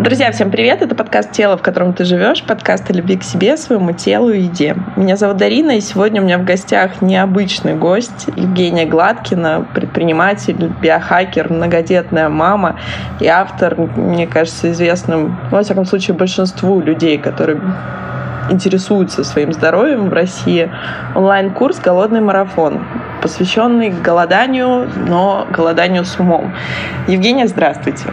Друзья, 0.00 0.32
всем 0.32 0.50
привет! 0.50 0.80
Это 0.80 0.94
подкаст 0.94 1.30
«Тело, 1.30 1.58
в 1.58 1.62
котором 1.62 1.92
ты 1.92 2.06
живешь», 2.06 2.42
подкаст 2.42 2.88
о 2.88 2.94
любви 2.94 3.18
к 3.18 3.22
себе, 3.22 3.58
своему 3.58 3.92
телу 3.92 4.30
и 4.30 4.40
еде. 4.40 4.74
Меня 4.96 5.16
зовут 5.16 5.36
Дарина, 5.36 5.72
и 5.72 5.82
сегодня 5.82 6.22
у 6.22 6.24
меня 6.24 6.38
в 6.38 6.44
гостях 6.46 7.02
необычный 7.02 7.74
гость 7.74 8.28
Евгения 8.34 8.86
Гладкина, 8.86 9.66
предприниматель, 9.74 10.72
биохакер, 10.80 11.52
многодетная 11.52 12.30
мама 12.30 12.76
и 13.20 13.26
автор, 13.26 13.76
мне 13.76 14.26
кажется, 14.26 14.70
известным, 14.70 15.36
ну, 15.50 15.58
во 15.58 15.62
всяком 15.62 15.84
случае, 15.84 16.16
большинству 16.16 16.80
людей, 16.80 17.18
которые 17.18 17.60
интересуются 18.48 19.22
своим 19.22 19.52
здоровьем 19.52 20.08
в 20.08 20.14
России, 20.14 20.70
онлайн-курс 21.14 21.78
«Голодный 21.78 22.22
марафон», 22.22 22.86
посвященный 23.20 23.90
голоданию, 23.90 24.88
но 25.06 25.46
голоданию 25.50 26.06
с 26.06 26.18
умом. 26.18 26.54
Евгения, 27.06 27.46
здравствуйте. 27.46 28.04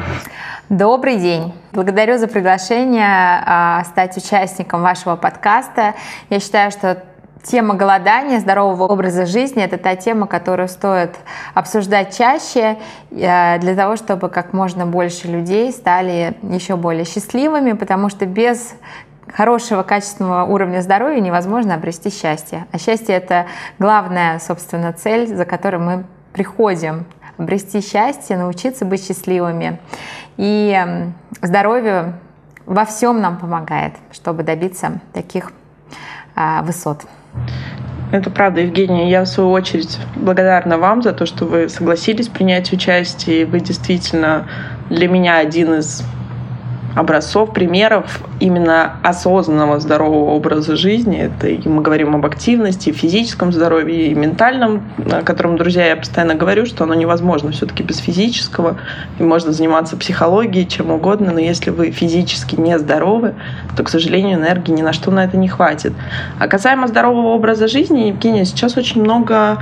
Добрый 0.68 1.16
день. 1.16 1.54
Благодарю 1.78 2.18
за 2.18 2.28
приглашение 2.28 3.06
а, 3.46 3.84
стать 3.84 4.18
участником 4.18 4.82
вашего 4.82 5.16
подкаста. 5.16 5.94
Я 6.28 6.40
считаю, 6.40 6.72
что 6.72 7.04
Тема 7.44 7.76
голодания, 7.76 8.40
здорового 8.40 8.92
образа 8.92 9.28
жизни– 9.28 9.64
это 9.64 9.78
та 9.78 9.96
тема, 9.96 10.26
которую 10.26 10.68
стоит 10.70 11.16
обсуждать 11.54 12.18
чаще 12.18 12.78
э, 13.12 13.60
для 13.60 13.76
того, 13.76 13.96
чтобы 13.96 14.28
как 14.30 14.54
можно 14.54 14.88
больше 14.88 15.28
людей 15.28 15.72
стали 15.72 16.34
еще 16.42 16.76
более 16.78 17.06
счастливыми, 17.06 17.74
потому 17.74 18.10
что 18.10 18.26
без 18.26 18.74
хорошего, 19.32 19.84
качественного 19.84 20.46
уровня 20.46 20.82
здоровья 20.82 21.22
невозможно 21.22 21.76
обрести 21.76 22.10
счастье. 22.10 22.66
А 22.72 22.80
счастье– 22.80 23.16
это 23.16 23.46
главная, 23.78 24.40
собственно, 24.40 24.92
цель, 24.94 25.28
за 25.28 25.46
которой 25.46 25.78
мы 25.78 26.06
приходим 26.34 27.06
обрести 27.38 27.82
счастье, 27.82 28.38
научиться 28.38 28.86
быть 28.86 29.06
счастливыми. 29.06 29.80
И 30.38 30.78
здоровье 31.42 32.14
во 32.66 32.86
всем 32.86 33.22
нам 33.22 33.38
помогает, 33.38 33.94
чтобы 34.12 34.44
добиться 34.44 35.00
таких 35.14 35.52
а, 36.36 36.62
высот. 36.64 37.06
Это 38.12 38.30
правда, 38.30 38.62
Евгения. 38.62 39.10
Я, 39.10 39.24
в 39.24 39.28
свою 39.28 39.52
очередь, 39.52 40.00
благодарна 40.16 40.78
вам 40.78 41.02
за 41.02 41.12
то, 41.12 41.26
что 41.26 41.46
вы 41.46 41.68
согласились 41.68 42.30
принять 42.30 42.72
участие. 42.72 43.46
Вы 43.46 43.60
действительно 43.60 44.48
для 44.90 45.10
меня 45.10 45.38
один 45.38 45.74
из 45.74 46.04
образцов, 46.96 47.54
примеров 47.54 48.22
именно 48.40 48.98
осознанного 49.04 49.80
здорового 49.80 50.32
образа 50.32 50.76
жизни. 50.76 51.20
Это 51.20 51.48
и 51.48 51.68
мы 51.68 51.82
говорим 51.82 52.16
об 52.16 52.26
активности, 52.26 52.92
физическом 52.92 53.52
здоровье, 53.52 54.08
и 54.08 54.16
ментальном, 54.16 54.84
о 55.12 55.22
котором, 55.22 55.58
друзья, 55.58 55.88
я 55.88 55.96
постоянно 55.96 56.36
говорю, 56.36 56.66
что 56.66 56.84
оно 56.84 56.94
невозможно 56.94 57.52
все-таки 57.52 57.84
без 57.84 57.98
физического. 57.98 58.78
И 59.20 59.24
можно 59.24 59.52
заниматься 59.52 59.98
психологией, 59.98 60.68
чем 60.68 60.92
угодно, 60.92 61.32
но 61.32 61.40
если 61.40 61.70
вы 61.70 61.92
физически 61.92 62.56
не 62.56 62.78
здоровы, 62.80 63.36
то, 63.76 63.84
к 63.84 63.90
сожалению, 63.90 64.40
энергии 64.40 64.72
ни 64.72 64.82
на 64.82 64.94
что 64.94 65.12
на 65.12 65.24
это 65.24 65.38
не 65.38 65.48
хватит. 65.48 65.94
А 66.40 66.48
касаемо 66.48 66.88
здорового 66.88 67.28
образа 67.28 67.68
жизни, 67.68 68.08
Евгения, 68.08 68.46
сейчас 68.46 68.78
очень 68.78 69.02
много 69.02 69.60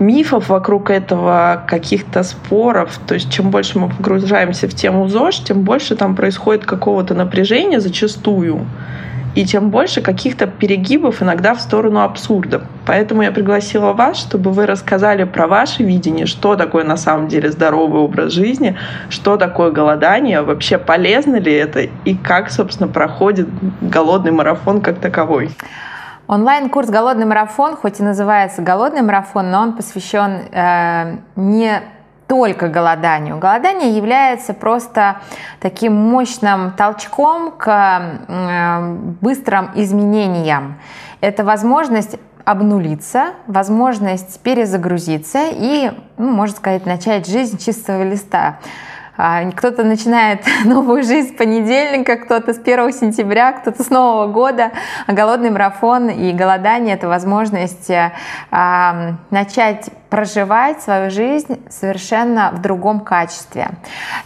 мифов 0.00 0.48
вокруг 0.48 0.90
этого, 0.90 1.64
каких-то 1.68 2.22
споров. 2.22 2.98
То 3.06 3.14
есть 3.14 3.30
чем 3.32 3.50
больше 3.50 3.78
мы 3.78 3.88
погружаемся 3.88 4.66
в 4.66 4.74
тему 4.74 5.08
ЗОЖ, 5.08 5.44
тем 5.44 5.62
больше 5.62 5.94
там 5.94 6.16
происходит 6.16 6.64
какого-то 6.64 7.14
напряжения 7.14 7.80
зачастую. 7.80 8.66
И 9.36 9.44
тем 9.44 9.70
больше 9.70 10.00
каких-то 10.00 10.48
перегибов 10.48 11.22
иногда 11.22 11.54
в 11.54 11.60
сторону 11.60 12.00
абсурда. 12.00 12.62
Поэтому 12.84 13.22
я 13.22 13.30
пригласила 13.30 13.92
вас, 13.92 14.18
чтобы 14.18 14.50
вы 14.50 14.66
рассказали 14.66 15.22
про 15.22 15.46
ваше 15.46 15.84
видение, 15.84 16.26
что 16.26 16.56
такое 16.56 16.82
на 16.82 16.96
самом 16.96 17.28
деле 17.28 17.52
здоровый 17.52 18.00
образ 18.00 18.32
жизни, 18.32 18.76
что 19.08 19.36
такое 19.36 19.70
голодание, 19.70 20.42
вообще 20.42 20.78
полезно 20.78 21.36
ли 21.36 21.52
это 21.52 21.82
и 22.04 22.16
как, 22.16 22.50
собственно, 22.50 22.88
проходит 22.88 23.46
голодный 23.80 24.32
марафон 24.32 24.80
как 24.80 24.98
таковой. 24.98 25.50
Онлайн-курс 26.30 26.88
«Голодный 26.90 27.26
марафон», 27.26 27.74
хоть 27.74 27.98
и 27.98 28.04
называется 28.04 28.62
«Голодный 28.62 29.02
марафон», 29.02 29.50
но 29.50 29.62
он 29.62 29.72
посвящен 29.74 30.42
э, 30.52 31.16
не 31.34 31.82
только 32.28 32.68
голоданию. 32.68 33.36
Голодание 33.38 33.96
является 33.96 34.54
просто 34.54 35.22
таким 35.58 35.92
мощным 35.92 36.70
толчком 36.70 37.50
к 37.50 37.66
э, 38.28 38.94
быстрым 39.20 39.70
изменениям. 39.74 40.78
Это 41.20 41.42
возможность 41.42 42.16
обнулиться, 42.44 43.30
возможность 43.48 44.38
перезагрузиться 44.38 45.48
и, 45.50 45.90
ну, 46.16 46.30
можно 46.30 46.54
сказать, 46.54 46.86
начать 46.86 47.26
жизнь 47.26 47.58
чистого 47.58 48.04
листа. 48.04 48.60
А, 49.22 49.50
кто-то 49.50 49.84
начинает 49.84 50.46
новую 50.64 51.02
жизнь 51.02 51.34
с 51.34 51.36
понедельника, 51.36 52.16
кто-то 52.16 52.54
с 52.54 52.58
1 52.58 52.92
сентября, 52.94 53.52
кто-то 53.52 53.82
с 53.82 53.90
Нового 53.90 54.32
года. 54.32 54.72
А 55.06 55.12
голодный 55.12 55.50
марафон 55.50 56.08
и 56.08 56.32
голодание– 56.32 56.94
это 56.96 57.06
возможность 57.06 57.90
э, 57.90 58.12
а, 58.50 59.16
начать 59.30 59.90
проживать 60.08 60.80
свою 60.80 61.10
жизнь 61.10 61.62
совершенно 61.68 62.50
в 62.52 62.62
другом 62.62 63.00
качестве. 63.00 63.68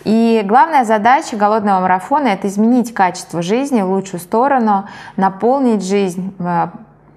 И 0.04 0.42
главная 0.44 0.84
задача 0.84 1.36
голодного 1.36 1.80
марафона– 1.80 2.28
это 2.28 2.46
изменить 2.46 2.94
качество 2.94 3.42
жизни 3.42 3.82
в 3.82 3.90
лучшую 3.90 4.20
сторону, 4.20 4.88
наполнить 5.16 5.84
жизнь 5.84 6.32
э, 6.38 6.68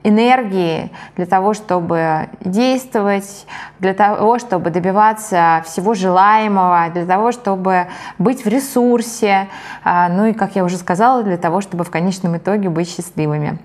энергии 0.07 0.91
для 1.16 1.25
того, 1.25 1.53
чтобы 1.53 2.29
действовать, 2.41 3.45
для 3.79 3.94
того, 3.94 4.40
чтобы 4.40 4.69
добиваться 4.69 5.63
всего 5.66 5.94
желаемого, 5.94 6.90
для 6.94 7.06
того, 7.06 7.31
чтобы 7.31 7.88
быть 8.17 8.46
в 8.46 8.47
ресурсе, 8.47 9.47
а, 9.84 10.09
ну 10.09 10.25
и, 10.25 10.34
как 10.34 10.56
я 10.56 10.63
уже 10.63 10.78
сказала, 10.78 11.23
для 11.23 11.38
того, 11.38 11.62
чтобы 11.62 11.84
в 11.84 11.91
конечном 11.91 12.38
итоге 12.38 12.69
быть 12.69 12.90
счастливыми. 12.90 13.59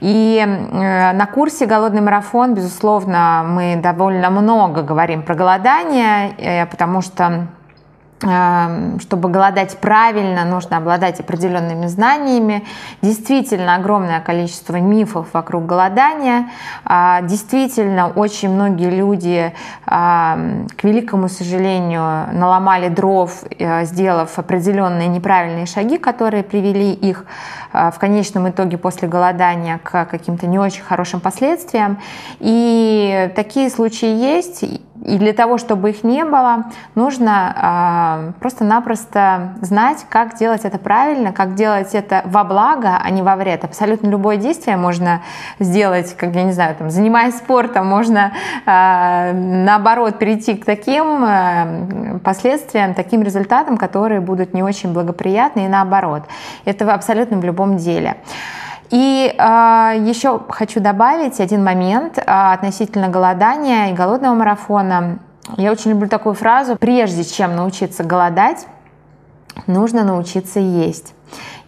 И 0.00 0.38
э, 0.44 1.12
на 1.12 1.26
курсе 1.26 1.66
«Голодный 1.66 2.00
марафон», 2.00 2.54
безусловно, 2.54 3.44
мы 3.46 3.76
довольно 3.76 4.30
много 4.30 4.82
говорим 4.82 5.22
про 5.22 5.34
голодание, 5.34 6.34
э, 6.38 6.66
потому 6.66 7.02
что 7.02 7.46
чтобы 9.00 9.28
голодать 9.28 9.76
правильно, 9.78 10.44
нужно 10.44 10.78
обладать 10.78 11.20
определенными 11.20 11.86
знаниями. 11.86 12.64
Действительно, 13.02 13.74
огромное 13.74 14.20
количество 14.20 14.76
мифов 14.76 15.28
вокруг 15.32 15.66
голодания. 15.66 16.48
А, 16.84 17.20
действительно, 17.22 18.08
очень 18.08 18.50
многие 18.50 18.90
люди, 18.90 19.52
эм, 19.86 20.68
к 20.74 20.84
великому 20.84 21.28
сожалению, 21.28 22.28
наломали 22.32 22.88
дров, 22.88 23.44
э, 23.58 23.84
сделав 23.84 24.38
определенные 24.38 25.08
неправильные 25.08 25.66
шаги, 25.66 25.98
которые 25.98 26.42
привели 26.42 26.92
их 26.92 27.26
э, 27.72 27.90
в 27.90 27.98
конечном 27.98 28.48
итоге 28.48 28.78
после 28.78 29.08
голодания 29.08 29.78
к 29.82 30.06
каким-то 30.06 30.46
не 30.46 30.58
очень 30.58 30.82
хорошим 30.82 31.20
последствиям. 31.20 31.98
И 32.40 33.30
такие 33.36 33.68
случаи 33.68 34.08
есть. 34.08 34.64
И 35.04 35.18
для 35.18 35.34
того, 35.34 35.58
чтобы 35.58 35.90
их 35.90 36.02
не 36.02 36.24
было, 36.24 36.64
нужно 36.94 38.32
э, 38.34 38.40
просто-напросто 38.40 39.54
знать, 39.60 40.06
как 40.08 40.36
делать 40.36 40.64
это 40.64 40.78
правильно, 40.78 41.32
как 41.32 41.54
делать 41.54 41.94
это 41.94 42.22
во 42.24 42.42
благо, 42.42 42.98
а 43.02 43.10
не 43.10 43.20
во 43.20 43.36
вред. 43.36 43.64
Абсолютно 43.64 44.08
любое 44.08 44.38
действие 44.38 44.78
можно 44.78 45.20
сделать, 45.58 46.16
как 46.16 46.34
я 46.34 46.44
не 46.44 46.52
знаю, 46.52 46.74
там, 46.76 46.90
занимаясь 46.90 47.36
спортом, 47.36 47.86
можно 47.86 48.32
э, 48.64 49.32
наоборот 49.32 50.18
перейти 50.18 50.54
к 50.54 50.64
таким 50.64 51.24
э, 51.24 52.18
последствиям, 52.24 52.94
таким 52.94 53.22
результатам, 53.22 53.76
которые 53.76 54.20
будут 54.20 54.54
не 54.54 54.62
очень 54.62 54.92
благоприятны 54.92 55.66
и 55.66 55.68
наоборот. 55.68 56.22
Это 56.64 56.92
абсолютно 56.92 57.36
в 57.36 57.44
любом 57.44 57.76
деле. 57.76 58.16
И 58.90 59.28
э, 59.32 59.34
а, 59.38 59.92
еще 59.94 60.40
хочу 60.48 60.80
добавить 60.80 61.40
один 61.40 61.64
момент 61.64 62.18
э, 62.18 62.22
относительно 62.26 63.08
голодания 63.08 63.90
и 63.90 63.94
голодного 63.94 64.34
марафона. 64.34 65.18
Я 65.56 65.72
очень 65.72 65.92
люблю 65.92 66.08
такую 66.08 66.34
фразу. 66.34 66.76
Прежде 66.76 67.24
чем 67.24 67.56
научиться 67.56 68.04
голодать, 68.04 68.66
нужно 69.66 70.04
научиться 70.04 70.60
есть. 70.60 71.14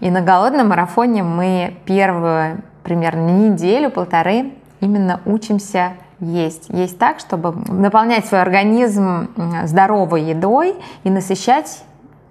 И 0.01 0.11
на 0.11 0.21
голодном 0.21 0.69
марафоне 0.69 1.23
мы 1.23 1.77
первую 1.85 2.63
примерно 2.83 3.31
неделю-полторы 3.31 4.53
именно 4.81 5.21
учимся 5.25 5.95
есть. 6.21 6.69
Есть 6.69 6.99
так, 6.99 7.19
чтобы 7.19 7.55
наполнять 7.69 8.27
свой 8.27 8.41
организм 8.41 9.29
здоровой 9.65 10.23
едой 10.23 10.77
и 11.05 11.11
насыщать 11.11 11.83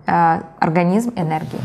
Э, 0.08 0.42
организм 0.60 1.14
энергии. 1.16 1.60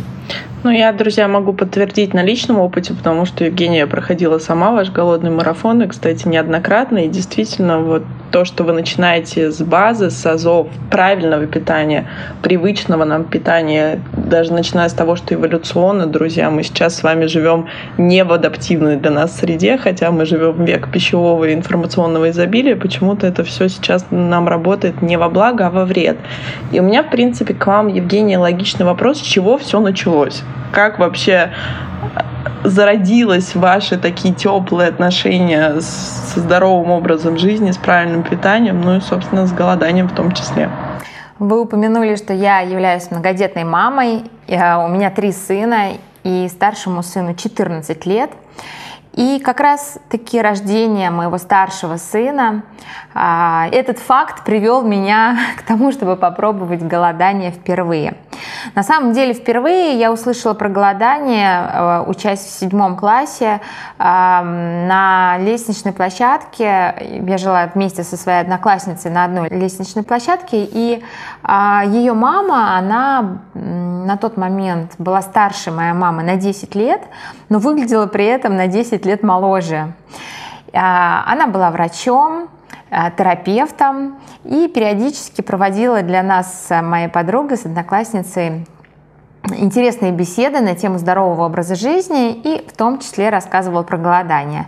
Ну, 0.63 0.69
я, 0.69 0.93
друзья, 0.93 1.27
могу 1.27 1.55
подтвердить 1.55 2.13
на 2.13 2.23
личном 2.23 2.59
опыте, 2.59 2.93
потому 2.93 3.25
что 3.25 3.47
Евгения 3.47 3.87
проходила 3.87 4.39
сама 4.39 4.73
ваш 4.73 4.91
голодный 4.91 5.31
марафон, 5.31 5.81
и, 5.81 5.87
кстати, 5.87 6.29
неоднократно, 6.29 6.99
и 6.99 7.09
действительно 7.09 7.79
вот 7.79 8.03
то, 8.31 8.45
что 8.45 8.65
вы 8.65 8.75
начинаете 8.75 9.51
с 9.51 9.63
базы, 9.63 10.11
с 10.11 10.27
азов 10.27 10.69
правильного 10.91 11.47
питания, 11.47 12.07
привычного 12.43 13.05
нам 13.05 13.25
питания, 13.25 14.03
даже 14.13 14.53
начиная 14.53 14.91
с 14.91 14.93
того, 14.93 15.17
что 15.17 15.35
эволюционно, 15.35 16.07
друзья, 16.07 16.51
мы 16.51 16.63
сейчас 16.63 16.95
с 16.97 17.03
вами 17.03 17.25
живем 17.25 17.67
не 17.97 18.23
в 18.23 18.31
адаптивной 18.31 18.97
для 18.97 19.11
нас 19.11 19.39
среде, 19.39 19.79
хотя 19.79 20.11
мы 20.11 20.27
живем 20.27 20.53
в 20.53 20.61
век 20.61 20.93
пищевого 20.93 21.47
и 21.47 21.55
информационного 21.55 22.29
изобилия, 22.29 22.77
почему-то 22.77 23.27
это 23.27 23.45
все 23.45 23.69
сейчас 23.69 24.05
нам 24.11 24.47
работает 24.47 25.01
не 25.01 25.17
во 25.17 25.31
благо, 25.31 25.69
а 25.69 25.71
во 25.71 25.87
вред. 25.87 26.19
И 26.71 26.81
у 26.81 26.83
меня, 26.83 27.03
в 27.03 27.11
принципе, 27.11 27.55
к 27.55 27.67
вам, 27.67 27.89
Евгения, 27.89 28.39
логичный 28.39 28.85
вопрос, 28.85 29.21
с 29.21 29.23
чего 29.23 29.57
все 29.57 29.81
началось? 29.81 30.43
Как 30.73 30.99
вообще 30.99 31.53
зародилось 32.65 33.55
ваши 33.55 33.99
такие 33.99 34.35
теплые 34.35 34.89
отношения 34.89 35.81
с 35.81 36.35
здоровым 36.37 36.91
образом 36.91 37.39
жизни, 37.39 37.71
с 37.71 37.77
правильным 37.77 38.23
питанием, 38.23 38.81
ну 38.81 38.97
и, 38.97 39.01
собственно, 39.01 39.47
с 39.47 39.53
голоданием 39.53 40.09
в 40.09 40.15
том 40.15 40.33
числе. 40.33 40.71
Вы 41.39 41.63
упомянули, 41.63 42.17
что 42.17 42.35
я 42.35 42.61
являюсь 42.61 43.11
многодетной 43.11 43.65
мамой. 43.65 44.25
Э, 44.47 44.77
у 44.85 44.89
меня 44.89 45.11
три 45.11 45.33
сына, 45.33 45.93
и 46.25 46.49
старшему 46.49 47.03
сыну 47.03 47.35
14 47.35 48.07
лет. 48.07 48.31
И 49.15 49.41
как 49.45 49.61
раз 49.61 49.99
таки 50.09 50.41
рождение 50.41 51.11
моего 51.11 51.39
старшего 51.39 51.97
сына, 51.97 52.63
а, 53.13 53.69
этот 53.73 53.99
факт 53.99 54.45
привел 54.45 54.83
меня 54.83 55.39
к 55.57 55.63
тому, 55.63 55.93
чтобы 55.93 56.17
попробовать 56.17 56.83
голодание 56.83 57.51
впервые. 57.51 58.15
На 58.75 58.83
самом 58.83 59.13
деле 59.13 59.35
впервые 59.35 59.99
я 59.99 60.13
услышала 60.13 60.55
про 60.55 60.69
голодание, 60.69 61.71
э, 61.73 62.05
учась 62.07 62.41
в 62.41 62.51
седьмом 62.51 62.97
классе 62.97 63.61
на 63.99 65.37
лестничной 65.41 65.93
площадке. 65.93 66.95
Я 67.27 67.39
жила 67.39 67.71
вместе 67.75 68.03
со 68.03 68.17
своей 68.17 68.41
одноклассницей 68.41 69.11
на 69.11 69.25
одной 69.25 69.49
лестничной 69.49 70.03
площадке, 70.03 70.65
и 70.65 71.03
а, 71.43 71.85
ее 71.85 72.13
мама, 72.13 72.77
она 72.77 73.41
на 73.55 74.17
тот 74.17 74.37
момент 74.37 74.93
была 74.99 75.23
старше 75.23 75.71
моей 75.71 75.93
мамы 75.93 76.23
на 76.23 76.37
10 76.37 76.75
лет, 76.75 77.03
но 77.49 77.59
выглядела 77.59 78.07
при 78.07 78.27
этом 78.27 78.57
на 78.57 78.67
10 78.67 79.05
лет 79.07 79.23
моложе. 79.23 79.93
А, 80.73 81.25
она 81.27 81.47
была 81.47 81.71
врачом, 81.71 82.49
терапевтом 83.17 84.19
и 84.45 84.69
периодически 84.69 85.43
проводила 85.43 86.03
для 86.03 86.23
нас 86.23 86.67
с 86.67 86.83
моей 86.83 87.09
подругой, 87.09 87.57
с 87.57 87.65
одноклассницей 87.67 88.67
интересные 89.57 90.13
беседы 90.13 90.61
на 90.61 90.75
тему 90.75 90.99
здорового 90.99 91.47
образа 91.47 91.75
жизни 91.75 92.33
и 92.33 92.67
в 92.67 92.77
том 92.77 92.99
числе 92.99 93.31
рассказывала 93.31 93.83
про 93.83 93.97
голодание. 93.97 94.67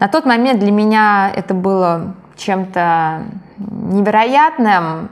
На 0.00 0.08
тот 0.08 0.24
момент 0.24 0.60
для 0.60 0.72
меня 0.72 1.30
это 1.34 1.54
было 1.54 2.14
чем-то 2.36 3.24
невероятным, 3.58 5.10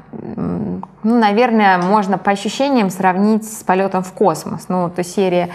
ну, 1.03 1.19
наверное, 1.19 1.79
можно 1.79 2.19
по 2.19 2.31
ощущениям 2.31 2.91
сравнить 2.91 3.45
с 3.45 3.63
полетом 3.65 4.03
в 4.03 4.13
космос. 4.13 4.67
Ну, 4.69 4.89
то 4.89 5.03
серии 5.03 5.53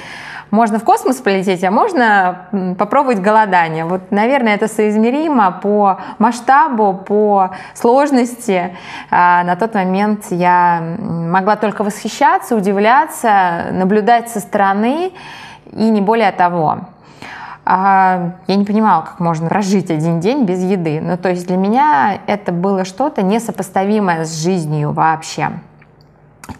можно 0.51 0.79
в 0.79 0.83
космос 0.83 1.17
полететь, 1.17 1.63
а 1.63 1.71
можно 1.71 2.47
попробовать 2.77 3.19
голодание. 3.19 3.85
Вот, 3.85 4.11
наверное, 4.11 4.55
это 4.55 4.67
соизмеримо 4.67 5.51
по 5.51 5.99
масштабу, 6.19 6.93
по 6.93 7.51
сложности. 7.73 8.75
А 9.09 9.43
на 9.43 9.55
тот 9.55 9.73
момент 9.73 10.25
я 10.29 10.81
могла 10.99 11.55
только 11.55 11.83
восхищаться, 11.83 12.55
удивляться, 12.55 13.67
наблюдать 13.71 14.29
со 14.29 14.39
стороны 14.39 15.11
и 15.71 15.89
не 15.89 16.01
более 16.01 16.31
того. 16.31 16.79
А 17.69 18.31
я 18.47 18.55
не 18.55 18.63
понимала, 18.63 19.01
как 19.01 19.19
можно 19.19 19.49
прожить 19.49 19.91
один 19.91 20.21
день 20.21 20.45
без 20.45 20.63
еды. 20.63 21.01
Ну, 21.01 21.17
то 21.17 21.27
есть 21.27 21.47
для 21.47 21.57
меня 21.57 22.17
это 22.25 22.53
было 22.53 22.85
что-то 22.85 23.23
несопоставимое 23.23 24.23
с 24.23 24.41
жизнью 24.41 24.93
вообще. 24.93 25.51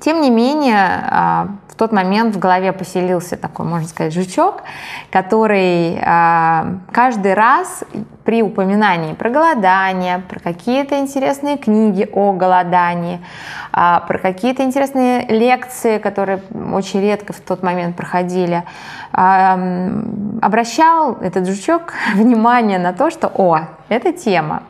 Тем 0.02 0.20
не 0.20 0.30
менее, 0.30 1.06
а, 1.10 1.48
в 1.70 1.76
тот 1.76 1.94
момент 1.94 2.36
в 2.36 2.40
голове 2.40 2.74
поселился 2.74 3.38
такой, 3.38 3.66
можно 3.66 3.88
сказать, 3.88 4.14
жучок, 4.14 4.64
который 5.10 5.98
а, 6.04 6.76
каждый 6.92 7.36
раз 7.36 7.86
при 8.28 8.44
упоминании 8.44 9.14
про 9.14 9.30
голодание, 9.30 10.22
про 10.28 10.42
какие-то 10.42 11.00
интересные 11.00 11.58
книги 11.58 12.10
о 12.12 12.34
голодании, 12.34 13.22
а, 13.72 14.02
про 14.02 14.20
какие-то 14.20 14.64
интересные 14.64 15.26
лекции, 15.28 15.98
которые 15.98 16.42
очень 16.74 17.00
редко 17.00 17.32
в 17.32 17.40
тот 17.40 17.64
момент 17.64 17.96
проходили, 17.96 18.66
обращал 20.42 21.14
этот 21.22 21.48
жучок 21.48 21.94
внимание 22.16 22.80
на 22.80 22.92
то, 22.92 23.10
что, 23.10 23.32
о, 23.34 23.70
это 23.90 24.12
тема, 24.12 24.64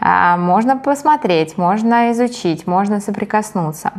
можно 0.00 0.76
посмотреть, 0.76 1.56
можно 1.56 2.10
изучить, 2.10 2.66
можно 2.66 3.00
соприкоснуться. 3.00 3.92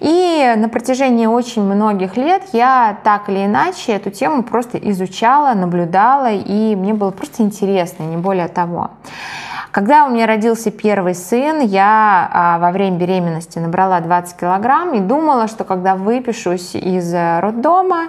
И 0.00 0.54
на 0.56 0.70
протяжении 0.70 1.26
очень 1.26 1.62
многих 1.62 2.16
лет 2.16 2.42
я 2.52 2.96
так 3.04 3.28
или 3.28 3.44
иначе 3.44 3.92
эту 3.92 4.10
тему 4.10 4.42
просто 4.42 4.78
изучала, 4.78 5.52
наблюдала, 5.54 6.32
и 6.32 6.74
мне 6.74 6.94
было 6.94 7.10
просто 7.10 7.42
интересно, 7.42 8.04
не 8.04 8.16
более 8.16 8.45
того. 8.48 8.90
Когда 9.76 10.06
у 10.06 10.08
меня 10.08 10.26
родился 10.26 10.70
первый 10.70 11.14
сын, 11.14 11.60
я 11.60 12.30
а, 12.32 12.58
во 12.58 12.70
время 12.70 12.96
беременности 12.96 13.58
набрала 13.58 14.00
20 14.00 14.34
килограмм 14.34 14.94
и 14.94 15.00
думала, 15.00 15.48
что 15.48 15.64
когда 15.64 15.96
выпишусь 15.96 16.74
из 16.74 17.12
э, 17.12 17.40
роддома 17.40 18.04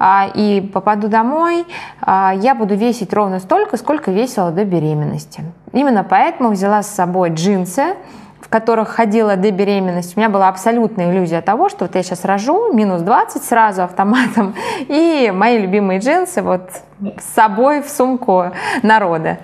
а, 0.00 0.26
и 0.34 0.60
попаду 0.60 1.06
домой, 1.06 1.64
а, 2.00 2.32
я 2.34 2.56
буду 2.56 2.74
весить 2.74 3.12
ровно 3.12 3.38
столько, 3.38 3.76
сколько 3.76 4.10
весила 4.10 4.50
до 4.50 4.64
беременности. 4.64 5.44
Именно 5.72 6.02
поэтому 6.02 6.50
взяла 6.50 6.82
с 6.82 6.88
собой 6.92 7.30
джинсы, 7.30 7.94
в 8.40 8.48
которых 8.48 8.88
ходила 8.88 9.36
до 9.36 9.52
беременности, 9.52 10.14
у 10.16 10.18
меня 10.18 10.28
была 10.28 10.48
абсолютная 10.48 11.12
иллюзия 11.12 11.40
того, 11.40 11.68
что 11.68 11.84
вот 11.84 11.94
я 11.94 12.02
сейчас 12.02 12.24
рожу, 12.24 12.72
минус 12.72 13.00
20 13.02 13.44
сразу 13.44 13.84
автоматом, 13.84 14.56
и 14.88 15.32
мои 15.32 15.58
любимые 15.58 16.00
джинсы 16.00 16.42
вот 16.42 16.68
с 17.00 17.34
собой 17.34 17.80
в 17.80 17.88
сумку 17.88 18.46
народа. 18.82 19.38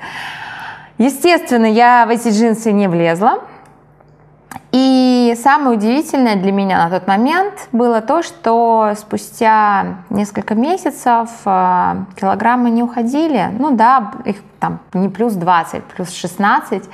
Естественно, 0.99 1.67
я 1.67 2.07
в 2.07 2.11
эти 2.11 2.29
джинсы 2.29 2.73
не 2.73 2.89
влезла. 2.89 3.41
И 4.73 5.35
самое 5.43 5.77
удивительное 5.77 6.37
для 6.37 6.53
меня 6.53 6.85
на 6.85 6.91
тот 6.91 7.09
момент 7.09 7.69
было 7.73 8.03
то, 8.03 8.23
что 8.23 8.93
спустя 8.99 9.99
несколько 10.11 10.55
месяцев 10.55 11.31
э, 11.47 11.95
килограммы 12.21 12.69
не 12.69 12.83
уходили. 12.83 13.49
Ну 13.59 13.75
да, 13.75 14.13
их 14.27 14.37
там 14.61 14.81
не 14.93 15.09
плюс 15.09 15.35
20, 15.35 15.85
плюс 15.85 16.11
16, 16.13 16.85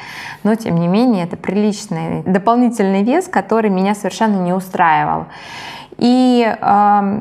но 0.45 0.55
тем 0.55 0.77
не 0.77 0.87
менее 0.87 1.25
это 1.25 1.37
приличный 1.37 2.23
дополнительный 2.23 3.03
вес, 3.03 3.27
который 3.27 3.71
меня 3.71 3.95
совершенно 3.97 4.37
не 4.37 4.53
устраивал. 4.53 5.27
И 5.97 6.47
э, 6.47 7.21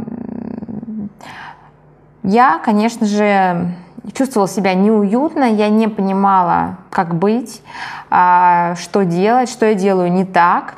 я, 2.24 2.59
конечно 2.63 3.07
же, 3.07 3.74
чувствовала 4.11 4.50
себя 4.50 4.73
неуютно, 4.73 5.45
я 5.45 5.69
не 5.69 5.88
понимала, 5.88 6.77
как 6.89 7.15
быть, 7.15 7.62
а, 8.10 8.75
что 8.75 9.05
делать, 9.05 9.50
что 9.50 9.65
я 9.65 9.75
делаю 9.75 10.12
не 10.12 10.25
так. 10.25 10.75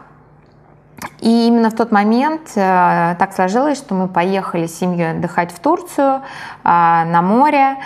И 1.20 1.48
именно 1.48 1.70
в 1.70 1.75
тот 1.75 1.91
момент 1.91 2.51
э, 2.55 3.15
так 3.20 3.34
сложилось, 3.34 3.77
что 3.77 3.94
мы 3.94 4.08
поехали 4.08 4.65
с 4.65 4.79
семьей 4.79 5.12
отдыхать 5.12 5.51
в 5.51 5.60
Турцию 5.60 6.22
а, 6.63 7.05
на 7.05 7.22
море. 7.22 7.77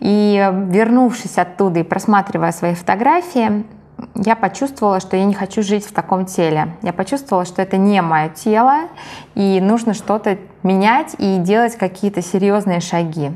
И 0.00 0.52
вернувшись 0.68 1.38
оттуда 1.38 1.80
и 1.80 1.82
просматривая 1.82 2.52
свои 2.52 2.74
фотографии, 2.74 3.64
я 4.14 4.36
почувствовала, 4.36 5.00
что 5.00 5.16
я 5.16 5.24
не 5.24 5.32
хочу 5.32 5.62
жить 5.62 5.86
в 5.86 5.92
таком 5.92 6.26
теле. 6.26 6.74
Я 6.82 6.92
почувствовала, 6.92 7.46
что 7.46 7.62
это 7.62 7.78
не 7.78 8.02
мое 8.02 8.28
тело, 8.28 8.88
и 9.34 9.58
нужно 9.60 9.94
что-то 9.94 10.36
менять 10.62 11.14
и 11.18 11.38
делать 11.38 11.76
какие-то 11.76 12.20
серьезные 12.20 12.80
шаги 12.80 13.32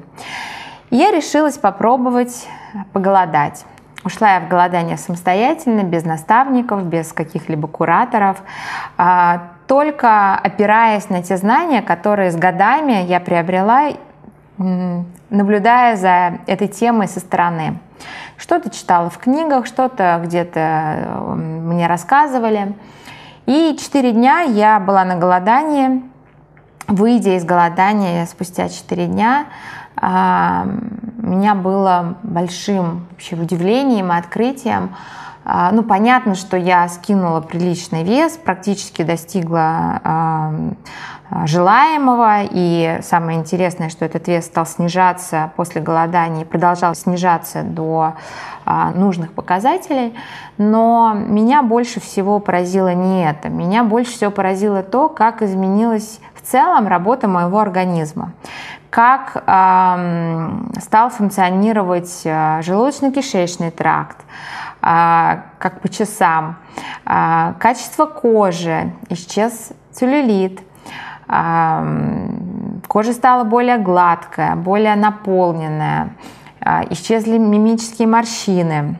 я 0.90 1.10
решилась 1.10 1.58
попробовать 1.58 2.48
поголодать. 2.92 3.64
Ушла 4.02 4.34
я 4.34 4.40
в 4.40 4.48
голодание 4.48 4.96
самостоятельно, 4.96 5.82
без 5.82 6.04
наставников, 6.04 6.84
без 6.84 7.12
каких-либо 7.12 7.68
кураторов, 7.68 8.38
а, 8.96 9.50
только 9.66 10.34
опираясь 10.34 11.10
на 11.10 11.22
те 11.22 11.36
знания, 11.36 11.82
которые 11.82 12.30
с 12.30 12.36
годами 12.36 13.04
я 13.04 13.20
приобрела, 13.20 13.90
наблюдая 15.28 15.96
за 15.96 16.38
этой 16.46 16.68
темой 16.68 17.08
со 17.08 17.20
стороны. 17.20 17.78
Что-то 18.36 18.70
читала 18.70 19.10
в 19.10 19.18
книгах, 19.18 19.66
что-то 19.66 20.20
где-то 20.24 21.34
мне 21.36 21.86
рассказывали. 21.86 22.74
И 23.44 23.76
четыре 23.78 24.12
дня 24.12 24.40
я 24.40 24.80
была 24.80 25.04
на 25.04 25.16
голодании. 25.16 26.02
Выйдя 26.88 27.36
из 27.36 27.44
голодания 27.44 28.26
спустя 28.26 28.68
четыре 28.68 29.06
дня, 29.06 29.46
меня 30.02 31.54
было 31.54 32.16
большим 32.22 33.06
вообще 33.10 33.36
удивлением 33.36 34.12
и 34.12 34.16
открытием. 34.16 34.94
А, 35.44 35.70
ну, 35.72 35.82
понятно, 35.82 36.34
что 36.34 36.56
я 36.56 36.86
скинула 36.88 37.40
приличный 37.40 38.04
вес, 38.04 38.32
практически 38.36 39.02
достигла 39.02 40.00
а, 40.04 40.54
желаемого. 41.46 42.42
И 42.50 42.98
самое 43.02 43.38
интересное, 43.38 43.88
что 43.88 44.04
этот 44.04 44.28
вес 44.28 44.46
стал 44.46 44.66
снижаться 44.66 45.52
после 45.56 45.80
голодания 45.80 46.42
и 46.42 46.46
продолжал 46.46 46.94
снижаться 46.94 47.62
до 47.62 48.14
нужных 48.94 49.32
показателей. 49.32 50.14
Но 50.58 51.14
меня 51.14 51.62
больше 51.62 51.98
всего 52.00 52.38
поразило 52.38 52.94
не 52.94 53.28
это. 53.28 53.48
Меня 53.48 53.82
больше 53.82 54.12
всего 54.12 54.30
поразило 54.30 54.82
то, 54.82 55.08
как 55.08 55.42
изменилась 55.42 56.20
в 56.34 56.42
целом 56.42 56.86
работа 56.86 57.26
моего 57.26 57.58
организма 57.58 58.32
как 58.90 59.44
э, 59.46 60.80
стал 60.80 61.10
функционировать 61.10 62.22
э, 62.24 62.60
желудочно-кишечный 62.62 63.70
тракт, 63.70 64.18
э, 64.82 65.42
как 65.58 65.80
по 65.80 65.88
часам, 65.88 66.56
э, 67.06 67.54
качество 67.58 68.06
кожи, 68.06 68.92
исчез 69.08 69.72
целлюлит, 69.92 70.60
кожа 72.88 73.12
стала 73.12 73.44
более 73.44 73.78
гладкая, 73.78 74.56
более 74.56 74.96
наполненная, 74.96 76.14
э, 76.60 76.92
исчезли 76.92 77.38
мимические 77.38 78.08
морщины. 78.08 78.98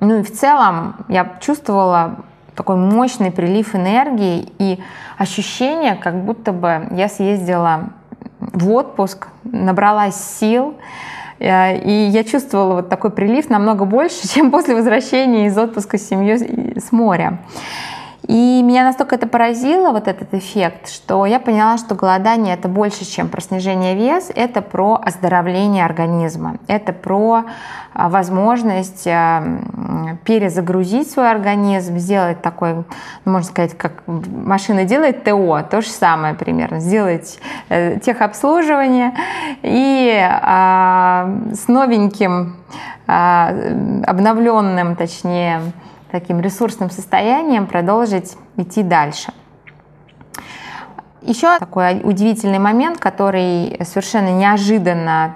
Ну 0.00 0.18
и 0.18 0.22
в 0.22 0.32
целом 0.32 0.96
я 1.08 1.36
чувствовала 1.40 2.16
такой 2.56 2.76
мощный 2.76 3.30
прилив 3.30 3.74
энергии 3.76 4.52
и 4.58 4.82
ощущение, 5.16 5.94
как 5.94 6.24
будто 6.24 6.52
бы 6.52 6.88
я 6.90 7.08
съездила 7.08 7.90
в 8.40 8.70
отпуск, 8.72 9.28
набралась 9.44 10.16
сил, 10.16 10.74
э, 11.38 11.78
и 11.78 12.08
я 12.08 12.24
чувствовала 12.24 12.74
вот 12.74 12.88
такой 12.88 13.10
прилив 13.10 13.50
намного 13.50 13.84
больше, 13.84 14.28
чем 14.34 14.50
после 14.50 14.74
возвращения 14.74 15.46
из 15.46 15.56
отпуска 15.56 15.98
с 15.98 16.08
семьей 16.08 16.80
с 16.80 16.92
моря. 16.92 17.38
И 18.26 18.60
меня 18.60 18.82
настолько 18.82 19.14
это 19.14 19.28
поразило, 19.28 19.92
вот 19.92 20.08
этот 20.08 20.34
эффект, 20.34 20.88
что 20.88 21.26
я 21.26 21.38
поняла, 21.38 21.78
что 21.78 21.94
голодание 21.94 22.54
это 22.54 22.66
больше, 22.66 23.04
чем 23.04 23.28
про 23.28 23.40
снижение 23.40 23.94
вес, 23.94 24.32
это 24.34 24.62
про 24.62 25.00
оздоровление 25.00 25.84
организма, 25.84 26.56
это 26.66 26.92
про 26.92 27.44
а, 27.94 28.08
возможность 28.08 29.06
а, 29.06 29.44
перезагрузить 30.24 31.08
свой 31.08 31.30
организм, 31.30 31.98
сделать 31.98 32.42
такой, 32.42 32.74
ну, 32.74 32.84
можно 33.24 33.48
сказать, 33.48 33.78
как 33.78 34.02
машина 34.08 34.84
делает 34.84 35.22
ТО, 35.22 35.62
то 35.62 35.80
же 35.80 35.88
самое 35.88 36.34
примерно, 36.34 36.80
сделать 36.80 37.38
э, 37.68 38.00
техобслуживание 38.00 39.12
и 39.62 40.12
а, 40.20 41.30
с 41.52 41.68
новеньким, 41.68 42.56
обновленным, 43.06 44.96
точнее, 44.96 45.60
таким 46.10 46.40
ресурсным 46.40 46.90
состоянием 46.90 47.66
продолжить 47.66 48.36
идти 48.56 48.82
дальше. 48.82 49.32
Еще 51.22 51.58
такой 51.58 52.02
удивительный 52.04 52.60
момент, 52.60 52.98
который 52.98 53.76
совершенно 53.84 54.30
неожиданно 54.30 55.34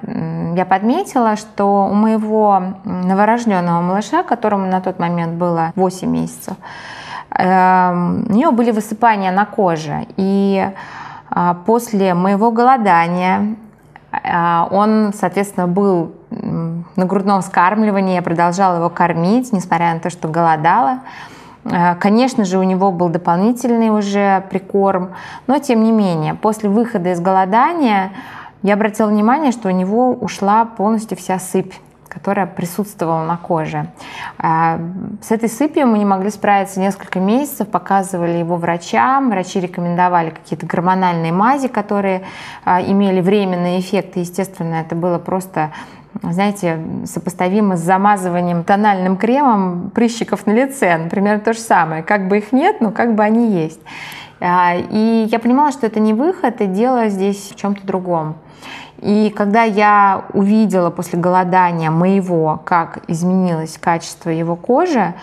я 0.54 0.64
подметила, 0.64 1.34
что 1.34 1.88
у 1.90 1.94
моего 1.94 2.62
новорожденного 2.84 3.80
малыша, 3.80 4.22
которому 4.22 4.66
на 4.66 4.80
тот 4.80 5.00
момент 5.00 5.32
было 5.34 5.72
8 5.74 6.08
месяцев, 6.08 6.54
эм, 7.30 8.24
у 8.28 8.32
нее 8.32 8.52
были 8.52 8.70
высыпания 8.70 9.32
на 9.32 9.46
коже. 9.46 10.06
И 10.16 10.64
а, 11.28 11.54
после 11.54 12.14
моего 12.14 12.52
голодания 12.52 13.56
а, 14.12 14.68
он, 14.70 15.12
соответственно, 15.12 15.66
был 15.66 16.12
на 16.30 17.04
грудном 17.06 17.42
вскармливании, 17.42 18.14
я 18.14 18.22
продолжала 18.22 18.76
его 18.76 18.90
кормить, 18.90 19.52
несмотря 19.52 19.94
на 19.94 20.00
то, 20.00 20.10
что 20.10 20.28
голодала. 20.28 21.00
А, 21.64 21.94
конечно 21.96 22.44
же, 22.44 22.58
у 22.58 22.62
него 22.62 22.92
был 22.92 23.08
дополнительный 23.08 23.90
уже 23.90 24.44
прикорм, 24.50 25.10
но 25.46 25.58
тем 25.58 25.82
не 25.82 25.92
менее, 25.92 26.34
после 26.34 26.70
выхода 26.70 27.12
из 27.12 27.20
голодания 27.20 28.12
я 28.62 28.74
обратила 28.74 29.08
внимание, 29.08 29.52
что 29.52 29.68
у 29.68 29.72
него 29.72 30.12
ушла 30.12 30.64
полностью 30.64 31.16
вся 31.16 31.38
сыпь 31.38 31.74
которая 32.10 32.46
присутствовала 32.46 33.24
на 33.24 33.36
коже. 33.36 33.86
А, 34.36 34.80
с 35.22 35.30
этой 35.30 35.48
сыпью 35.48 35.86
мы 35.86 35.96
не 35.98 36.04
могли 36.04 36.30
справиться 36.30 36.80
несколько 36.80 37.20
месяцев, 37.20 37.68
показывали 37.68 38.36
его 38.38 38.56
врачам, 38.56 39.30
врачи 39.30 39.60
рекомендовали 39.60 40.30
какие-то 40.30 40.66
гормональные 40.66 41.32
мази, 41.32 41.68
которые 41.68 42.22
а, 42.64 42.82
имели 42.82 43.20
временный 43.20 43.78
эффект, 43.78 44.16
и, 44.16 44.20
естественно, 44.20 44.74
это 44.74 44.96
было 44.96 45.18
просто 45.18 45.70
знаете, 46.22 46.80
сопоставимо 47.04 47.76
с 47.76 47.80
замазыванием 47.80 48.64
тональным 48.64 49.16
кремом 49.16 49.90
прыщиков 49.90 50.46
на 50.46 50.52
лице. 50.52 50.96
Например, 50.96 51.40
то 51.40 51.52
же 51.52 51.60
самое. 51.60 52.02
Как 52.02 52.28
бы 52.28 52.38
их 52.38 52.52
нет, 52.52 52.80
но 52.80 52.90
как 52.90 53.14
бы 53.14 53.22
они 53.22 53.50
есть. 53.52 53.80
А, 54.40 54.74
и 54.74 55.28
я 55.30 55.38
понимала, 55.38 55.70
что 55.70 55.86
это 55.86 56.00
не 56.00 56.14
выход, 56.14 56.60
и 56.60 56.66
дело 56.66 57.08
здесь 57.08 57.50
в 57.52 57.56
чем-то 57.56 57.86
другом. 57.86 58.36
И 58.98 59.32
когда 59.34 59.62
я 59.62 60.24
увидела 60.32 60.90
после 60.90 61.18
голодания 61.18 61.90
моего, 61.90 62.60
как 62.64 62.98
изменилось 63.08 63.78
качество 63.78 64.30
его 64.30 64.56
кожи, 64.56 65.14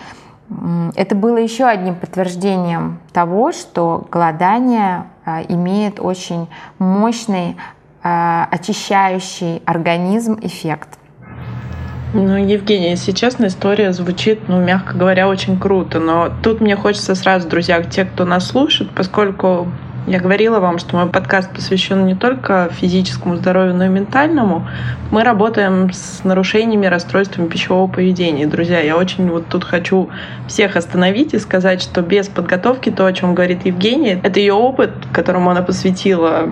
это 0.96 1.14
было 1.14 1.36
еще 1.36 1.66
одним 1.66 1.94
подтверждением 1.94 2.98
того, 3.12 3.52
что 3.52 4.06
голодание 4.10 5.04
а, 5.24 5.42
имеет 5.42 6.00
очень 6.00 6.48
мощный 6.78 7.56
очищающий 8.02 9.62
организм 9.64 10.38
эффект. 10.42 10.98
Ну, 12.14 12.36
Евгения, 12.36 12.90
если 12.90 13.12
честно, 13.12 13.46
история 13.46 13.92
звучит, 13.92 14.48
ну, 14.48 14.60
мягко 14.60 14.96
говоря, 14.96 15.28
очень 15.28 15.58
круто. 15.58 16.00
Но 16.00 16.30
тут 16.42 16.62
мне 16.62 16.74
хочется 16.74 17.14
сразу, 17.14 17.48
друзья, 17.48 17.82
те, 17.82 18.06
кто 18.06 18.24
нас 18.24 18.46
слушает, 18.46 18.90
поскольку 18.94 19.68
я 20.08 20.20
говорила 20.20 20.58
вам, 20.58 20.78
что 20.78 20.96
мой 20.96 21.06
подкаст 21.06 21.52
посвящен 21.52 22.06
не 22.06 22.14
только 22.14 22.70
физическому 22.72 23.36
здоровью, 23.36 23.74
но 23.74 23.84
и 23.84 23.88
ментальному. 23.88 24.66
Мы 25.10 25.22
работаем 25.22 25.92
с 25.92 26.24
нарушениями, 26.24 26.86
расстройствами 26.86 27.46
пищевого 27.46 27.90
поведения. 27.90 28.46
Друзья, 28.46 28.80
я 28.80 28.96
очень 28.96 29.28
вот 29.28 29.48
тут 29.48 29.64
хочу 29.64 30.08
всех 30.46 30.76
остановить 30.76 31.34
и 31.34 31.38
сказать, 31.38 31.82
что 31.82 32.00
без 32.00 32.28
подготовки 32.28 32.88
то, 32.88 33.04
о 33.04 33.12
чем 33.12 33.34
говорит 33.34 33.66
Евгения, 33.66 34.18
это 34.22 34.40
ее 34.40 34.54
опыт, 34.54 34.92
которому 35.12 35.50
она 35.50 35.60
посвятила 35.60 36.48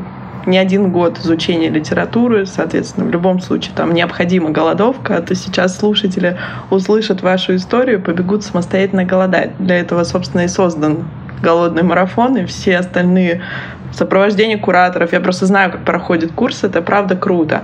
не 0.47 0.59
один 0.59 0.91
год 0.91 1.19
изучения 1.19 1.69
литературы, 1.69 2.47
соответственно, 2.47 3.07
в 3.07 3.11
любом 3.11 3.41
случае 3.41 3.75
там 3.75 3.93
необходима 3.93 4.51
голодовка, 4.51 5.17
а 5.17 5.23
то 5.23 5.35
сейчас 5.35 5.79
слушатели 5.79 6.39
услышат 6.71 7.23
вашу 7.23 7.57
историю, 7.57 8.01
побегут 8.01 8.45
самостоятельно 8.45 9.05
голодать. 9.05 9.53
Для 9.59 9.79
этого, 9.79 10.05
собственно, 10.05 10.43
и 10.43 10.49
создан 10.49 11.09
голодный 11.43 11.83
марафон 11.83 12.37
и 12.37 12.47
все 12.47 12.79
остальные 12.79 13.43
сопровождение 13.93 14.59
кураторов. 14.59 15.13
Я 15.13 15.21
просто 15.21 15.47
знаю, 15.47 15.73
как 15.73 15.85
проходит 15.85 16.33
курс, 16.33 16.65
это 16.65 16.83
правда 16.83 17.17
круто. 17.17 17.63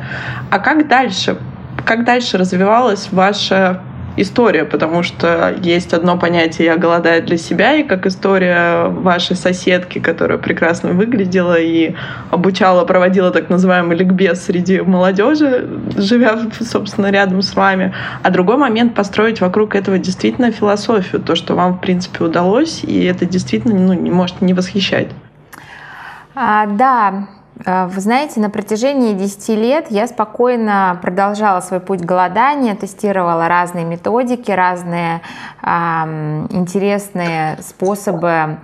А 0.50 0.58
как 0.58 0.88
дальше? 0.88 1.36
Как 1.84 2.04
дальше 2.04 2.38
развивалась 2.38 3.08
ваша 3.10 3.82
история, 4.16 4.64
потому 4.64 5.02
что 5.02 5.54
есть 5.62 5.92
одно 5.92 6.18
понятие 6.18 6.66
«я 6.66 6.76
голодаю 6.76 7.22
для 7.22 7.36
себя», 7.36 7.74
и 7.74 7.82
как 7.82 8.06
история 8.06 8.88
вашей 8.88 9.36
соседки, 9.36 9.98
которая 9.98 10.38
прекрасно 10.38 10.90
выглядела 10.90 11.58
и 11.58 11.94
обучала, 12.30 12.84
проводила 12.84 13.30
так 13.30 13.48
называемый 13.48 13.96
ликбез 13.96 14.44
среди 14.44 14.80
молодежи, 14.80 15.68
живя, 15.96 16.38
собственно, 16.60 17.10
рядом 17.10 17.42
с 17.42 17.54
вами. 17.54 17.94
А 18.22 18.30
другой 18.30 18.56
момент— 18.56 18.94
построить 18.96 19.40
вокруг 19.40 19.74
этого 19.74 19.98
действительно 19.98 20.50
философию, 20.52 21.20
то, 21.22 21.34
что 21.34 21.54
вам, 21.54 21.74
в 21.74 21.80
принципе, 21.80 22.24
удалось, 22.24 22.84
и 22.84 23.04
это 23.04 23.26
действительно 23.26 23.74
ну, 23.78 23.92
не 23.94 24.10
может 24.10 24.40
не 24.40 24.54
восхищать. 24.54 25.08
А, 26.34 26.66
да, 26.66 27.28
вы 27.64 28.00
знаете, 28.00 28.40
на 28.40 28.50
протяжении 28.50 29.12
10 29.12 29.48
лет 29.50 29.86
я 29.90 30.06
спокойно 30.06 30.98
продолжала 31.02 31.60
свой 31.60 31.80
путь 31.80 32.00
голодания, 32.00 32.74
тестировала 32.74 33.46
разные 33.46 33.84
методики, 33.84 34.50
разные 34.50 35.20
э, 35.62 36.46
интересные 36.50 37.58
способы 37.60 38.56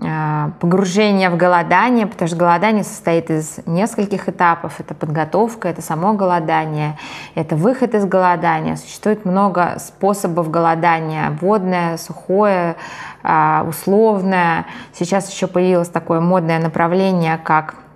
э, 0.00 0.50
погружения 0.60 1.30
в 1.30 1.36
голодание, 1.36 2.06
потому 2.06 2.26
что 2.26 2.36
голодание 2.36 2.84
состоит 2.84 3.30
из 3.30 3.58
нескольких 3.66 4.28
этапов. 4.30 4.80
Это 4.80 4.94
подготовка, 4.94 5.68
это 5.68 5.82
само 5.82 6.14
голодание, 6.14 6.96
это 7.34 7.54
выход 7.54 7.94
из 7.94 8.06
голодания. 8.06 8.76
Существует 8.76 9.26
много 9.26 9.74
способов 9.78 10.50
голодания. 10.50 11.36
Водное, 11.40 11.98
сухое, 11.98 12.76
э, 13.22 13.64
условное. 13.68 14.64
Сейчас 14.94 15.30
еще 15.30 15.46
появилось 15.46 15.90
такое 15.90 16.20
модное 16.20 16.58
направление, 16.58 17.38
как 17.38 17.74
э, 17.74 17.91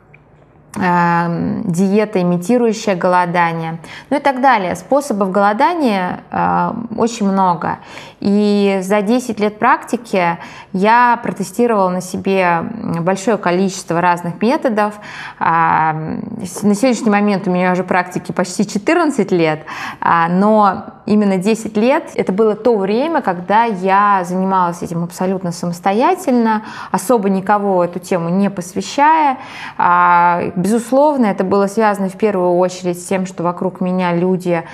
диета, 0.77 2.21
имитирующая 2.23 2.95
голодание, 2.95 3.79
ну 4.11 4.19
и 4.19 4.21
так 4.21 4.41
далее. 4.41 4.77
Способов 4.77 5.31
голодания 5.31 6.21
э, 6.31 6.73
очень 6.97 7.29
много. 7.29 7.79
И 8.21 8.81
за 8.83 9.03
10 9.03 9.39
лет 9.39 9.59
практики 9.59 10.39
я 10.73 11.21
протестировала 11.23 11.91
на 11.91 12.01
себе 12.01 12.63
большое 13.01 13.37
количество 13.37 14.01
разных 14.01 14.41
методов. 14.41 14.95
А, 15.39 15.93
на 15.93 16.75
сегодняшний 16.75 17.11
момент 17.11 17.47
у 17.47 17.51
меня 17.51 17.73
уже 17.73 17.85
практики 17.85 18.33
почти 18.33 18.67
14 18.67 19.31
лет, 19.33 19.61
а, 20.01 20.29
но 20.29 20.87
именно 21.05 21.37
10 21.37 21.77
лет 21.77 22.11
это 22.15 22.33
было 22.33 22.55
то 22.55 22.77
время, 22.77 23.21
когда 23.21 23.65
я 23.65 24.25
занималась 24.25 24.83
этим 24.83 25.05
абсолютно 25.05 25.53
самостоятельно, 25.53 26.63
особо 26.91 27.29
никого 27.29 27.85
эту 27.85 27.99
тему 27.99 28.31
не 28.31 28.51
посвящая. 28.51 29.39
А, 29.77 30.53
безусловно, 30.67 31.27
это 31.27 31.45
было 31.45 31.69
связано 31.69 32.09
в 32.09 32.17
первую 32.17 32.57
очередь 32.57 33.01
с 33.01 33.07
тем, 33.07 33.25
что 33.27 33.45
вокруг 33.45 33.81
меня 33.81 34.13
люди 34.15 34.65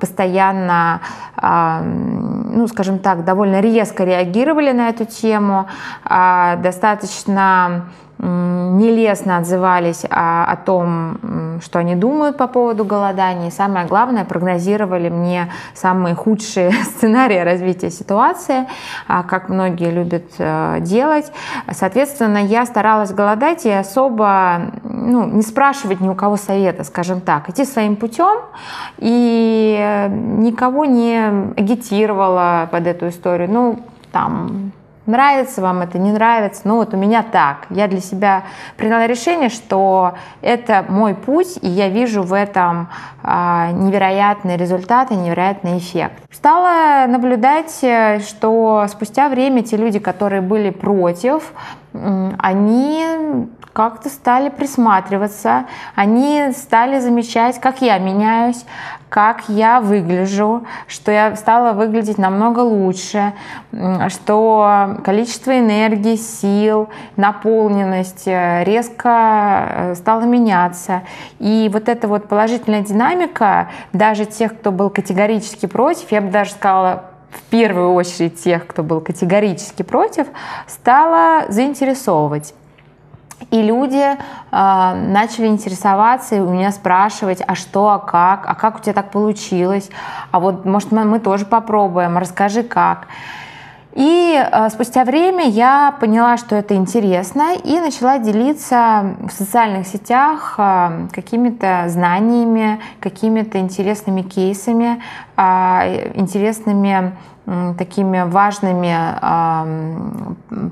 постоянно 0.00 1.00
ну, 1.40 2.66
скажем 2.68 2.98
так, 2.98 3.24
довольно 3.24 3.60
резко 3.60 4.04
реагировали 4.04 4.72
на 4.72 4.88
эту 4.88 5.04
тему, 5.04 5.68
а, 6.04 6.56
достаточно 6.56 7.84
нелестно 8.18 9.38
отзывались 9.38 10.04
о, 10.10 10.44
о 10.44 10.56
том, 10.56 11.60
что 11.62 11.78
они 11.78 11.94
думают 11.94 12.36
по 12.36 12.46
поводу 12.46 12.84
голодания. 12.84 13.48
И 13.48 13.50
самое 13.50 13.86
главное, 13.86 14.24
прогнозировали 14.24 15.08
мне 15.08 15.52
самые 15.74 16.14
худшие 16.14 16.72
сценарии 16.84 17.38
развития 17.38 17.90
ситуации, 17.90 18.66
а, 19.06 19.22
как 19.22 19.48
многие 19.48 19.90
любят 19.90 20.24
э, 20.38 20.78
делать. 20.80 21.30
Соответственно, 21.70 22.38
я 22.38 22.66
старалась 22.66 23.12
голодать 23.12 23.66
и 23.66 23.70
особо 23.70 24.72
ну, 24.82 25.24
не 25.26 25.42
спрашивать 25.42 26.00
ни 26.00 26.08
у 26.08 26.14
кого 26.14 26.36
совета, 26.36 26.84
скажем 26.84 27.20
так, 27.20 27.48
идти 27.48 27.64
своим 27.64 27.96
путем 27.96 28.40
и 28.98 30.08
никого 30.38 30.84
не 30.84 31.52
агитировала 31.56 32.68
под 32.70 32.86
эту 32.86 33.08
историю. 33.08 33.50
Ну, 33.50 33.80
там, 34.12 34.72
Нравится 35.08 35.62
вам 35.62 35.80
это, 35.80 35.98
не 35.98 36.12
нравится, 36.12 36.60
ну 36.64 36.76
вот 36.76 36.92
у 36.92 36.98
меня 36.98 37.22
так. 37.22 37.64
Я 37.70 37.88
для 37.88 38.02
себя 38.02 38.42
приняла 38.76 39.06
решение, 39.06 39.48
что 39.48 40.12
это 40.42 40.84
мой 40.86 41.14
путь, 41.14 41.58
и 41.62 41.66
я 41.66 41.88
вижу 41.88 42.22
в 42.22 42.34
этом 42.34 42.90
а, 43.22 43.72
невероятные 43.72 44.58
результаты, 44.58 45.14
невероятный 45.14 45.78
эффект. 45.78 46.22
Стала 46.30 47.06
наблюдать, 47.06 47.78
э, 47.80 48.20
что 48.20 48.84
спустя 48.90 49.30
время 49.30 49.62
те 49.62 49.78
люди, 49.78 49.98
которые 49.98 50.42
были 50.42 50.68
против, 50.68 51.54
они 52.38 53.48
как-то 53.72 54.08
стали 54.08 54.48
присматриваться, 54.48 55.66
они 55.94 56.50
стали 56.56 56.98
замечать, 56.98 57.60
как 57.60 57.80
я 57.80 57.98
меняюсь, 57.98 58.64
как 59.08 59.48
я 59.48 59.80
выгляжу, 59.80 60.66
что 60.86 61.12
я 61.12 61.36
стала 61.36 61.72
выглядеть 61.72 62.18
намного 62.18 62.60
лучше, 62.60 63.34
что 64.08 64.98
количество 65.04 65.56
энергии, 65.58 66.16
сил, 66.16 66.88
наполненность 67.16 68.26
резко 68.26 69.68
э, 69.70 69.94
стало 69.94 70.22
меняться. 70.22 71.02
И 71.38 71.70
вот 71.72 71.88
эта 71.88 72.08
вот 72.08 72.28
положительная 72.28 72.82
динамика, 72.82 73.68
даже 73.92 74.24
тех, 74.24 74.58
кто 74.58 74.72
был 74.72 74.90
категорически 74.90 75.66
против, 75.66 76.10
я 76.10 76.20
бы 76.20 76.30
даже 76.30 76.50
сказала, 76.50 77.07
в 77.30 77.42
первую 77.50 77.92
очередь 77.94 78.42
тех, 78.42 78.66
кто 78.66 78.82
был 78.82 79.00
категорически 79.00 79.82
против, 79.82 80.26
стала 80.66 81.44
заинтересовывать. 81.48 82.54
И 83.50 83.62
люди 83.62 83.96
э, 83.96 84.16
начали 84.50 85.46
интересоваться 85.46 86.34
и 86.34 86.40
у 86.40 86.50
меня 86.50 86.72
спрашивать, 86.72 87.40
а 87.46 87.54
что, 87.54 87.88
а 87.88 87.98
как, 87.98 88.46
а 88.46 88.54
как 88.54 88.76
у 88.76 88.78
тебя 88.80 88.92
так 88.92 89.10
получилось, 89.10 89.90
а 90.32 90.40
вот 90.40 90.64
может 90.64 90.90
мы, 90.90 91.04
мы 91.04 91.20
тоже 91.20 91.46
попробуем, 91.46 92.18
расскажи 92.18 92.62
как. 92.62 93.06
И 93.94 94.34
э, 94.38 94.68
спустя 94.70 95.04
время 95.04 95.48
я 95.48 95.96
поняла, 95.98 96.36
что 96.36 96.54
это 96.56 96.74
интересно, 96.74 97.54
и 97.54 97.80
начала 97.80 98.18
делиться 98.18 99.16
в 99.20 99.30
социальных 99.30 99.86
сетях 99.86 100.54
э, 100.58 101.08
какими-то 101.10 101.84
знаниями, 101.88 102.80
какими-то 103.00 103.58
интересными 103.58 104.22
кейсами, 104.22 105.02
э, 105.36 106.12
интересными 106.14 107.16
такими 107.78 108.28
важными 108.28 108.94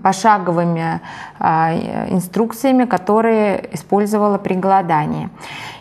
пошаговыми 0.03 1.01
а, 1.39 1.75
инструкциями, 2.11 2.85
которые 2.85 3.69
использовала 3.73 4.39
при 4.39 4.55
голодании. 4.55 5.29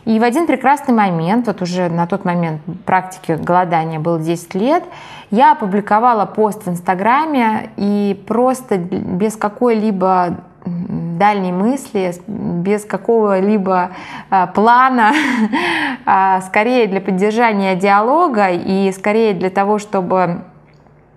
И 0.05 0.19
в 0.19 0.23
один 0.23 0.45
прекрасный 0.45 0.93
момент, 0.93 1.47
вот 1.47 1.61
уже 1.61 1.89
на 1.89 2.05
тот 2.07 2.25
момент 2.25 2.61
практики 2.85 3.33
голодания 3.33 3.99
было 3.99 4.19
10 4.19 4.55
лет, 4.55 4.83
я 5.31 5.53
опубликовала 5.53 6.25
пост 6.25 6.65
в 6.65 6.69
Инстаграме 6.69 7.71
и 7.77 8.23
просто 8.27 8.77
без 8.77 9.35
какой-либо 9.35 10.37
дальней 10.65 11.51
мысли, 11.51 12.13
без 12.27 12.85
какого-либо 12.85 13.91
а, 14.29 14.47
плана, 14.47 15.13
а, 16.05 16.41
скорее 16.41 16.87
для 16.87 17.01
поддержания 17.01 17.75
диалога 17.75 18.49
и 18.49 18.91
скорее 18.91 19.33
для 19.33 19.49
того, 19.49 19.77
чтобы 19.79 20.17
а, 20.17 20.41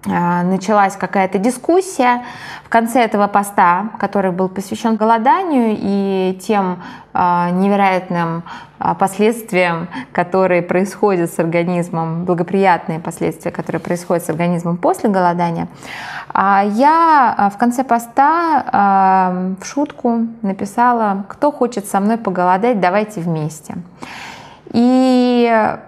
началась 0.04 0.96
какая-то 0.96 1.38
дискуссия 1.38 2.22
в 2.64 2.68
конце 2.68 3.00
этого 3.00 3.26
поста, 3.26 3.90
который 3.98 4.30
был 4.30 4.48
посвящен 4.48 4.96
голоданию 4.96 5.76
и 5.78 6.38
тем 6.40 6.82
а, 7.12 7.50
невероятным 7.50 8.44
а, 8.78 8.94
последствиям, 8.94 9.88
которые 10.12 10.62
происходят 10.62 11.32
с 11.32 11.38
организмом, 11.38 12.24
благоприятные 12.24 13.00
последствия, 13.00 13.50
которые 13.50 13.80
происходят 13.80 14.24
с 14.24 14.30
организмом 14.30 14.76
после 14.76 15.10
голодания, 15.10 15.68
я 16.34 17.50
в 17.52 17.58
конце 17.58 17.82
поста 17.82 19.56
в 19.60 19.64
шутку 19.64 20.26
написала, 20.42 21.24
кто 21.28 21.50
хочет 21.50 21.86
со 21.86 21.98
мной 21.98 22.18
поголодать, 22.18 22.80
давайте 22.80 23.20
вместе. 23.20 23.74
И 24.72 25.78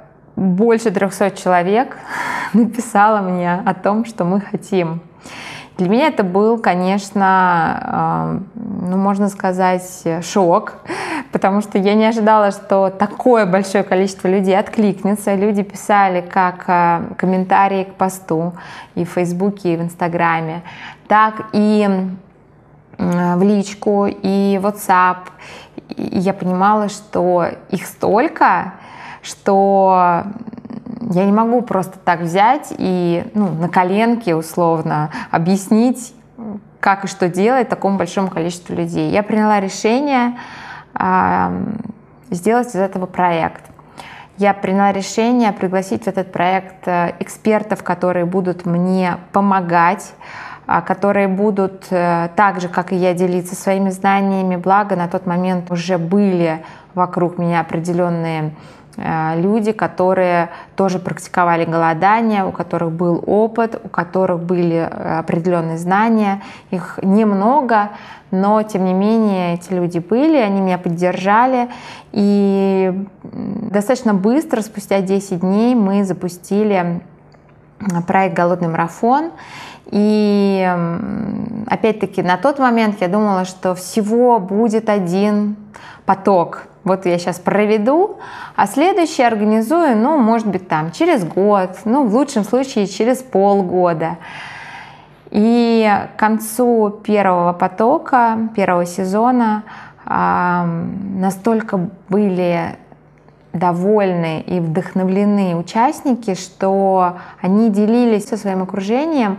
больше 0.41 0.91
300 0.91 1.33
человек 1.33 1.99
написало 2.55 3.21
мне 3.21 3.55
о 3.55 3.75
том, 3.75 4.05
что 4.05 4.25
мы 4.25 4.41
хотим. 4.41 5.03
Для 5.77 5.89
меня 5.89 6.09
это 6.09 6.25
был, 6.25 6.59
конечно, 6.59 8.41
э, 8.55 8.61
ну, 8.89 8.97
можно 8.97 9.29
сказать, 9.29 10.03
шок, 10.23 10.75
потому 11.33 11.61
что 11.61 11.79
я 11.79 11.95
не 11.95 12.07
ожидала, 12.07 12.51
что 12.51 12.91
такое 12.91 13.47
большое 13.47 13.85
количество 13.85 14.29
людей 14.29 14.59
откликнется. 14.59 15.35
Люди 15.35 15.63
писали 15.63 16.23
как 16.23 16.65
э, 16.67 17.03
комментарии 17.17 17.85
к 17.85 17.95
посту 17.95 18.55
и 18.95 19.05
в 19.05 19.11
Фейсбуке, 19.11 19.75
и 19.75 19.77
в 19.77 19.83
Инстаграме, 19.83 20.63
так 21.07 21.47
и 21.53 21.89
в 22.99 23.43
личку, 23.43 24.07
и 24.07 24.59
в 24.61 24.67
WhatsApp. 24.67 25.29
И 25.97 26.19
я 26.19 26.35
понимала, 26.35 26.91
что 26.91 27.47
их 27.71 27.87
столько, 27.87 28.75
что 29.23 30.25
я 31.11 31.25
не 31.25 31.33
могу 31.33 31.63
просто 31.63 31.99
так 31.99 32.21
взять 32.21 32.73
и 32.77 33.25
ну, 33.35 33.49
на 33.49 33.69
коленке 33.69 34.35
условно 34.35 35.11
объяснить, 35.31 36.15
как 36.79 37.05
и 37.05 37.09
что 37.09 37.29
делать 37.29 37.69
такому 37.69 37.99
большому 37.99 38.29
количеству 38.29 38.75
людей. 38.75 39.11
Я 39.11 39.23
приняла 39.23 39.61
решение 39.61 40.39
э, 40.95 41.65
сделать 42.31 42.69
из 42.69 42.77
этого 42.77 43.07
проект. 43.07 43.65
Я 44.39 44.55
приняла 44.55 44.93
решение 44.93 45.53
пригласить 45.53 46.05
в 46.05 46.07
этот 46.07 46.33
проект 46.33 46.87
э, 46.89 47.15
экспертов, 47.19 47.83
которые 47.83 48.25
будут 48.25 48.65
мне 48.65 49.19
помогать, 49.33 50.15
а, 50.67 50.81
которые 50.81 51.29
будут 51.29 51.89
э, 51.91 52.29
так 52.37 52.61
же, 52.61 52.69
как 52.69 52.93
и 52.93 52.97
я, 52.97 53.13
делиться 53.13 53.55
своими 53.55 53.91
знаниями. 53.91 54.57
Благо, 54.57 54.97
на 54.97 55.09
тот 55.09 55.27
момент 55.27 55.71
уже 55.71 55.99
были 55.99 56.65
вокруг 56.95 57.39
меня 57.39 57.61
определенные 57.61 58.55
люди, 58.97 59.73
которые 59.73 60.51
тоже 60.77 60.99
практиковали 60.99 61.65
голодание, 61.65 62.45
у 62.45 62.53
которых 62.53 62.93
был 62.93 63.23
опыт, 63.27 63.81
у 63.83 63.89
которых 63.89 64.43
были 64.43 64.77
э, 64.77 65.19
определенные 65.19 65.79
знания. 65.79 66.43
Их 66.71 66.99
немного, 67.03 67.91
но 68.31 68.63
тем 68.63 68.85
не 68.85 68.93
менее 68.93 69.55
эти 69.55 69.73
люди 69.73 69.99
были, 69.99 70.37
они 70.37 70.61
меня 70.61 70.79
поддержали. 70.79 71.69
И 72.13 73.07
достаточно 73.23 74.15
быстро, 74.15 74.61
спустя 74.61 75.01
10 75.01 75.41
дней, 75.41 75.75
мы 75.75 76.05
запустили 76.05 77.01
проект 78.07 78.37
«Голодный 78.37 78.69
марафон». 78.69 79.31
И 79.91 80.77
опять-таки 81.67 82.23
на 82.23 82.37
тот 82.37 82.59
момент 82.59 83.01
я 83.01 83.09
думала, 83.09 83.45
что 83.45 83.75
всего 83.75 84.39
будет 84.39 84.89
один 84.89 85.57
поток 86.07 86.69
вот 86.83 87.05
я 87.05 87.19
сейчас 87.19 87.39
проведу, 87.39 88.19
а 88.57 88.67
следующий 88.67 89.23
организую, 89.23 89.97
ну, 89.97 90.17
может 90.17 90.47
быть, 90.47 90.67
там, 90.67 90.93
через 90.93 91.25
год, 91.25 91.79
ну, 91.85 92.07
в 92.07 92.15
лучшем 92.15 92.45
случае, 92.45 92.87
через 92.87 93.19
полгода. 93.19 94.17
И 95.31 95.89
к 96.17 96.19
концу 96.19 97.01
первого 97.05 97.53
потока, 97.53 98.49
первого 98.57 98.87
сезона 98.87 99.63
настолько 100.07 101.91
были 102.09 102.77
довольны 103.53 104.41
и 104.41 104.59
вдохновлены 104.61 105.57
участники, 105.57 106.35
что 106.35 107.19
они 107.41 107.69
делились 107.69 108.29
со 108.29 108.37
своим 108.37 108.63
окружением, 108.63 109.39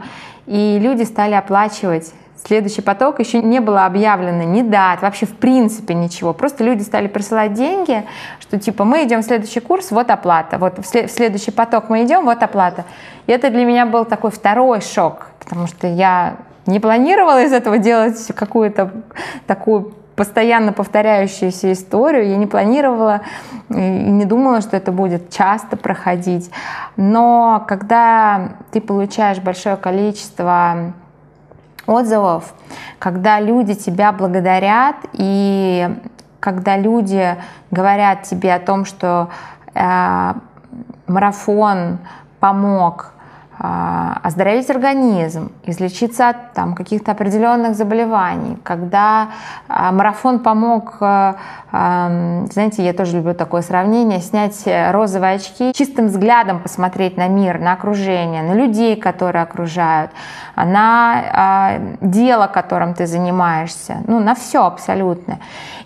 и 0.51 0.79
люди 0.79 1.03
стали 1.03 1.33
оплачивать 1.33 2.13
следующий 2.45 2.81
поток 2.81 3.19
еще 3.19 3.41
не 3.41 3.59
было 3.59 3.85
объявлено 3.85 4.43
ни 4.43 4.61
дат, 4.61 5.01
вообще 5.01 5.25
в 5.25 5.37
принципе 5.37 5.93
ничего. 5.93 6.33
Просто 6.33 6.63
люди 6.63 6.81
стали 6.81 7.07
присылать 7.07 7.53
деньги, 7.53 8.03
что 8.39 8.59
типа 8.59 8.83
мы 8.83 9.05
идем 9.05 9.21
в 9.21 9.23
следующий 9.23 9.59
курс, 9.59 9.91
вот 9.91 10.09
оплата. 10.09 10.57
Вот 10.57 10.79
в 10.79 10.85
следующий 10.85 11.51
поток 11.51 11.89
мы 11.89 12.03
идем, 12.03 12.25
вот 12.25 12.41
оплата. 12.43 12.85
И 13.27 13.31
это 13.31 13.49
для 13.49 13.63
меня 13.63 13.85
был 13.85 14.05
такой 14.05 14.31
второй 14.31 14.81
шок, 14.81 15.27
потому 15.39 15.67
что 15.67 15.87
я 15.87 16.37
не 16.65 16.79
планировала 16.79 17.43
из 17.43 17.53
этого 17.53 17.77
делать 17.77 18.27
какую-то 18.35 18.91
такую 19.47 19.93
постоянно 20.15 20.73
повторяющуюся 20.73 21.71
историю. 21.71 22.29
Я 22.29 22.37
не 22.37 22.47
планировала 22.47 23.21
и 23.69 23.73
не 23.73 24.25
думала, 24.25 24.61
что 24.61 24.77
это 24.77 24.91
будет 24.91 25.29
часто 25.29 25.77
проходить. 25.77 26.51
Но 26.97 27.63
когда 27.67 28.53
ты 28.71 28.81
получаешь 28.81 29.39
большое 29.39 29.77
количество 29.77 30.93
отзывов, 31.87 32.53
когда 32.99 33.39
люди 33.39 33.73
тебя 33.73 34.11
благодарят 34.11 34.97
и 35.13 35.89
когда 36.39 36.77
люди 36.77 37.35
говорят 37.69 38.23
тебе 38.23 38.53
о 38.53 38.59
том, 38.59 38.85
что 38.85 39.29
э, 39.73 40.33
марафон 41.07 41.99
помог 42.39 43.13
оздоровить 43.63 44.69
организм, 44.69 45.51
излечиться 45.63 46.29
от 46.29 46.53
там, 46.53 46.73
каких-то 46.73 47.11
определенных 47.11 47.75
заболеваний. 47.75 48.57
Когда 48.63 49.29
а, 49.67 49.91
марафон 49.91 50.39
помог, 50.39 50.97
а, 50.99 51.35
знаете, 52.51 52.83
я 52.83 52.93
тоже 52.93 53.17
люблю 53.17 53.33
такое 53.33 53.61
сравнение, 53.61 54.19
снять 54.19 54.63
розовые 54.65 55.35
очки, 55.35 55.73
чистым 55.73 56.07
взглядом 56.07 56.59
посмотреть 56.59 57.17
на 57.17 57.27
мир, 57.27 57.59
на 57.59 57.73
окружение, 57.73 58.41
на 58.41 58.53
людей, 58.53 58.95
которые 58.95 59.43
окружают, 59.43 60.11
на 60.55 61.79
дело, 62.01 62.47
которым 62.47 62.93
ты 62.93 63.05
занимаешься, 63.05 63.97
ну, 64.07 64.19
на 64.19 64.33
все 64.33 64.65
абсолютно. 64.65 65.37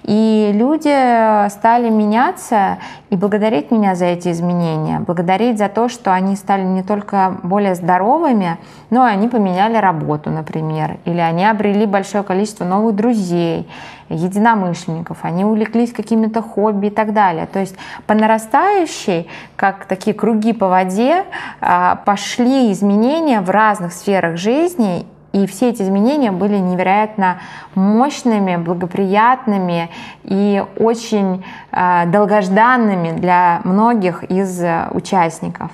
И 0.06 0.52
люди 0.54 1.50
стали 1.50 1.90
меняться 1.90 2.78
и 3.10 3.16
благодарить 3.16 3.72
меня 3.72 3.96
за 3.96 4.06
эти 4.06 4.30
изменения, 4.30 5.00
благодарить 5.00 5.58
за 5.58 5.68
то, 5.68 5.90
что 5.90 6.14
они 6.14 6.36
стали 6.36 6.62
не 6.62 6.84
только 6.84 7.38
более 7.42 7.74
здоровыми, 7.74 8.60
но 8.92 9.08
и 9.08 9.12
они 9.12 9.28
поменяли 9.28 9.78
работу, 9.78 10.30
например, 10.30 10.98
или 11.06 11.20
они 11.20 11.44
обрели 11.44 11.88
большое 11.88 12.24
количество 12.24 12.66
новых 12.66 12.96
друзей, 12.96 13.68
единомышленников, 14.10 15.20
они 15.24 15.44
увлеклись 15.44 15.92
какими-то 15.92 16.44
хобби 16.44 16.88
и 16.88 16.92
так 16.92 17.14
далее. 17.14 17.48
То 17.48 17.60
есть 17.60 17.76
по 18.06 18.14
нарастающей, 18.14 19.28
как 19.56 19.86
такие 19.86 20.14
круги 20.14 20.54
по 20.54 20.68
воде, 20.68 21.24
а, 21.62 21.96
пошли 22.06 22.72
изменения 22.72 23.42
в 23.42 23.50
разных 23.50 23.94
сферах 23.94 24.38
жизни, 24.38 25.08
и 25.36 25.46
все 25.48 25.72
эти 25.72 25.82
изменения 25.82 26.32
были 26.32 26.56
невероятно 26.56 27.40
мощными, 27.76 28.56
благоприятными 28.56 29.90
и 30.24 30.64
очень 30.80 31.44
э, 31.74 32.06
долгожданными 32.08 33.12
для 33.12 33.60
многих 33.66 34.24
из 34.24 34.62
э, 34.62 34.88
участников. 34.94 35.72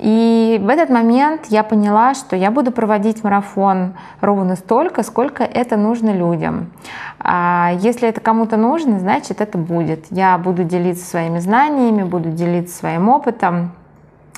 И 0.00 0.58
в 0.60 0.68
этот 0.68 0.90
момент 0.90 1.42
я 1.50 1.62
поняла, 1.62 2.14
что 2.14 2.34
я 2.34 2.50
буду 2.50 2.72
проводить 2.72 3.22
марафон 3.22 3.94
ровно 4.20 4.56
столько, 4.56 5.04
сколько 5.04 5.44
это 5.44 5.76
нужно 5.76 6.10
людям. 6.10 6.72
А 7.20 7.72
если 7.78 8.08
это 8.08 8.20
кому-то 8.20 8.56
нужно, 8.56 8.98
значит 8.98 9.40
это 9.40 9.56
будет. 9.56 10.06
Я 10.10 10.36
буду 10.36 10.64
делиться 10.64 11.04
своими 11.04 11.38
знаниями, 11.38 12.02
буду 12.02 12.30
делиться 12.30 12.76
своим 12.76 13.08
опытом. 13.08 13.70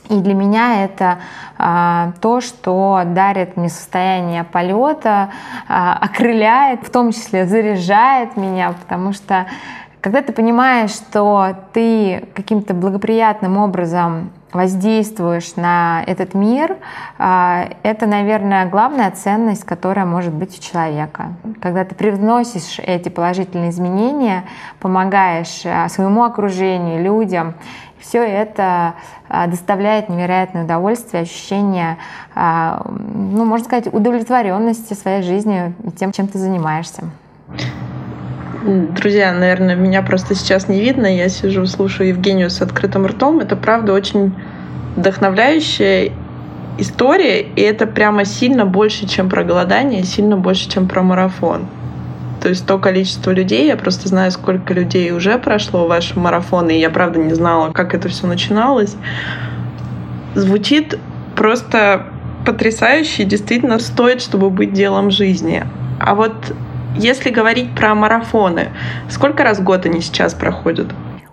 И 0.09 0.21
для 0.21 0.35
меня 0.35 0.85
это 0.85 1.19
а, 1.59 2.13
то, 2.21 2.41
что 2.41 3.03
дарит 3.07 3.57
мне 3.57 3.69
состояние 3.69 4.45
полета, 4.45 5.31
а, 5.69 5.97
окрыляет, 6.01 6.87
в 6.87 6.91
том 6.91 7.13
числе 7.13 7.47
заряжает 7.47 8.37
меня, 8.37 8.73
потому 8.73 9.13
что 9.13 9.47
когда 10.03 10.21
ты 10.21 10.33
понимаешь, 10.33 10.91
что 10.91 11.55
ты 11.73 12.29
каким-то 12.35 12.75
благоприятным 12.75 13.57
образом 13.57 14.33
воздействуешь 14.53 15.57
на 15.57 16.03
этот 16.07 16.35
мир, 16.35 16.77
а, 17.19 17.69
это, 17.83 18.07
наверное, 18.07 18.69
главная 18.69 19.11
ценность, 19.13 19.65
которая 19.65 20.05
может 20.05 20.33
быть 20.33 20.59
у 20.59 20.63
человека. 20.63 21.35
Когда 21.61 21.85
ты 21.85 21.95
привносишь 21.95 22.79
эти 22.79 23.09
положительные 23.09 23.71
изменения, 23.71 24.45
помогаешь 24.81 25.63
а, 25.65 25.89
своему 25.89 26.25
окружению, 26.25 27.03
людям, 27.03 27.55
все 28.03 28.23
это 28.23 28.95
а, 29.29 29.47
доставляет 29.47 30.09
невероятное 30.09 30.65
удовольствие, 30.65 31.23
ощущение, 31.23 31.97
а, 32.35 32.85
ну, 32.87 33.45
можно 33.45 33.65
сказать, 33.65 33.93
удовлетворенности 33.93 34.95
своей 34.95 35.23
жизнью 35.23 35.75
и 35.85 35.91
тем, 35.91 36.13
чем 36.13 36.29
ты 36.29 36.39
занимаешься. 36.39 37.05
Друзья, 38.65 39.33
наверное, 39.33 39.75
меня 39.75 40.03
просто 40.03 40.35
сейчас 40.35 40.69
не 40.69 40.81
видно. 40.81 41.07
Я 41.07 41.29
сижу, 41.29 41.67
слушаю 41.67 42.11
Евгению 42.11 42.49
с 42.49 42.63
открытым 42.63 43.07
ртом. 43.07 43.41
Это 43.41 43.57
правда 43.57 43.93
очень 43.93 44.35
вдохновляющая 44.97 46.13
история, 46.79 47.43
и 47.43 47.61
это 47.61 47.87
прямо 47.87 48.25
сильно 48.25 48.65
больше, 48.65 49.09
чем 49.09 49.29
про 49.29 49.45
голодание, 49.45 50.05
сильно 50.05 50.37
больше, 50.37 50.69
чем 50.71 50.89
про 50.89 51.03
марафон. 51.03 51.67
То 52.43 52.49
есть 52.49 52.67
то 52.67 52.77
количество 52.79 53.31
людей, 53.31 53.69
я 53.69 53.77
просто 53.77 54.09
знаю, 54.09 54.33
сколько 54.33 54.75
людей 54.75 55.13
уже 55.13 55.39
прошло 55.39 55.87
ваши 55.87 56.19
марафоны, 56.19 56.77
и 56.77 56.81
я 56.81 56.91
правда 56.91 57.21
не 57.21 57.35
знала, 57.35 57.71
как 57.71 57.95
это 57.95 58.09
все 58.09 58.27
начиналось. 58.27 58.97
Звучит 60.35 60.99
просто 61.37 62.07
потрясающе, 62.45 63.23
действительно 63.23 63.79
стоит, 63.79 64.21
чтобы 64.21 64.51
быть 64.51 64.73
делом 64.73 65.13
жизни. 65.13 65.65
А 66.01 66.17
вот 66.17 66.53
если 66.97 67.31
говорить 67.31 67.77
про 67.77 67.95
марафоны, 67.95 68.71
сколько 69.09 69.45
раз 69.45 69.61
в 69.61 69.63
год 69.63 69.87
они 69.87 70.01
сейчас 70.01 70.35
проходят? 70.35 70.89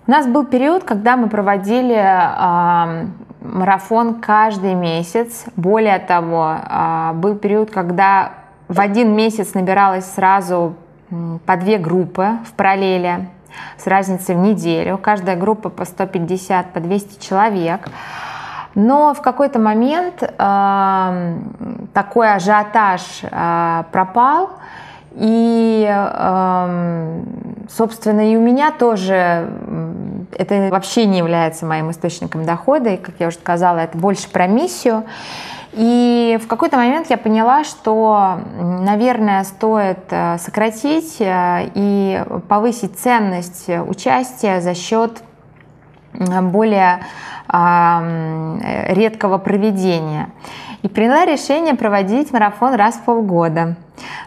У 0.06 0.10
нас 0.12 0.28
был 0.28 0.44
период, 0.46 0.84
когда 0.84 1.16
мы 1.16 1.28
проводили 1.28 1.96
э, 1.96 3.06
марафон 3.40 4.20
каждый 4.20 4.74
месяц. 4.74 5.46
Более 5.56 5.98
того, 5.98 6.54
э, 6.54 7.12
был 7.14 7.34
период, 7.34 7.72
когда 7.72 8.32
в 8.68 8.78
один 8.78 9.16
месяц 9.16 9.54
набиралось 9.54 10.04
сразу 10.04 10.76
по 11.46 11.56
две 11.56 11.78
группы 11.78 12.38
в 12.46 12.52
параллели 12.52 13.28
с 13.76 13.86
разницей 13.86 14.34
в 14.34 14.38
неделю. 14.38 14.98
Каждая 14.98 15.36
группа 15.36 15.68
по 15.68 15.84
150, 15.84 16.72
по 16.72 16.80
200 16.80 17.22
человек. 17.22 17.88
Но 18.74 19.14
в 19.14 19.20
какой-то 19.20 19.58
момент 19.58 20.22
э, 20.22 21.34
такой 21.92 22.32
ажиотаж 22.32 23.02
э, 23.22 23.84
пропал, 23.90 24.50
и, 25.12 25.86
э, 25.88 27.22
собственно, 27.68 28.32
и 28.32 28.36
у 28.36 28.40
меня 28.40 28.70
тоже 28.70 29.48
это 30.36 30.68
вообще 30.70 31.06
не 31.06 31.18
является 31.18 31.66
моим 31.66 31.90
источником 31.90 32.44
дохода, 32.44 32.90
и, 32.90 32.96
как 32.96 33.16
я 33.18 33.28
уже 33.28 33.36
сказала, 33.36 33.78
это 33.78 33.98
больше 33.98 34.28
про 34.30 34.46
миссию. 34.46 35.04
И 35.72 36.38
в 36.42 36.48
какой-то 36.48 36.76
момент 36.76 37.10
я 37.10 37.16
поняла, 37.16 37.62
что, 37.62 38.40
наверное, 38.58 39.44
стоит 39.44 40.00
э, 40.10 40.36
сократить 40.38 41.20
э, 41.20 41.70
и 41.74 42.24
повысить 42.48 42.98
ценность 42.98 43.68
участия 43.68 44.60
за 44.60 44.74
счет 44.74 45.22
более 46.12 47.04
редкого 47.52 49.38
проведения. 49.38 50.30
И 50.82 50.88
приняла 50.88 51.26
решение 51.26 51.74
проводить 51.74 52.32
марафон 52.32 52.74
раз 52.74 52.94
в 52.94 53.02
полгода 53.02 53.76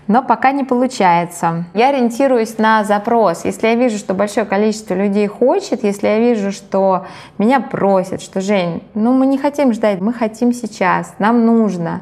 но 0.08 0.24
пока 0.24 0.52
не 0.52 0.64
получается. 0.64 1.66
Я 1.74 1.90
ориентируюсь 1.90 2.58
на 2.58 2.84
запрос. 2.84 3.46
Если 3.46 3.68
я 3.68 3.76
вижу, 3.76 3.98
что 3.98 4.14
большое 4.14 4.46
количество 4.46 4.94
людей 4.94 5.28
хочет, 5.28 5.84
если 5.84 6.08
я 6.08 6.20
вижу, 6.20 6.52
что 6.52 7.06
меня 7.38 7.60
просят, 7.60 8.22
что 8.22 8.42
Жень, 8.42 8.84
ну 8.94 9.14
мы 9.14 9.26
не 9.26 9.38
хотим 9.38 9.74
ждать, 9.74 10.02
мы 10.02 10.14
хотим 10.14 10.54
сейчас, 10.54 11.14
нам 11.20 11.46
нужно. 11.46 12.02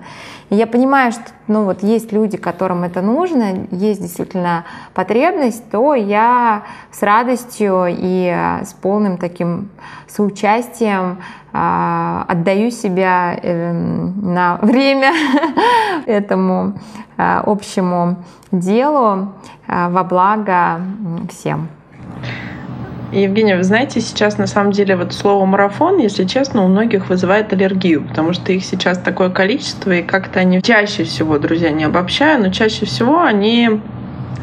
И 0.50 0.56
я 0.56 0.68
понимаю, 0.68 1.14
что 1.14 1.24
ну, 1.48 1.64
вот 1.64 1.82
есть 1.82 2.12
люди, 2.12 2.36
которым 2.38 2.84
это 2.84 3.02
нужно, 3.02 3.68
есть 3.72 4.02
действительно 4.02 4.66
потребность, 4.94 5.70
то 5.70 5.94
я 5.94 6.64
с 6.92 7.02
радостью 7.02 7.86
и 7.88 8.28
с 8.62 8.74
полным 8.74 9.18
таким 9.18 9.70
соучастием 10.08 11.11
э, 11.54 12.24
отдаю 12.28 12.72
себя 12.72 13.38
э, 13.42 13.72
на 13.72 14.58
время 14.62 15.14
этому 16.06 16.74
э, 17.18 17.42
общему 17.46 18.18
делу 18.52 19.34
э, 19.68 19.90
во 19.90 20.04
благо 20.04 20.82
всем. 21.30 21.70
Евгения, 23.12 23.58
вы 23.58 23.64
знаете, 23.64 24.00
сейчас 24.00 24.38
на 24.38 24.48
самом 24.48 24.72
деле 24.72 24.96
вот 24.96 25.12
слово 25.12 25.46
марафон, 25.46 25.98
если 25.98 26.24
честно, 26.24 26.64
у 26.64 26.70
многих 26.70 27.10
вызывает 27.10 27.52
аллергию, 27.52 28.08
потому 28.08 28.32
что 28.32 28.54
их 28.54 28.64
сейчас 28.64 28.98
такое 29.00 29.30
количество, 29.30 29.92
и 29.92 30.02
как-то 30.02 30.40
они 30.40 30.62
чаще 30.62 31.04
всего, 31.04 31.38
друзья, 31.38 31.72
не 31.72 31.84
обобщаю, 31.84 32.42
но 32.42 32.52
чаще 32.52 32.86
всего 32.86 33.22
они 33.22 33.82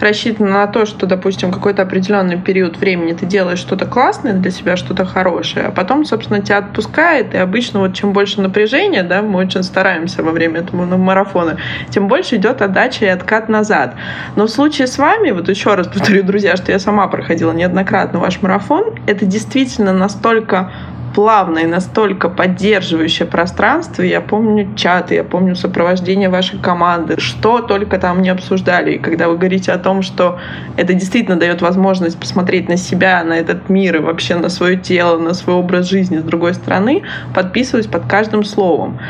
рассчитана 0.01 0.51
на 0.51 0.67
то, 0.67 0.87
что, 0.87 1.07
допустим, 1.07 1.51
какой-то 1.51 1.83
определенный 1.83 2.39
период 2.39 2.77
времени 2.79 3.13
ты 3.13 3.27
делаешь 3.27 3.59
что-то 3.59 3.87
классное 3.87 4.33
для 4.33 4.51
себя, 4.51 4.77
что-то 4.77 5.05
хорошее, 5.05 5.67
а 5.67 5.71
потом, 5.71 6.05
собственно, 6.05 6.41
тебя 6.41 6.59
отпускает, 6.59 7.35
и 7.35 7.39
обычно 7.39 7.81
вот 7.81 7.95
чем 7.95 8.13
больше 8.13 8.41
напряжения, 8.41 9.03
да, 9.03 9.23
мы 9.23 9.39
очень 9.41 9.63
стараемся 9.63 10.23
во 10.23 10.33
время 10.33 10.61
этого 10.61 10.97
марафона, 10.97 11.59
тем 11.91 12.09
больше 12.09 12.37
идет 12.37 12.63
отдача 12.63 13.05
и 13.05 13.09
откат 13.09 13.49
назад. 13.49 13.95
Но 14.37 14.47
в 14.47 14.51
случае 14.51 14.87
с 14.87 14.99
вами, 14.99 15.31
вот 15.31 15.49
еще 15.49 15.75
раз 15.75 15.87
повторю, 15.87 16.23
друзья, 16.25 16.57
что 16.57 16.73
я 16.73 16.79
сама 16.79 17.07
проходила 17.09 17.53
неоднократно 17.53 18.19
ваш 18.19 18.43
марафон, 18.43 18.95
это 19.07 19.27
действительно 19.27 19.93
настолько 19.93 20.73
плавное, 21.19 21.67
настолько 21.67 22.29
поддерживающее 22.29 23.27
пространство. 23.27 24.03
Я 24.03 24.21
помню 24.21 24.73
чаты, 24.77 25.17
я 25.17 25.25
помню 25.25 25.57
сопровождение 25.57 26.29
вашей 26.29 26.61
команды, 26.61 27.19
что 27.19 27.59
только 27.59 27.99
там 27.99 28.23
не 28.23 28.29
обсуждали. 28.29 28.93
И 28.93 28.99
когда 28.99 29.27
вы 29.27 29.37
говорите 29.37 29.73
о 29.73 29.79
том, 29.79 30.03
что 30.03 30.39
это 30.77 30.95
действительно 30.95 31.37
дает 31.37 31.61
возможность 31.61 32.21
посмотреть 32.21 32.69
на 32.69 32.77
себя, 32.77 33.25
на 33.25 33.33
этот 33.33 33.69
мир 33.69 33.97
и 33.97 33.99
вообще 33.99 34.37
на 34.37 34.49
свое 34.49 34.77
тело, 34.77 35.19
на 35.19 35.35
свой 35.35 35.57
образ 35.57 35.89
жизни 35.89 36.19
с 36.19 36.23
другой 36.23 36.55
стороны, 36.55 37.03
подписываюсь 37.35 37.89
под 37.89 38.07
каждым 38.07 38.45
словом. 38.45 39.01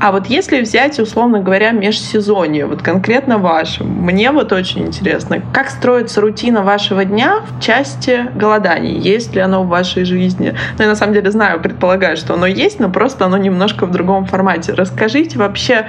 А 0.00 0.12
вот 0.12 0.26
если 0.26 0.60
взять, 0.60 1.00
условно 1.00 1.40
говоря, 1.40 1.72
межсезонье, 1.72 2.66
вот 2.66 2.82
конкретно 2.82 3.38
ваше, 3.38 3.82
мне 3.82 4.30
вот 4.30 4.52
очень 4.52 4.86
интересно, 4.86 5.42
как 5.52 5.70
строится 5.70 6.20
рутина 6.20 6.62
вашего 6.62 7.04
дня 7.04 7.40
в 7.40 7.60
части 7.60 8.28
голоданий? 8.36 9.00
Есть 9.00 9.34
ли 9.34 9.40
оно 9.40 9.64
в 9.64 9.66
вашей 9.66 10.04
жизни? 10.04 10.54
Ну, 10.78 10.84
я 10.84 10.90
на 10.90 10.94
самом 10.94 11.12
деле 11.12 11.32
знаю, 11.32 11.55
предполагаю, 11.58 12.16
что 12.16 12.34
оно 12.34 12.46
есть, 12.46 12.80
но 12.80 12.88
просто 12.88 13.26
оно 13.26 13.36
немножко 13.36 13.86
в 13.86 13.90
другом 13.90 14.26
формате. 14.26 14.72
Расскажите 14.74 15.38
вообще, 15.38 15.86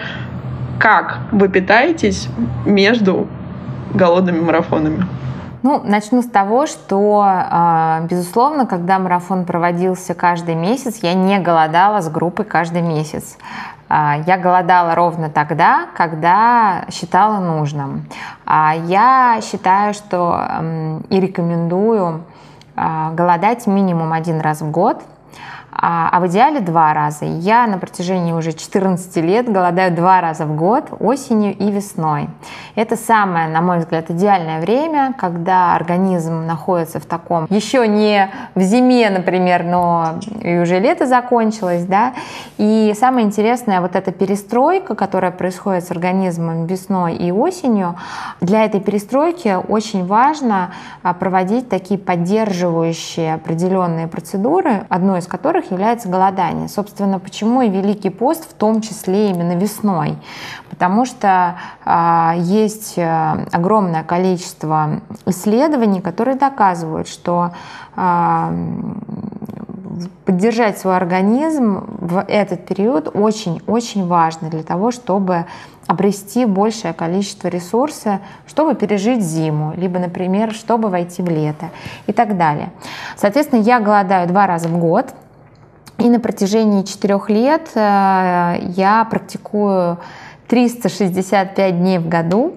как 0.79 1.19
вы 1.31 1.49
питаетесь 1.49 2.27
между 2.65 3.27
голодными 3.93 4.39
марафонами? 4.41 5.05
Ну, 5.63 5.81
начну 5.83 6.21
с 6.21 6.29
того, 6.29 6.67
что, 6.67 7.23
а, 7.25 8.01
безусловно, 8.09 8.65
когда 8.65 8.99
марафон 8.99 9.43
проводился 9.43 10.13
каждый 10.13 10.55
месяц, 10.55 10.99
я 11.01 11.13
не 11.13 11.39
голодала 11.39 11.99
с 12.01 12.09
группой 12.09 12.45
каждый 12.45 12.81
месяц. 12.81 13.37
А, 13.89 14.17
я 14.27 14.37
голодала 14.37 14.93
ровно 14.93 15.29
тогда, 15.29 15.87
когда 15.95 16.85
считала 16.91 17.39
нужным. 17.39 18.05
А, 18.45 18.75
я 18.85 19.39
считаю, 19.43 19.93
что 19.93 20.41
и 21.09 21.19
рекомендую 21.19 22.23
голодать 22.75 23.65
минимум 23.65 24.13
один 24.13 24.39
раз 24.39 24.61
в 24.61 24.69
год– 24.69 25.01
а, 25.79 26.09
а 26.11 26.19
в 26.19 26.27
идеале 26.27 26.59
два 26.59 26.93
раза. 26.93 27.25
Я 27.25 27.67
на 27.67 27.77
протяжении 27.77 28.33
уже 28.33 28.51
14 28.53 29.15
лет 29.17 29.51
голодаю 29.51 29.95
два 29.95 30.21
раза 30.21 30.45
в 30.45 30.55
год, 30.55 30.85
осенью 30.99 31.55
и 31.55 31.69
весной. 31.69 32.29
Это 32.75 32.95
самое, 32.95 33.47
на 33.47 33.61
мой 33.61 33.79
взгляд, 33.79 34.09
идеальное 34.09 34.59
время, 34.59 35.13
когда 35.17 35.75
организм 35.75 36.45
находится 36.45 36.99
в 36.99 37.05
таком, 37.05 37.45
еще 37.49 37.87
не 37.87 38.31
в 38.55 38.61
зиме, 38.61 39.09
например, 39.11 39.63
но 39.63 40.15
и 40.41 40.57
уже 40.57 40.79
лето 40.79 41.05
закончилось, 41.05 41.85
да, 41.85 42.13
и 42.57 42.93
самое 42.97 43.25
интересное, 43.27 43.81
вот 43.81 43.95
эта 43.95 44.11
перестройка, 44.11 44.95
которая 44.95 45.31
происходит 45.31 45.85
с 45.85 45.91
организмом 45.91 46.65
весной 46.65 47.15
и 47.15 47.31
осенью, 47.31 47.95
для 48.41 48.65
этой 48.65 48.81
перестройки 48.81 49.57
очень 49.67 50.05
важно 50.05 50.71
а, 51.03 51.13
проводить 51.13 51.69
такие 51.69 51.99
поддерживающие 51.99 53.35
определенные 53.35 54.07
процедуры, 54.07 54.85
одной 54.89 55.19
из 55.19 55.27
которых 55.27 55.66
которых 55.67 55.71
является 55.71 56.09
голодание. 56.09 56.67
Собственно, 56.67 57.19
почему 57.19 57.61
и 57.61 57.69
Великий 57.69 58.09
пост 58.09 58.49
в 58.49 58.53
том 58.53 58.81
числе 58.81 59.29
именно 59.29 59.55
весной. 59.55 60.15
Потому 60.69 61.05
что 61.05 61.55
а, 61.85 62.35
э, 62.35 62.39
есть 62.39 62.95
огромное 62.97 64.03
количество 64.03 65.01
исследований, 65.25 66.01
которые 66.01 66.37
доказывают, 66.37 67.07
что 67.07 67.51
э, 67.95 68.51
поддержать 70.25 70.77
свой 70.77 70.95
организм 70.95 71.85
в 71.99 72.23
этот 72.27 72.65
период 72.65 73.09
очень-очень 73.13 74.07
важно 74.07 74.49
для 74.49 74.63
того, 74.63 74.91
чтобы 74.91 75.45
обрести 75.87 76.45
большее 76.45 76.93
количество 76.93 77.47
ресурса, 77.47 78.19
чтобы 78.45 78.75
пережить 78.75 79.23
зиму, 79.23 79.73
либо, 79.77 79.99
например, 79.99 80.53
чтобы 80.53 80.89
войти 80.89 81.23
в 81.23 81.29
лето 81.29 81.69
и 82.07 82.13
так 82.13 82.37
далее. 82.37 82.69
Соответственно, 83.15 83.61
я 83.61 83.79
голодаю 83.79 84.27
два 84.27 84.47
раза 84.47 84.67
в 84.67 84.77
год, 84.77 85.13
и 86.07 86.09
на 86.09 86.19
протяжении 86.21 86.83
четырех 86.83 87.29
лет 87.29 87.69
э, 87.75 88.57
я 88.75 89.05
практикую 89.09 89.99
365 90.47 91.77
дней 91.77 91.99
в 91.99 92.07
году, 92.07 92.53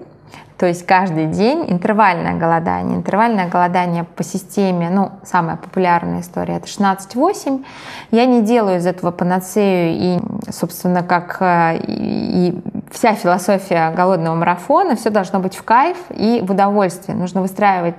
то 0.57 0.65
есть 0.65 0.85
каждый 0.85 1.25
день 1.27 1.65
интервальное 1.67 2.35
голодание. 2.35 2.97
Интервальное 2.97 3.49
голодание 3.49 4.05
по 4.05 4.23
системе, 4.23 4.89
ну, 4.89 5.11
самая 5.23 5.57
популярная 5.57 6.21
история, 6.21 6.57
это 6.57 6.67
16-8. 6.67 7.65
Я 8.11 8.25
не 8.25 8.41
делаю 8.41 8.77
из 8.77 8.85
этого 8.85 9.11
панацею 9.11 9.97
и, 9.99 10.19
собственно, 10.49 11.03
как 11.03 11.37
э, 11.41 11.77
и 11.87 12.61
вся 12.91 13.13
философия 13.13 13.91
голодного 13.91 14.35
марафона, 14.35 14.95
все 14.95 15.09
должно 15.09 15.39
быть 15.39 15.55
в 15.55 15.63
кайф 15.63 15.97
и 16.09 16.41
в 16.45 16.51
удовольствие. 16.51 17.17
Нужно 17.17 17.41
выстраивать 17.41 17.95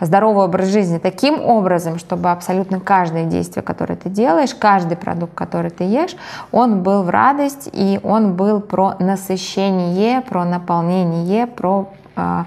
здоровый 0.00 0.44
образ 0.44 0.68
жизни 0.68 0.98
таким 0.98 1.40
образом, 1.40 1.98
чтобы 1.98 2.30
абсолютно 2.30 2.80
каждое 2.80 3.24
действие, 3.24 3.62
которое 3.62 3.96
ты 3.96 4.10
делаешь, 4.10 4.54
каждый 4.54 4.96
продукт, 4.96 5.34
который 5.34 5.70
ты 5.70 5.84
ешь, 5.84 6.16
он 6.50 6.82
был 6.82 7.04
в 7.04 7.10
радость 7.10 7.70
и 7.72 8.00
он 8.02 8.34
был 8.34 8.60
про 8.60 8.96
насыщение, 8.98 10.20
про 10.20 10.44
наполнение, 10.44 11.46
про 11.46 11.88
а, 12.16 12.46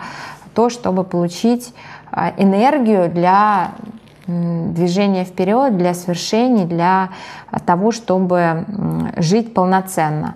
то, 0.53 0.69
чтобы 0.69 1.03
получить 1.03 1.73
а, 2.12 2.34
энергию 2.38 3.10
для 3.10 3.71
движения 4.28 5.24
вперед, 5.24 5.78
для 5.78 5.94
свершений, 5.94 6.66
для 6.66 7.10
того, 7.66 7.92
чтобы 7.92 8.66
жить 9.18 9.54
полноценно. 9.54 10.36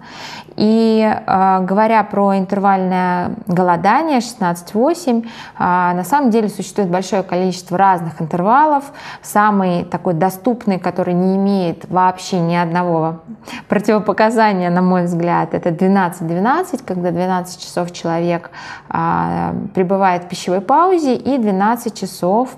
И 0.59 1.01
э, 1.01 1.59
говоря 1.61 2.03
про 2.03 2.37
интервальное 2.37 3.31
голодание 3.47 4.19
16-8, 4.19 5.23
э, 5.23 5.27
на 5.57 6.03
самом 6.03 6.31
деле 6.31 6.49
существует 6.49 6.89
большое 6.89 7.23
количество 7.23 7.77
разных 7.77 8.21
интервалов. 8.21 8.91
Самый 9.21 9.85
такой 9.85 10.15
доступный, 10.15 10.77
который 10.77 11.13
не 11.13 11.37
имеет 11.37 11.89
вообще 11.89 12.41
ни 12.41 12.55
одного 12.55 13.21
противопоказания, 13.69 14.69
на 14.69 14.81
мой 14.81 15.05
взгляд, 15.05 15.53
это 15.53 15.69
12-12, 15.69 16.83
когда 16.85 17.11
12 17.11 17.61
часов 17.61 17.93
человек 17.93 18.51
э, 18.89 19.53
пребывает 19.73 20.25
в 20.25 20.27
пищевой 20.27 20.59
паузе 20.59 21.15
и 21.15 21.37
12 21.37 21.97
часов 21.97 22.49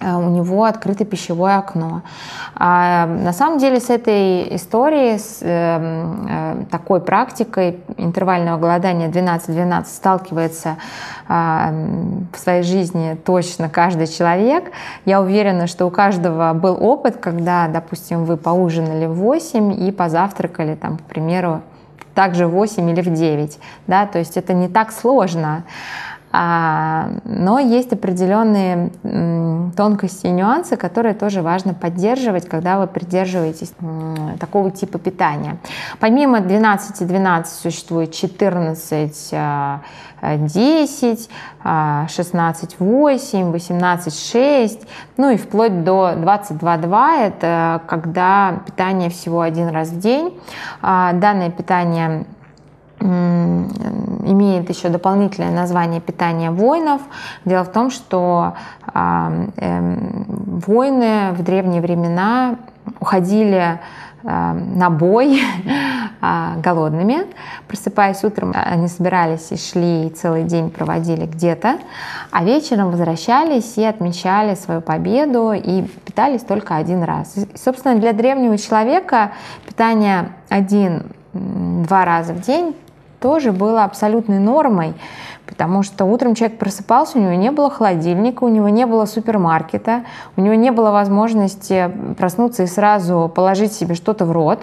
у 0.00 0.28
него 0.30 0.64
открыто 0.64 1.04
пищевое 1.04 1.56
окно. 1.56 2.02
А 2.54 3.06
на 3.06 3.32
самом 3.32 3.58
деле 3.58 3.80
с 3.80 3.90
этой 3.90 4.54
историей, 4.56 5.18
с 5.18 5.38
э, 5.40 5.78
э, 6.28 6.64
такой 6.70 7.00
практикой 7.00 7.80
интервального 7.96 8.58
голодания 8.58 9.08
12-12 9.08 9.86
сталкивается 9.86 10.76
э, 11.28 12.24
в 12.32 12.38
своей 12.38 12.62
жизни 12.62 13.16
точно 13.24 13.68
каждый 13.68 14.06
человек. 14.06 14.70
Я 15.04 15.20
уверена, 15.22 15.66
что 15.66 15.86
у 15.86 15.90
каждого 15.90 16.52
был 16.52 16.76
опыт, 16.78 17.16
когда, 17.16 17.68
допустим, 17.68 18.24
вы 18.24 18.36
поужинали 18.36 19.06
в 19.06 19.14
8 19.14 19.86
и 19.86 19.92
позавтракали, 19.92 20.74
там, 20.74 20.98
к 20.98 21.02
примеру, 21.02 21.62
также 22.14 22.46
в 22.46 22.50
8 22.50 22.90
или 22.90 23.00
в 23.00 23.12
9. 23.12 23.58
Да? 23.86 24.06
То 24.06 24.18
есть 24.18 24.36
это 24.36 24.52
не 24.54 24.68
так 24.68 24.92
сложно. 24.92 25.64
А, 26.32 27.10
но 27.24 27.58
есть 27.58 27.92
определенные 27.92 28.90
тонкости 29.76 30.26
и 30.26 30.30
нюансы, 30.30 30.76
которые 30.76 31.14
тоже 31.14 31.42
важно 31.42 31.72
поддерживать, 31.72 32.48
когда 32.48 32.78
вы 32.78 32.86
придерживаетесь 32.86 33.72
такого 34.38 34.70
типа 34.70 34.98
питания. 34.98 35.56
Помимо 35.98 36.38
12-12 36.38 37.46
существует 37.46 38.12
14 38.12 39.34
10, 40.22 41.30
16, 42.08 42.80
8, 42.80 43.52
18, 43.52 44.14
6, 44.14 44.80
ну 45.16 45.30
и 45.30 45.36
вплоть 45.36 45.84
до 45.84 46.12
22-2, 46.16 47.26
это 47.26 47.82
когда 47.86 48.60
питание 48.64 49.10
всего 49.10 49.40
один 49.40 49.68
раз 49.68 49.88
в 49.90 49.98
день. 49.98 50.38
А, 50.82 51.12
данное 51.12 51.50
питание 51.50 52.26
имеет 53.00 54.68
еще 54.68 54.88
дополнительное 54.88 55.52
название 55.52 56.00
питания 56.00 56.50
воинов. 56.50 57.00
Дело 57.44 57.64
в 57.64 57.72
том, 57.72 57.90
что 57.90 58.54
э, 58.92 59.48
э, 59.56 59.96
воины 60.66 61.32
в 61.32 61.42
древние 61.42 61.80
времена 61.80 62.56
уходили 63.00 63.80
э, 64.22 64.52
на 64.52 64.90
бой 64.90 65.38
э, 65.38 66.54
голодными. 66.62 67.26
Просыпаясь 67.68 68.24
утром, 68.24 68.52
они 68.54 68.88
собирались 68.88 69.52
и 69.52 69.56
шли, 69.56 70.06
и 70.06 70.10
целый 70.10 70.44
день 70.44 70.70
проводили 70.70 71.26
где-то, 71.26 71.78
а 72.30 72.44
вечером 72.44 72.90
возвращались 72.90 73.76
и 73.76 73.84
отмечали 73.84 74.54
свою 74.54 74.80
победу 74.80 75.52
и 75.52 75.82
питались 76.04 76.42
только 76.42 76.76
один 76.76 77.02
раз. 77.02 77.36
И, 77.36 77.46
собственно, 77.56 77.96
для 77.96 78.12
древнего 78.12 78.56
человека 78.56 79.32
питание 79.66 80.32
один-два 80.48 82.04
раза 82.04 82.32
в 82.32 82.40
день 82.40 82.74
тоже 83.20 83.52
было 83.52 83.84
абсолютной 83.84 84.38
нормой, 84.38 84.94
потому 85.46 85.82
что 85.82 86.04
утром 86.04 86.34
человек 86.34 86.58
просыпался, 86.58 87.18
у 87.18 87.20
него 87.20 87.34
не 87.34 87.50
было 87.50 87.70
холодильника, 87.70 88.44
у 88.44 88.48
него 88.48 88.68
не 88.68 88.86
было 88.86 89.04
супермаркета, 89.06 90.04
у 90.36 90.40
него 90.40 90.54
не 90.54 90.70
было 90.70 90.90
возможности 90.90 91.90
проснуться 92.18 92.64
и 92.64 92.66
сразу 92.66 93.30
положить 93.34 93.72
себе 93.72 93.94
что-то 93.94 94.26
в 94.26 94.32
рот. 94.32 94.60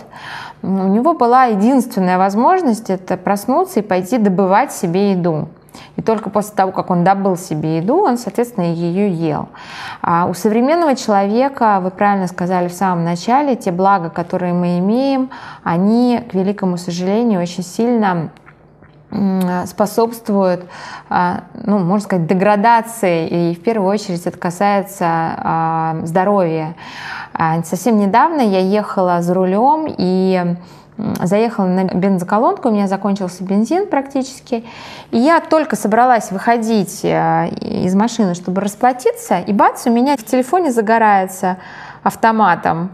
У 0.62 0.68
него 0.68 1.14
была 1.14 1.46
единственная 1.46 2.18
возможность 2.18 2.90
это 2.90 3.18
проснуться 3.18 3.80
и 3.80 3.84
пойти 3.84 4.18
добывать 4.18 4.72
себе 4.72 5.12
еду. 5.12 5.48
И 5.96 6.02
только 6.02 6.30
после 6.30 6.56
того, 6.56 6.72
как 6.72 6.90
он 6.90 7.04
добыл 7.04 7.38
себе 7.38 7.78
еду, 7.78 7.98
он, 7.98 8.18
соответственно, 8.18 8.66
ее 8.66 9.12
ел. 9.12 9.50
А 10.02 10.26
у 10.26 10.34
современного 10.34 10.96
человека, 10.96 11.80
вы 11.82 11.92
правильно 11.92 12.28
сказали 12.28 12.68
в 12.68 12.74
самом 12.74 13.04
начале, 13.04 13.56
те 13.56 13.72
блага, 13.72 14.10
которые 14.10 14.54
мы 14.54 14.80
имеем, 14.80 15.30
они, 15.64 16.22
к 16.30 16.34
великому 16.34 16.78
сожалению, 16.78 17.42
очень 17.42 17.64
сильно 17.64 18.30
способствуют, 19.66 20.66
а, 21.10 21.44
ну, 21.54 21.80
можно 21.80 22.04
сказать, 22.04 22.28
деградации, 22.28 23.28
и 23.28 23.56
в 23.56 23.62
первую 23.62 23.92
очередь 23.92 24.26
это 24.26 24.38
касается 24.38 25.06
а, 25.08 25.96
здоровья. 26.04 26.76
А, 27.34 27.62
совсем 27.64 27.98
недавно 27.98 28.42
я 28.42 28.60
ехала 28.60 29.22
за 29.22 29.34
рулем 29.34 29.86
и 29.88 30.56
заехала 31.24 31.66
на 31.66 31.86
бензоколонку, 31.86 32.70
у 32.70 32.72
меня 32.72 32.88
закончился 32.88 33.44
бензин 33.44 33.88
практически, 33.88 34.64
и 35.10 35.18
я 35.18 35.40
только 35.42 35.76
собралась 35.76 36.32
выходить 36.32 37.04
из 37.04 37.96
машины, 37.96 38.36
чтобы 38.36 38.62
расплатиться, 38.62 39.40
и 39.40 39.54
бац, 39.54 39.88
у 39.88 39.92
меня 39.92 40.16
в 40.18 40.24
телефоне 40.24 40.72
загорается 40.72 41.58
автоматом 42.04 42.92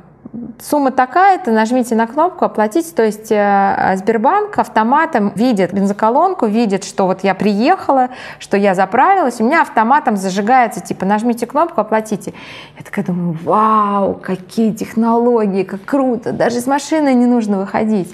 сумма 0.62 0.92
такая-то, 0.92 1.52
нажмите 1.52 1.96
на 1.96 2.08
кнопку 2.08 2.46
«Оплатить». 2.46 2.94
То 2.94 3.04
есть 3.04 3.32
э, 3.32 3.96
Сбербанк 3.98 4.58
автоматом 4.60 5.32
видит 5.36 5.74
бензоколонку, 5.74 6.46
видит, 6.46 6.84
что 6.84 7.08
вот 7.08 7.24
я 7.24 7.34
приехала, 7.34 8.10
что 8.38 8.58
я 8.58 8.76
заправилась, 8.76 9.42
у 9.42 9.44
меня 9.44 9.62
автоматом 9.62 10.18
зажигается, 10.18 10.82
типа 10.82 11.06
«Нажмите 11.06 11.46
кнопку, 11.46 11.82
оплатите». 11.82 12.34
Я 12.78 12.84
такая 12.84 13.06
думаю, 13.06 13.38
вау, 13.44 14.16
какие 14.16 14.72
технологии, 14.72 15.64
как 15.64 15.84
круто, 15.84 16.32
даже 16.32 16.58
из 16.58 16.68
машины 16.68 17.14
не 17.14 17.26
нужно 17.26 17.58
выходить. 17.58 18.14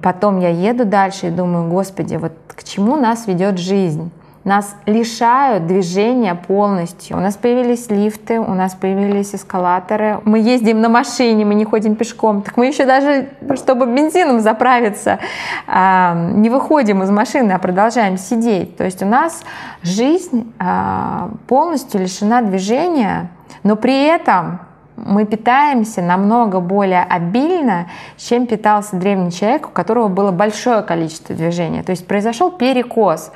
Потом 0.00 0.38
я 0.38 0.50
еду 0.50 0.84
дальше 0.84 1.28
и 1.28 1.30
думаю, 1.30 1.68
господи, 1.68 2.16
вот 2.16 2.32
к 2.48 2.62
чему 2.62 2.96
нас 2.96 3.26
ведет 3.26 3.58
жизнь? 3.58 4.10
Нас 4.46 4.76
лишают 4.86 5.66
движения 5.66 6.36
полностью. 6.36 7.16
У 7.16 7.20
нас 7.20 7.34
появились 7.34 7.90
лифты, 7.90 8.38
у 8.38 8.54
нас 8.54 8.74
появились 8.74 9.34
эскалаторы. 9.34 10.20
Мы 10.24 10.38
ездим 10.38 10.80
на 10.80 10.88
машине, 10.88 11.44
мы 11.44 11.54
не 11.56 11.64
ходим 11.64 11.96
пешком. 11.96 12.42
Так 12.42 12.56
мы 12.56 12.66
еще 12.66 12.86
даже, 12.86 13.30
чтобы 13.56 13.86
бензином 13.86 14.38
заправиться, 14.38 15.18
не 15.66 16.48
выходим 16.48 17.02
из 17.02 17.10
машины, 17.10 17.52
а 17.52 17.58
продолжаем 17.58 18.18
сидеть. 18.18 18.76
То 18.76 18.84
есть 18.84 19.02
у 19.02 19.06
нас 19.06 19.42
жизнь 19.82 20.52
а, 20.60 21.30
полностью 21.48 22.00
лишена 22.00 22.40
движения, 22.40 23.30
но 23.64 23.74
при 23.74 24.06
этом 24.06 24.60
мы 24.94 25.26
питаемся 25.26 26.02
намного 26.02 26.60
более 26.60 27.02
обильно, 27.02 27.88
чем 28.16 28.46
питался 28.46 28.94
древний 28.94 29.32
человек, 29.32 29.66
у 29.66 29.70
которого 29.70 30.06
было 30.06 30.30
большое 30.30 30.82
количество 30.82 31.34
движения. 31.34 31.82
То 31.82 31.90
есть 31.90 32.06
произошел 32.06 32.52
перекос 32.52 33.32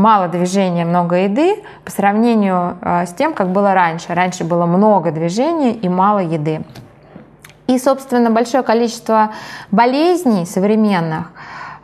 мало 0.00 0.28
движения, 0.28 0.84
много 0.84 1.16
еды 1.16 1.62
по 1.84 1.90
сравнению 1.90 2.78
э, 2.80 3.06
с 3.06 3.12
тем, 3.12 3.34
как 3.34 3.50
было 3.50 3.74
раньше. 3.74 4.14
Раньше 4.14 4.44
было 4.44 4.66
много 4.66 5.12
движения 5.12 5.72
и 5.72 5.88
мало 5.88 6.20
еды. 6.20 6.62
И, 7.66 7.78
собственно, 7.78 8.30
большое 8.30 8.64
количество 8.64 9.30
болезней 9.70 10.44
современных, 10.44 11.30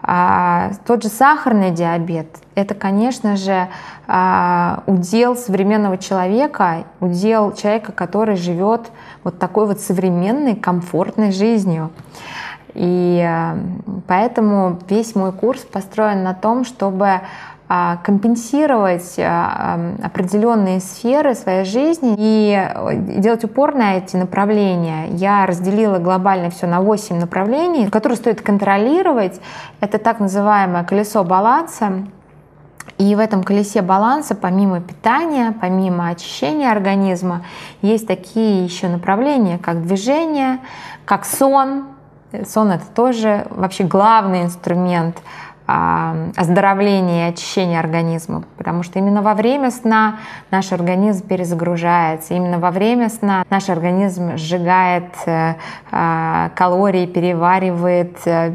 а, 0.03 0.73
тот 0.87 1.03
же 1.03 1.09
сахарный 1.09 1.71
диабет, 1.71 2.27
это, 2.55 2.75
конечно 2.75 3.37
же, 3.37 3.69
а, 4.09 4.83
удел 4.87 5.37
современного 5.37 5.99
человека, 5.99 6.85
удел 7.01 7.53
человека, 7.53 7.93
который 7.93 8.37
живет 8.37 8.91
вот 9.23 9.39
такой 9.39 9.67
вот 9.67 9.81
современной, 9.81 10.57
комфортной 10.57 11.33
жизнью. 11.33 11.91
И 12.75 13.27
поэтому 14.07 14.79
весь 14.89 15.15
мой 15.15 15.33
курс 15.33 15.63
построен 15.63 16.23
на 16.23 16.35
том, 16.35 16.65
чтобы 16.65 17.07
а, 17.07 17.21
компенсировать 17.69 19.17
а, 19.19 19.97
определенные 20.03 20.79
сферы 20.79 21.35
своей 21.35 21.65
жизни 21.65 22.15
и 22.17 22.55
э, 22.55 22.97
делать 23.21 23.43
упор 23.43 23.75
на 23.75 23.97
эти 23.97 24.15
направления. 24.15 25.09
Я 25.09 25.47
разделила 25.47 25.99
глобально 25.99 26.51
все 26.51 26.69
на 26.69 26.81
8 26.81 27.19
направлений, 27.19 27.89
которые 27.89 28.17
стоит 28.17 28.41
контролировать. 28.41 29.41
Это 29.81 29.99
так 29.99 30.21
называемое 30.21 30.85
колесо 30.85 31.25
баланса. 31.25 32.05
И 32.99 33.15
в 33.17 33.19
этом 33.19 33.43
колесе 33.43 33.83
баланса, 33.83 34.37
помимо 34.37 34.81
питания, 34.81 35.53
помимо 35.61 36.09
очищения 36.09 36.71
организма, 36.71 37.45
есть 37.83 38.07
такие 38.07 38.65
еще 38.65 38.89
направления, 38.89 39.59
как 39.59 39.83
движение, 39.83 40.61
как 41.05 41.25
сон. 41.25 41.87
Сон 42.47 42.71
это 42.71 42.87
тоже 42.95 43.47
вообще 43.51 43.85
главный 43.85 44.43
инструмент 44.43 45.17
оздоровления 45.67 47.27
и 47.27 47.33
очищения 47.33 47.81
организма, 47.81 48.45
потому 48.57 48.85
что 48.85 49.01
именно 49.01 49.21
во 49.21 49.35
время 49.35 49.71
сна 49.71 50.19
наш 50.53 50.71
организм 50.73 51.27
перезагружается, 51.27 52.35
именно 52.35 52.61
во 52.61 52.71
время 52.71 53.09
сна 53.09 53.45
наш 53.51 53.69
организм 53.69 54.37
сжигает 54.37 55.13
э, 55.27 55.55
а, 55.91 56.51
калории, 56.55 57.07
переваривает, 57.07 58.17
э, 58.27 58.53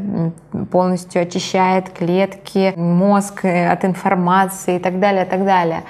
полностью 0.70 1.22
очищает 1.22 1.90
клетки, 1.90 2.72
мозг 2.76 3.44
э, 3.44 3.70
от 3.70 3.84
информации 3.84 4.76
и 4.76 4.78
так 4.78 4.98
далее, 4.98 5.26
и 5.26 5.28
так 5.28 5.44
далее. 5.44 5.82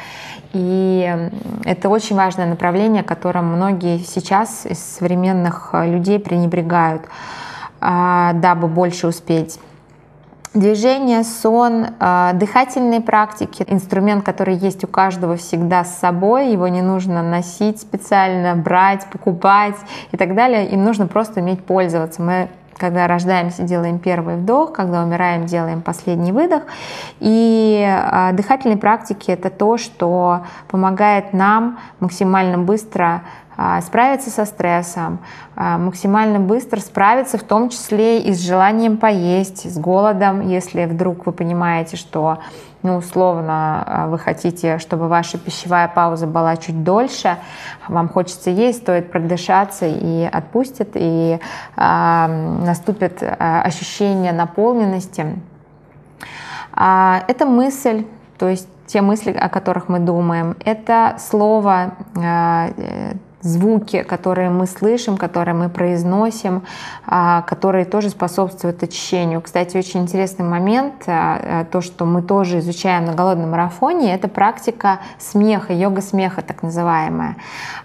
И 0.53 1.31
это 1.65 1.89
очень 1.89 2.17
важное 2.17 2.47
направление, 2.47 3.05
которым 3.05 3.47
многие 3.47 3.99
сейчас 3.99 4.67
из 4.67 4.79
современных 4.79 5.71
людей 5.73 6.19
пренебрегают, 6.19 7.03
а, 7.81 8.33
дабы 8.35 8.67
больше 8.67 9.07
успеть. 9.07 9.59
Движение, 10.55 11.25
сон, 11.25 11.87
а, 11.99 12.35
дыхательные 12.35 13.01
практики, 13.01 13.65
инструмент, 13.69 14.23
который 14.23 14.55
есть 14.55 14.85
у 14.85 14.87
каждого 14.87 15.37
всегда 15.37 15.83
с 15.83 15.99
собой, 15.99 16.53
его 16.53 16.69
не 16.69 16.83
нужно 16.83 17.23
носить 17.23 17.81
специально, 17.81 18.55
брать, 18.55 19.07
покупать 19.11 19.77
и 20.11 20.19
так 20.19 20.35
далее, 20.35 20.69
им 20.69 20.85
нужно 20.85 21.07
просто 21.07 21.41
уметь 21.41 21.65
пользоваться. 21.65 22.21
Мы 22.21 22.49
когда 22.77 23.07
рождаемся, 23.07 23.62
делаем 23.62 23.99
первый 23.99 24.37
вдох, 24.37 24.73
когда 24.73 25.05
умираем, 25.05 25.47
делаем 25.47 25.83
последний 25.83 26.33
выдох. 26.33 26.65
И 27.21 27.81
а, 27.87 28.33
дыхательные 28.33 28.77
практики 28.77 29.31
это 29.31 29.51
то, 29.51 29.79
что 29.79 30.43
помогает 30.69 31.33
нам 31.33 31.79
максимально 32.01 32.59
быстро 32.59 33.23
справиться 33.83 34.31
со 34.31 34.45
стрессом, 34.45 35.19
а, 35.55 35.77
максимально 35.77 36.41
быстро 36.41 36.81
справиться, 36.81 37.37
в 37.37 37.43
том 37.43 37.69
числе 37.69 38.21
и 38.21 38.33
с 38.33 38.41
желанием 38.41 38.97
поесть, 38.97 39.71
с 39.71 39.79
голодом, 39.79 40.41
если 40.41 40.87
вдруг 40.87 41.27
вы 41.27 41.33
понимаете, 41.33 41.97
что 41.97 42.38
ну, 42.83 42.97
условно, 42.97 43.85
а, 43.87 44.07
вы 44.09 44.19
хотите, 44.19 44.79
чтобы 44.79 45.09
ваша 45.09 45.38
пищевая 45.38 45.88
пауза 45.88 46.27
была 46.27 46.57
чуть 46.57 46.83
дольше, 46.83 47.37
вам 47.87 48.09
хочется 48.09 48.51
есть, 48.51 48.79
стоит 48.79 49.12
продышаться 49.12 49.87
и 49.87 50.25
отпустит, 50.25 50.93
и 50.95 51.38
э, 51.77 52.27
наступит 52.65 53.23
ощущение 53.38 54.33
наполненности. 54.33 55.38
Это 56.75 57.47
мысль, 57.47 58.07
то 58.38 58.49
есть 58.49 58.69
те 58.87 59.03
мысли, 59.03 59.31
о 59.31 59.49
которых 59.49 59.88
мы 59.88 59.99
думаем, 59.99 60.57
это 60.65 61.17
слово, 61.19 61.95
звуки, 63.42 64.02
которые 64.02 64.50
мы 64.50 64.66
слышим, 64.66 65.16
которые 65.16 65.55
мы 65.55 65.68
произносим, 65.68 66.62
а, 67.07 67.42
которые 67.42 67.85
тоже 67.85 68.09
способствуют 68.09 68.83
очищению. 68.83 69.40
Кстати, 69.40 69.76
очень 69.76 70.02
интересный 70.02 70.44
момент, 70.44 71.05
а, 71.07 71.40
а, 71.42 71.64
то, 71.64 71.81
что 71.81 72.05
мы 72.05 72.22
тоже 72.22 72.61
изучаем 72.61 73.05
на 73.05 73.14
голодном 73.14 73.50
марафоне, 73.50 74.14
это 74.14 74.28
практика 74.28 75.00
смеха, 75.18 75.72
йога 75.72 76.00
смеха 76.00 76.42
так 76.42 76.62
называемая. 76.62 77.37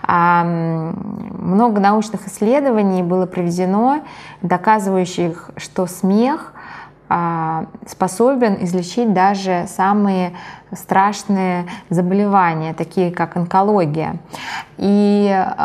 Много 0.08 1.82
научных 1.82 2.28
исследований 2.28 3.04
было 3.04 3.26
проведено, 3.26 4.02
доказывающих, 4.42 5.52
что 5.58 5.86
смех 5.88 6.54
способен 7.10 8.58
излечить 8.66 9.14
даже 9.14 9.66
самые 9.68 10.34
страшные 10.74 11.66
заболевания, 11.90 12.74
такие 12.74 13.12
как 13.12 13.38
онкология. 13.38 14.18
И 14.78 15.30
э, 15.30 15.64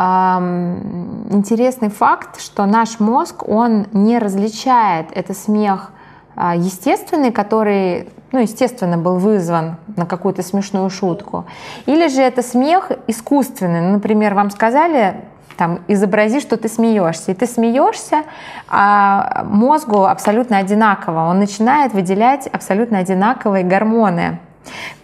интересный 1.31 1.91
факт, 1.91 2.41
что 2.41 2.67
наш 2.67 3.01
мозг, 3.01 3.49
он 3.49 3.87
не 3.93 4.19
различает 4.19 5.09
это 5.13 5.35
смех 5.35 5.91
э, 6.37 6.53
естественный, 6.57 7.33
который, 7.33 8.09
ну, 8.31 8.39
естественно, 8.39 8.97
был 8.97 9.17
вызван 9.17 9.77
на 9.97 10.07
какую-то 10.07 10.43
смешную 10.43 10.89
шутку, 10.91 11.47
или 11.87 12.07
же 12.09 12.23
это 12.23 12.43
смех 12.43 12.93
искусственный. 13.09 13.81
Ну, 13.81 13.95
например, 13.95 14.35
вам 14.35 14.51
сказали 14.51 15.17
там, 15.57 15.81
изобрази, 15.89 16.41
что 16.41 16.57
ты 16.57 16.69
смеешься. 16.69 17.33
И 17.33 17.35
ты 17.35 17.47
смеешься, 17.47 18.25
а 18.69 19.45
мозгу 19.45 20.05
абсолютно 20.05 20.59
одинаково. 20.59 21.29
Он 21.29 21.39
начинает 21.39 21.93
выделять 21.93 22.47
абсолютно 22.47 22.99
одинаковые 22.99 23.65
гормоны. 23.65 24.39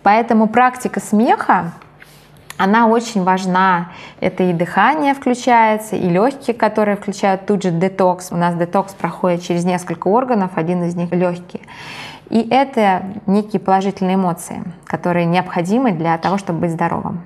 Поэтому 0.03 0.47
практика 0.47 1.01
смеха, 1.01 1.73
она 2.59 2.89
очень 2.89 3.23
важна. 3.23 3.91
Это 4.21 4.43
и 4.43 4.53
дыхание 4.53 5.15
включается, 5.15 5.97
и 5.97 6.09
легкие, 6.09 6.55
которые 6.55 6.97
включают 6.97 7.47
тут 7.47 7.63
же 7.63 7.71
детокс. 7.71 8.33
У 8.33 8.37
нас 8.37 8.55
детокс 8.57 8.93
проходит 8.95 9.43
через 9.43 9.65
несколько 9.65 10.09
органов, 10.09 10.53
один 10.57 10.83
из 10.83 10.95
них 10.97 11.13
легкие. 11.13 11.63
И 12.31 12.47
это 12.51 13.05
некие 13.27 13.61
положительные 13.61 14.17
эмоции, 14.17 14.63
которые 14.85 15.25
необходимы 15.25 15.93
для 15.93 16.19
того, 16.19 16.37
чтобы 16.37 16.61
быть 16.61 16.73
здоровым. 16.73 17.23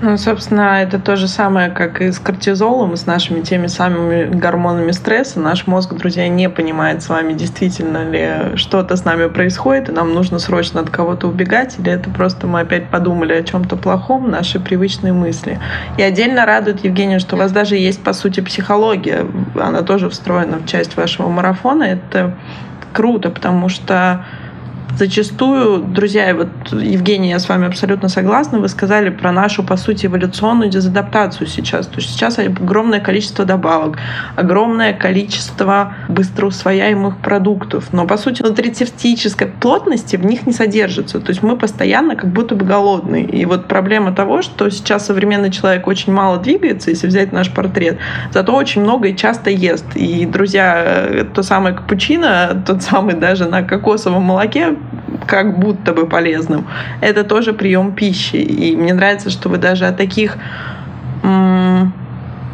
Ну, 0.00 0.16
собственно, 0.16 0.80
это 0.80 1.00
то 1.00 1.16
же 1.16 1.26
самое, 1.26 1.70
как 1.70 2.00
и 2.00 2.12
с 2.12 2.20
кортизолом, 2.20 2.96
с 2.96 3.06
нашими 3.06 3.40
теми 3.40 3.66
самыми 3.66 4.26
гормонами 4.26 4.92
стресса. 4.92 5.40
Наш 5.40 5.66
мозг, 5.66 5.92
друзья, 5.94 6.28
не 6.28 6.48
понимает 6.48 7.02
с 7.02 7.08
вами, 7.08 7.32
действительно 7.32 8.08
ли 8.08 8.56
что-то 8.56 8.94
с 8.94 9.04
нами 9.04 9.28
происходит, 9.28 9.88
и 9.88 9.92
нам 9.92 10.14
нужно 10.14 10.38
срочно 10.38 10.80
от 10.80 10.90
кого-то 10.90 11.26
убегать, 11.26 11.76
или 11.80 11.90
это 11.90 12.10
просто 12.10 12.46
мы 12.46 12.60
опять 12.60 12.90
подумали 12.90 13.32
о 13.32 13.42
чем-то 13.42 13.76
плохом, 13.76 14.30
наши 14.30 14.60
привычные 14.60 15.12
мысли. 15.12 15.58
И 15.96 16.02
отдельно 16.02 16.46
радует, 16.46 16.84
Евгения, 16.84 17.18
что 17.18 17.34
у 17.34 17.38
вас 17.38 17.50
даже 17.50 17.74
есть, 17.74 18.02
по 18.02 18.12
сути, 18.12 18.38
психология. 18.40 19.26
Она 19.60 19.82
тоже 19.82 20.08
встроена 20.10 20.58
в 20.58 20.66
часть 20.66 20.96
вашего 20.96 21.28
марафона. 21.28 21.82
Это 21.82 22.36
круто, 22.92 23.30
потому 23.30 23.68
что 23.68 24.24
зачастую, 24.96 25.78
друзья, 25.78 26.34
вот, 26.34 26.48
Евгений, 26.72 27.30
я 27.30 27.38
с 27.38 27.48
вами 27.48 27.66
абсолютно 27.66 28.08
согласна, 28.08 28.58
вы 28.58 28.68
сказали 28.68 29.10
про 29.10 29.32
нашу, 29.32 29.62
по 29.62 29.76
сути, 29.76 30.06
эволюционную 30.06 30.70
дезадаптацию 30.70 31.46
сейчас. 31.46 31.86
То 31.86 31.96
есть 31.96 32.10
сейчас 32.10 32.38
огромное 32.38 33.00
количество 33.00 33.44
добавок, 33.44 33.98
огромное 34.36 34.92
количество 34.92 35.94
быстроусвояемых 36.08 37.18
продуктов, 37.18 37.92
но, 37.92 38.06
по 38.06 38.16
сути, 38.16 38.42
нутрицептической 38.42 39.48
плотности 39.48 40.16
в 40.16 40.24
них 40.24 40.46
не 40.46 40.52
содержится. 40.52 41.20
То 41.20 41.30
есть 41.30 41.42
мы 41.42 41.56
постоянно 41.56 42.16
как 42.16 42.32
будто 42.32 42.54
бы 42.54 42.64
голодные. 42.64 43.24
И 43.24 43.44
вот 43.44 43.66
проблема 43.68 44.12
того, 44.12 44.42
что 44.42 44.70
сейчас 44.70 45.06
современный 45.06 45.50
человек 45.50 45.86
очень 45.86 46.12
мало 46.12 46.38
двигается, 46.38 46.90
если 46.90 47.06
взять 47.06 47.32
наш 47.32 47.50
портрет, 47.52 47.98
зато 48.32 48.54
очень 48.54 48.82
много 48.82 49.08
и 49.08 49.16
часто 49.16 49.50
ест. 49.50 49.84
И, 49.94 50.26
друзья, 50.26 51.26
то 51.34 51.42
самое 51.42 51.74
капучино, 51.74 52.62
тот 52.66 52.82
самый 52.82 53.14
даже 53.14 53.46
на 53.46 53.62
кокосовом 53.62 54.22
молоке, 54.22 54.76
как 55.26 55.58
будто 55.58 55.92
бы 55.92 56.06
полезным, 56.06 56.66
это 57.00 57.24
тоже 57.24 57.52
прием 57.52 57.92
пищи. 57.92 58.36
И 58.36 58.76
мне 58.76 58.94
нравится, 58.94 59.30
что 59.30 59.48
вы 59.48 59.58
даже 59.58 59.86
о 59.86 59.92
таких 59.92 60.38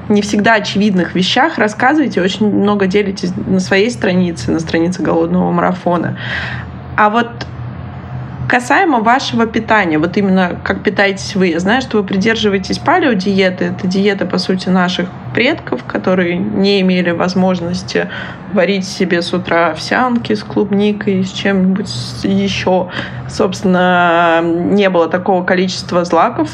не 0.08 0.20
всегда 0.20 0.54
очевидных 0.54 1.14
вещах 1.14 1.58
рассказываете, 1.58 2.20
очень 2.20 2.50
много 2.50 2.86
делитесь 2.86 3.32
на 3.46 3.60
своей 3.60 3.90
странице, 3.90 4.50
на 4.50 4.60
странице 4.60 5.02
голодного 5.02 5.50
марафона. 5.50 6.18
А 6.96 7.08
вот 7.08 7.46
Касаемо 8.48 9.00
вашего 9.00 9.46
питания, 9.46 9.98
вот 9.98 10.16
именно 10.16 10.60
как 10.62 10.82
питаетесь 10.82 11.34
вы, 11.34 11.48
я 11.48 11.60
знаю, 11.60 11.80
что 11.80 11.98
вы 11.98 12.04
придерживаетесь 12.04 12.78
палеодиеты. 12.78 13.64
Это 13.66 13.86
диета, 13.86 14.26
по 14.26 14.38
сути, 14.38 14.68
наших 14.68 15.08
предков, 15.34 15.82
которые 15.84 16.36
не 16.36 16.80
имели 16.82 17.10
возможности 17.10 18.08
варить 18.52 18.86
себе 18.86 19.22
с 19.22 19.32
утра 19.32 19.68
овсянки 19.68 20.34
с 20.34 20.44
клубникой, 20.44 21.24
с 21.24 21.32
чем-нибудь 21.32 21.90
еще. 22.24 22.90
Собственно, 23.28 24.40
не 24.42 24.90
было 24.90 25.08
такого 25.08 25.42
количества 25.42 26.04
злаков 26.04 26.50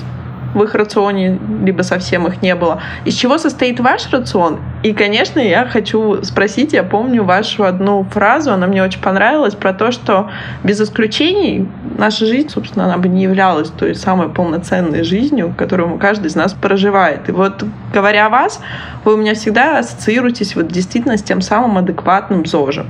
в 0.54 0.62
их 0.62 0.74
рационе, 0.74 1.38
либо 1.64 1.82
совсем 1.82 2.26
их 2.26 2.42
не 2.42 2.54
было. 2.54 2.82
Из 3.04 3.14
чего 3.14 3.38
состоит 3.38 3.80
ваш 3.80 4.10
рацион? 4.10 4.58
И, 4.82 4.92
конечно, 4.92 5.38
я 5.38 5.66
хочу 5.66 6.22
спросить, 6.22 6.72
я 6.72 6.82
помню 6.82 7.24
вашу 7.24 7.64
одну 7.64 8.04
фразу, 8.04 8.52
она 8.52 8.66
мне 8.66 8.82
очень 8.82 9.00
понравилась, 9.00 9.54
про 9.54 9.72
то, 9.72 9.92
что 9.92 10.30
без 10.64 10.80
исключений 10.80 11.68
наша 11.98 12.26
жизнь, 12.26 12.48
собственно, 12.48 12.86
она 12.86 12.98
бы 12.98 13.08
не 13.08 13.22
являлась 13.22 13.68
той 13.70 13.94
самой 13.94 14.28
полноценной 14.28 15.04
жизнью, 15.04 15.54
которую 15.56 15.98
каждый 15.98 16.26
из 16.28 16.36
нас 16.36 16.52
проживает. 16.52 17.28
И 17.28 17.32
вот, 17.32 17.64
говоря 17.92 18.26
о 18.26 18.30
вас, 18.30 18.60
вы 19.04 19.14
у 19.14 19.16
меня 19.16 19.34
всегда 19.34 19.78
ассоциируетесь 19.78 20.56
вот 20.56 20.68
действительно 20.68 21.16
с 21.16 21.22
тем 21.22 21.40
самым 21.40 21.78
адекватным 21.78 22.46
ЗОЖем. 22.46 22.86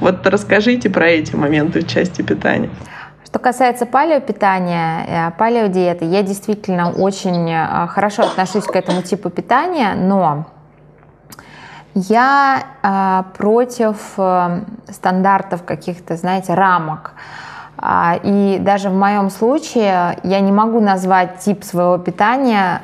Вот 0.00 0.26
расскажите 0.26 0.90
про 0.90 1.08
эти 1.08 1.34
моменты 1.34 1.80
в 1.80 1.86
части 1.86 2.22
питания. 2.22 2.70
Что 3.34 3.40
касается 3.40 3.84
палеопитания, 3.84 5.06
э, 5.08 5.30
палеодиеты, 5.32 6.04
я 6.04 6.22
действительно 6.22 6.92
очень 6.92 7.50
э, 7.50 7.88
хорошо 7.88 8.22
отношусь 8.22 8.62
к 8.62 8.76
этому 8.76 9.02
типу 9.02 9.28
питания, 9.28 9.96
но 9.96 10.46
я 11.94 12.62
э, 12.80 13.24
против 13.36 13.96
стандартов 14.88 15.64
каких-то, 15.64 16.14
знаете, 16.14 16.54
рамок. 16.54 17.14
А, 17.76 18.20
и 18.22 18.58
даже 18.60 18.88
в 18.88 18.94
моем 18.94 19.30
случае 19.30 20.16
я 20.22 20.38
не 20.38 20.52
могу 20.52 20.78
назвать 20.78 21.40
тип 21.40 21.64
своего 21.64 21.98
питания 21.98 22.80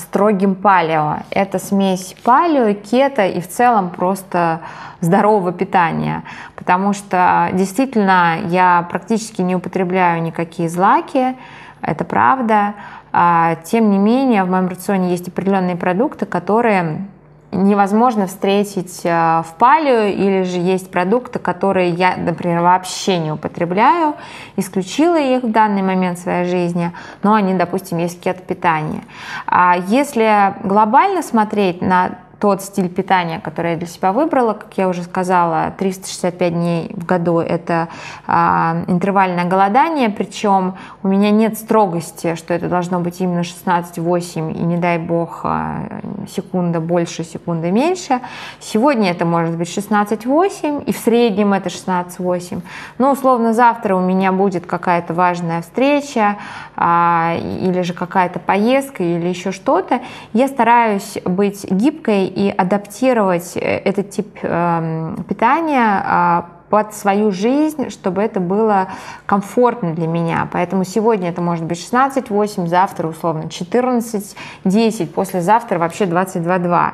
строгим 0.00 0.56
палео. 0.56 1.18
Это 1.30 1.60
смесь 1.60 2.16
палео, 2.24 2.74
кето 2.74 3.26
и 3.26 3.40
в 3.40 3.48
целом 3.48 3.90
просто 3.90 4.58
здорового 5.00 5.52
питания. 5.52 6.24
Потому 6.68 6.92
что 6.92 7.48
действительно 7.54 8.40
я 8.48 8.86
практически 8.90 9.40
не 9.40 9.56
употребляю 9.56 10.20
никакие 10.20 10.68
злаки, 10.68 11.34
это 11.80 12.04
правда. 12.04 12.74
А, 13.10 13.54
тем 13.64 13.90
не 13.90 13.96
менее, 13.96 14.44
в 14.44 14.50
моем 14.50 14.68
рационе 14.68 15.12
есть 15.12 15.28
определенные 15.28 15.76
продукты, 15.76 16.26
которые 16.26 17.06
невозможно 17.52 18.26
встретить 18.26 19.00
э, 19.02 19.08
в 19.46 19.54
палео, 19.58 20.08
или 20.08 20.42
же 20.42 20.58
есть 20.58 20.90
продукты, 20.90 21.38
которые 21.38 21.88
я, 21.88 22.16
например, 22.18 22.60
вообще 22.60 23.16
не 23.16 23.32
употребляю, 23.32 24.16
исключила 24.56 25.18
их 25.18 25.44
в 25.44 25.50
данный 25.50 25.80
момент 25.80 26.18
в 26.18 26.22
своей 26.22 26.44
жизни, 26.44 26.92
но 27.22 27.32
они, 27.32 27.54
допустим, 27.54 27.96
есть 27.96 28.20
кет-питание. 28.20 29.04
А 29.46 29.78
если 29.86 30.52
глобально 30.64 31.22
смотреть 31.22 31.80
на 31.80 32.18
тот 32.40 32.62
стиль 32.62 32.88
питания, 32.88 33.40
который 33.40 33.72
я 33.72 33.76
для 33.76 33.86
себя 33.86 34.12
выбрала, 34.12 34.52
как 34.52 34.72
я 34.76 34.88
уже 34.88 35.02
сказала, 35.02 35.72
365 35.76 36.52
дней 36.52 36.90
в 36.94 37.04
году 37.04 37.40
это 37.40 37.88
а, 38.26 38.84
интервальное 38.86 39.44
голодание, 39.44 40.08
причем 40.08 40.76
у 41.02 41.08
меня 41.08 41.30
нет 41.30 41.58
строгости, 41.58 42.36
что 42.36 42.54
это 42.54 42.68
должно 42.68 43.00
быть 43.00 43.20
именно 43.20 43.40
16-8 43.40 44.52
и 44.52 44.62
не 44.62 44.76
дай 44.76 44.98
бог 44.98 45.40
а, 45.42 46.00
секунда 46.28 46.80
больше, 46.80 47.24
секунда 47.24 47.72
меньше. 47.72 48.20
Сегодня 48.60 49.10
это 49.10 49.24
может 49.24 49.56
быть 49.56 49.68
16-8 49.68 50.84
и 50.84 50.92
в 50.92 50.96
среднем 50.96 51.54
это 51.54 51.68
16-8. 51.70 52.62
Но 52.98 53.12
условно 53.12 53.52
завтра 53.52 53.96
у 53.96 54.00
меня 54.00 54.30
будет 54.30 54.64
какая-то 54.64 55.12
важная 55.12 55.62
встреча 55.62 56.36
а, 56.76 57.36
или 57.36 57.82
же 57.82 57.94
какая-то 57.94 58.38
поездка 58.38 59.02
или 59.02 59.26
еще 59.26 59.50
что-то. 59.50 60.00
Я 60.32 60.46
стараюсь 60.46 61.18
быть 61.24 61.64
гибкой 61.68 62.27
и 62.28 62.50
адаптировать 62.50 63.56
э, 63.56 63.60
этот 63.60 64.10
тип 64.10 64.38
эм, 64.42 65.24
питания 65.28 66.02
а, 66.04 66.50
под 66.70 66.94
свою 66.94 67.30
жизнь, 67.30 67.90
чтобы 67.90 68.22
это 68.22 68.40
было 68.40 68.88
комфортно 69.26 69.94
для 69.94 70.06
меня. 70.06 70.48
Поэтому 70.52 70.84
сегодня 70.84 71.30
это 71.30 71.40
может 71.40 71.64
быть 71.64 71.78
16-8, 71.78 72.66
завтра 72.66 73.08
условно 73.08 73.44
14-10, 73.44 75.06
послезавтра 75.06 75.78
вообще 75.78 76.04
22-2. 76.04 76.90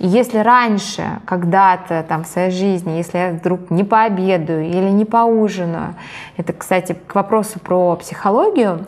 И 0.00 0.06
если 0.06 0.38
раньше, 0.38 1.20
когда-то 1.24 2.04
там 2.06 2.24
в 2.24 2.26
своей 2.26 2.50
жизни, 2.50 2.92
если 2.92 3.18
я 3.18 3.30
вдруг 3.30 3.70
не 3.70 3.84
пообедаю 3.84 4.66
или 4.66 4.90
не 4.90 5.04
поужинаю, 5.04 5.94
это, 6.36 6.52
кстати, 6.52 6.96
к 7.06 7.14
вопросу 7.14 7.58
про 7.60 7.96
психологию, 7.96 8.86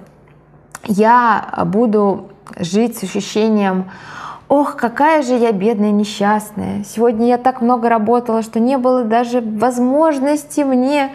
я 0.84 1.64
буду 1.66 2.30
жить 2.58 2.96
с 2.96 3.02
ощущением 3.02 3.86
Ох, 4.48 4.76
какая 4.76 5.22
же 5.22 5.34
я 5.34 5.50
бедная, 5.50 5.90
несчастная. 5.90 6.84
Сегодня 6.84 7.26
я 7.26 7.38
так 7.38 7.60
много 7.60 7.88
работала, 7.88 8.42
что 8.42 8.60
не 8.60 8.78
было 8.78 9.02
даже 9.02 9.40
возможности 9.40 10.60
мне 10.60 11.10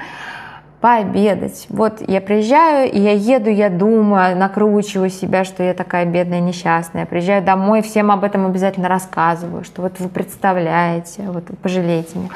пообедать. 0.82 1.68
Вот 1.70 2.02
я 2.06 2.20
приезжаю, 2.20 2.92
и 2.92 3.00
я 3.00 3.14
еду, 3.14 3.50
я 3.50 3.70
думаю, 3.70 4.36
накручиваю 4.36 5.10
себя, 5.10 5.46
что 5.46 5.64
я 5.64 5.74
такая 5.74 6.06
бедная, 6.06 6.42
несчастная. 6.42 7.06
Приезжаю 7.06 7.42
домой, 7.42 7.82
всем 7.84 8.12
об 8.12 8.26
этом 8.26 8.48
обязательно 8.48 8.90
рассказываю, 8.90 9.64
что 9.64 9.84
вот 9.84 10.00
вы 10.00 10.10
представляете, 10.10 11.24
вот 11.28 11.50
вы 11.50 11.56
пожалеете 11.56 12.18
меня. 12.18 12.30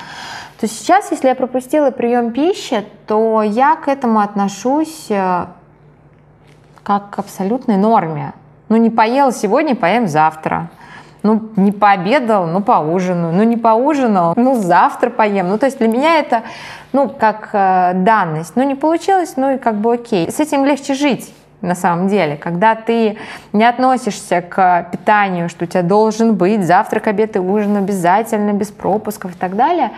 То 0.62 0.68
сейчас, 0.68 1.12
если 1.12 1.28
я 1.28 1.36
пропустила 1.36 1.92
прием 1.92 2.32
пищи, 2.32 2.86
то 3.08 3.42
я 3.42 3.76
к 3.76 3.90
этому 3.90 4.22
отношусь 4.22 5.08
э, 5.10 5.48
как 6.84 7.10
к 7.10 7.20
абсолютной 7.20 7.76
норме. 7.76 8.34
Ну, 8.70 8.78
не 8.78 8.90
поел 8.90 9.32
сегодня, 9.32 9.76
поем 9.76 10.08
завтра 10.08 10.70
ну, 11.26 11.42
не 11.56 11.72
пообедал, 11.72 12.46
ну, 12.46 12.62
поужинаю, 12.62 13.34
ну, 13.34 13.42
не 13.42 13.58
поужинал, 13.58 14.34
ну, 14.36 14.54
завтра 14.54 15.10
поем. 15.10 15.50
Ну, 15.50 15.58
то 15.58 15.66
есть 15.66 15.80
для 15.80 15.88
меня 15.88 16.20
это, 16.20 16.44
ну, 16.94 17.10
как 17.10 17.50
э, 17.52 17.94
данность. 17.96 18.56
Ну, 18.56 18.62
не 18.62 18.76
получилось, 18.76 19.34
ну, 19.36 19.56
и 19.56 19.58
как 19.58 19.76
бы 19.76 19.94
окей. 19.94 20.30
С 20.32 20.40
этим 20.40 20.66
легче 20.66 20.94
жить. 20.94 21.34
на 21.62 21.74
самом 21.74 22.10
деле. 22.10 22.36
Когда 22.36 22.76
ты 22.76 23.18
не 23.54 23.64
относишься 23.64 24.42
к 24.42 24.88
питанию, 24.92 25.50
что 25.50 25.66
у 25.66 25.68
тебя 25.68 25.82
должен 25.82 26.36
быть 26.36 26.64
завтрак, 26.64 27.08
обед 27.08 27.36
и 27.38 27.40
ужин 27.40 27.78
обязательно, 27.78 28.54
без 28.54 28.68
пропусков 28.68 29.32
и 29.32 29.38
так 29.38 29.56
далее, 29.56 29.90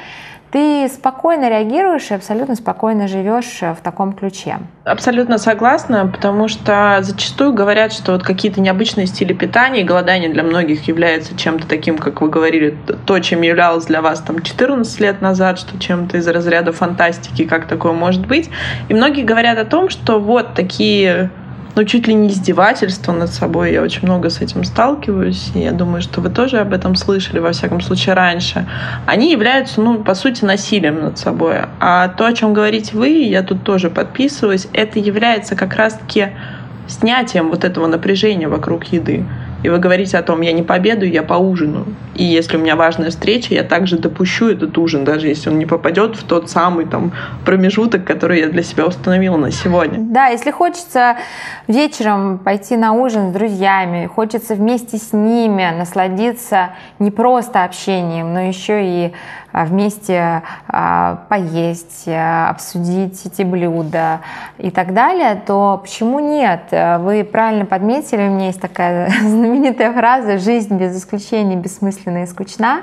ты 0.51 0.87
спокойно 0.89 1.49
реагируешь 1.49 2.09
и 2.11 2.13
абсолютно 2.13 2.55
спокойно 2.55 3.07
живешь 3.07 3.59
в 3.61 3.77
таком 3.83 4.13
ключе. 4.13 4.57
Абсолютно 4.85 5.37
согласна, 5.37 6.07
потому 6.07 6.47
что 6.47 6.99
зачастую 7.01 7.53
говорят, 7.53 7.91
что 7.91 8.13
вот 8.13 8.23
какие-то 8.23 8.61
необычные 8.61 9.07
стили 9.07 9.33
питания 9.33 9.81
и 9.81 9.83
голодание 9.83 10.29
для 10.29 10.43
многих 10.43 10.87
является 10.87 11.37
чем-то 11.37 11.67
таким, 11.67 11.97
как 11.97 12.21
вы 12.21 12.29
говорили, 12.29 12.77
то, 13.05 13.19
чем 13.19 13.41
являлось 13.41 13.85
для 13.85 14.01
вас 14.01 14.21
там 14.21 14.41
14 14.41 14.99
лет 15.01 15.21
назад, 15.21 15.59
что 15.59 15.77
чем-то 15.77 16.17
из 16.17 16.27
разряда 16.27 16.71
фантастики, 16.71 17.45
как 17.45 17.67
такое 17.67 17.91
может 17.91 18.25
быть. 18.25 18.49
И 18.87 18.93
многие 18.93 19.23
говорят 19.23 19.57
о 19.57 19.65
том, 19.65 19.89
что 19.89 20.19
вот 20.19 20.53
такие 20.53 21.29
ну, 21.77 21.83
чуть 21.83 22.07
ли 22.07 22.15
не 22.15 22.29
издевательство 22.29 23.11
над 23.11 23.31
собой. 23.31 23.71
Я 23.71 23.83
очень 23.83 24.01
много 24.01 24.31
с 24.31 24.41
этим 24.41 24.63
сталкиваюсь, 24.63 25.51
и 25.53 25.59
я 25.59 25.71
думаю, 25.71 26.01
что 26.01 26.21
вы 26.21 26.29
тоже 26.29 26.57
об 26.57 26.73
этом 26.73 26.95
слышали, 26.95 27.37
во 27.37 27.51
всяком 27.51 27.81
случае, 27.81 28.15
раньше. 28.15 28.67
Они 29.05 29.31
являются, 29.31 29.79
ну, 29.79 30.03
по 30.03 30.15
сути, 30.15 30.43
насилием 30.43 30.99
над 30.99 31.19
собой. 31.19 31.57
А 31.79 32.07
то, 32.07 32.25
о 32.25 32.33
чем 32.33 32.55
говорите 32.55 32.97
вы, 32.97 33.09
я 33.09 33.43
тут 33.43 33.63
тоже 33.63 33.91
подписываюсь, 33.91 34.67
это 34.73 34.97
является 34.97 35.55
как 35.55 35.75
раз-таки 35.75 36.29
снятием 36.87 37.49
вот 37.49 37.63
этого 37.63 37.85
напряжения 37.85 38.47
вокруг 38.47 38.85
еды 38.85 39.23
и 39.63 39.69
вы 39.69 39.79
говорите 39.79 40.17
о 40.17 40.23
том, 40.23 40.41
я 40.41 40.51
не 40.51 40.63
пообедаю, 40.63 41.11
я 41.11 41.23
поужинаю. 41.23 41.85
И 42.15 42.23
если 42.23 42.57
у 42.57 42.59
меня 42.59 42.75
важная 42.75 43.09
встреча, 43.09 43.53
я 43.53 43.63
также 43.63 43.97
допущу 43.97 44.49
этот 44.49 44.77
ужин, 44.77 45.03
даже 45.03 45.27
если 45.27 45.49
он 45.49 45.59
не 45.59 45.65
попадет 45.65 46.15
в 46.15 46.23
тот 46.23 46.49
самый 46.49 46.85
там 46.85 47.11
промежуток, 47.45 48.03
который 48.03 48.39
я 48.39 48.49
для 48.49 48.63
себя 48.63 48.85
установила 48.85 49.37
на 49.37 49.51
сегодня. 49.51 49.99
Да, 49.99 50.27
если 50.27 50.51
хочется 50.51 51.17
вечером 51.67 52.39
пойти 52.39 52.77
на 52.77 52.93
ужин 52.93 53.31
с 53.31 53.33
друзьями, 53.33 54.07
хочется 54.07 54.55
вместе 54.55 54.97
с 54.97 55.13
ними 55.13 55.73
насладиться 55.77 56.71
не 56.99 57.11
просто 57.11 57.63
общением, 57.63 58.33
но 58.33 58.41
еще 58.41 58.83
и 58.83 59.13
вместе 59.53 60.43
а, 60.67 61.25
поесть, 61.29 62.07
а, 62.07 62.49
обсудить 62.49 63.25
эти 63.25 63.43
блюда 63.43 64.21
и 64.57 64.71
так 64.71 64.93
далее, 64.93 65.41
то 65.45 65.79
почему 65.81 66.19
нет? 66.19 66.61
Вы 66.71 67.23
правильно 67.23 67.65
подметили, 67.65 68.27
у 68.27 68.31
меня 68.31 68.47
есть 68.47 68.61
такая 68.61 69.09
знаменитая 69.21 69.93
фраза 69.93 70.37
«жизнь 70.37 70.75
без 70.77 70.97
исключения 70.97 71.55
бессмысленна 71.55 72.23
и 72.23 72.25
скучна». 72.25 72.81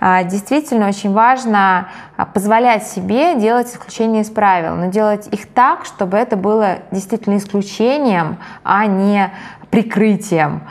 Действительно 0.00 0.88
очень 0.88 1.12
важно 1.12 1.88
позволять 2.32 2.86
себе 2.86 3.34
делать 3.34 3.68
исключения 3.68 4.22
из 4.22 4.30
правил, 4.30 4.74
но 4.74 4.86
делать 4.86 5.28
их 5.30 5.46
так, 5.46 5.84
чтобы 5.84 6.16
это 6.16 6.36
было 6.36 6.78
действительно 6.90 7.36
исключением, 7.36 8.38
а 8.64 8.86
не 8.86 9.30
прикрытием, 9.70 10.62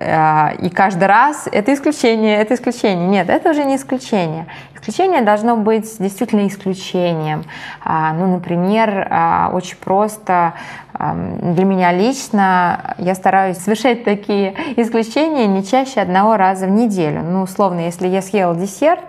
и 0.00 0.70
каждый 0.70 1.06
раз 1.06 1.48
это 1.50 1.74
исключение, 1.74 2.38
это 2.38 2.54
исключение. 2.54 3.06
Нет, 3.08 3.28
это 3.28 3.50
уже 3.50 3.64
не 3.64 3.76
исключение. 3.76 4.46
Исключение 4.74 5.22
должно 5.22 5.56
быть 5.56 5.96
действительно 5.98 6.46
исключением. 6.46 7.44
А, 7.82 8.12
ну, 8.12 8.26
например, 8.26 9.06
а, 9.10 9.50
очень 9.52 9.76
просто 9.76 10.54
для 10.96 11.64
меня 11.64 11.92
лично 11.92 12.94
я 12.98 13.14
стараюсь 13.14 13.58
совершать 13.58 14.04
такие 14.04 14.54
исключения 14.76 15.46
не 15.46 15.64
чаще 15.64 16.00
одного 16.00 16.36
раза 16.36 16.66
в 16.66 16.70
неделю. 16.70 17.22
Ну, 17.22 17.42
условно, 17.42 17.80
если 17.80 18.06
я 18.06 18.22
съела 18.22 18.54
десерт, 18.54 19.04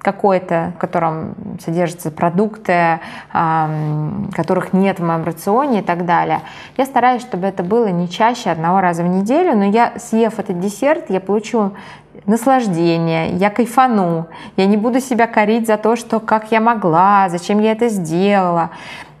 какой-то, 0.00 0.72
в 0.76 0.78
котором 0.78 1.34
содержатся 1.62 2.10
продукты, 2.10 3.00
которых 3.32 4.72
нет 4.72 4.98
в 4.98 5.04
моем 5.04 5.24
рационе 5.24 5.80
и 5.80 5.82
так 5.82 6.06
далее. 6.06 6.40
Я 6.76 6.86
стараюсь, 6.86 7.22
чтобы 7.22 7.46
это 7.46 7.62
было 7.62 7.88
не 7.88 8.08
чаще 8.08 8.50
одного 8.50 8.80
раза 8.80 9.02
в 9.02 9.06
неделю, 9.06 9.56
но 9.56 9.64
я, 9.64 9.92
съев 9.98 10.38
этот 10.38 10.58
десерт, 10.60 11.10
я 11.10 11.20
получу 11.20 11.72
наслаждение, 12.26 13.30
я 13.36 13.50
кайфану, 13.50 14.26
я 14.56 14.66
не 14.66 14.76
буду 14.76 15.00
себя 15.00 15.26
корить 15.26 15.66
за 15.66 15.76
то, 15.76 15.96
что 15.96 16.20
как 16.20 16.50
я 16.52 16.60
могла, 16.60 17.28
зачем 17.28 17.60
я 17.60 17.72
это 17.72 17.88
сделала. 17.88 18.70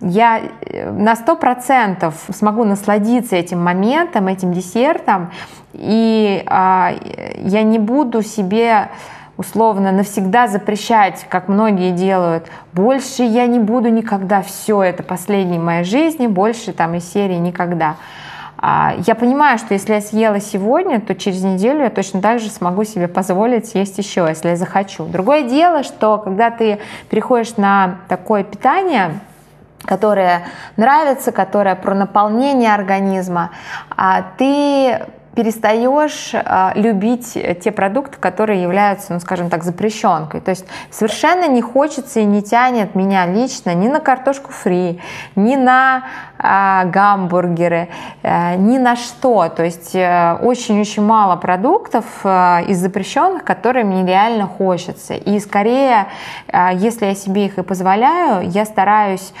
Я 0.00 0.40
э, 0.62 0.90
на 0.90 1.14
сто 1.14 1.36
процентов 1.36 2.14
смогу 2.32 2.64
насладиться 2.64 3.36
этим 3.36 3.62
моментом, 3.62 4.28
этим 4.28 4.52
десертом, 4.52 5.30
и 5.72 6.42
а, 6.46 6.92
я 7.36 7.62
не 7.62 7.78
буду 7.78 8.22
себе 8.22 8.88
условно 9.40 9.90
навсегда 9.90 10.48
запрещать, 10.48 11.24
как 11.30 11.48
многие 11.48 11.92
делают, 11.92 12.44
больше 12.74 13.22
я 13.22 13.46
не 13.46 13.58
буду 13.58 13.88
никогда, 13.88 14.42
все 14.42 14.82
это 14.82 15.02
последней 15.02 15.58
моей 15.58 15.84
жизни, 15.84 16.26
больше 16.26 16.74
там 16.74 16.94
из 16.94 17.10
серии 17.10 17.36
никогда. 17.36 17.96
А, 18.58 18.92
я 19.06 19.14
понимаю, 19.14 19.56
что 19.56 19.72
если 19.72 19.94
я 19.94 20.02
съела 20.02 20.40
сегодня, 20.40 21.00
то 21.00 21.14
через 21.14 21.42
неделю 21.42 21.84
я 21.84 21.88
точно 21.88 22.20
так 22.20 22.38
же 22.38 22.50
смогу 22.50 22.84
себе 22.84 23.08
позволить 23.08 23.66
съесть 23.66 23.96
еще, 23.96 24.26
если 24.28 24.50
я 24.50 24.56
захочу. 24.56 25.06
Другое 25.06 25.44
дело, 25.44 25.84
что 25.84 26.18
когда 26.18 26.50
ты 26.50 26.78
переходишь 27.08 27.56
на 27.56 28.00
такое 28.08 28.44
питание, 28.44 29.20
которое 29.86 30.42
нравится, 30.76 31.32
которое 31.32 31.76
про 31.76 31.94
наполнение 31.94 32.74
организма, 32.74 33.52
а 33.96 34.22
ты 34.36 35.00
перестаешь 35.34 36.32
э, 36.34 36.72
любить 36.74 37.34
те 37.62 37.70
продукты, 37.70 38.18
которые 38.18 38.62
являются, 38.62 39.12
ну, 39.12 39.20
скажем 39.20 39.48
так, 39.48 39.62
запрещенкой. 39.62 40.40
То 40.40 40.50
есть 40.50 40.66
совершенно 40.90 41.46
не 41.46 41.62
хочется 41.62 42.20
и 42.20 42.24
не 42.24 42.42
тянет 42.42 42.94
меня 42.94 43.26
лично 43.26 43.74
ни 43.74 43.88
на 43.88 44.00
картошку 44.00 44.50
фри, 44.50 45.00
ни 45.36 45.56
на 45.56 46.02
э, 46.38 46.88
гамбургеры, 46.90 47.88
э, 48.22 48.56
ни 48.56 48.78
на 48.78 48.96
что. 48.96 49.48
То 49.48 49.64
есть 49.64 49.94
очень-очень 49.94 51.02
мало 51.02 51.36
продуктов 51.36 52.04
из 52.24 52.78
запрещенных, 52.78 53.44
которые 53.44 53.84
мне 53.84 54.04
реально 54.04 54.46
хочется. 54.46 55.14
И 55.14 55.38
скорее, 55.40 56.06
если 56.74 57.06
я 57.06 57.14
себе 57.14 57.46
их 57.46 57.58
и 57.58 57.62
позволяю, 57.62 58.48
я 58.48 58.64
стараюсь 58.64 59.32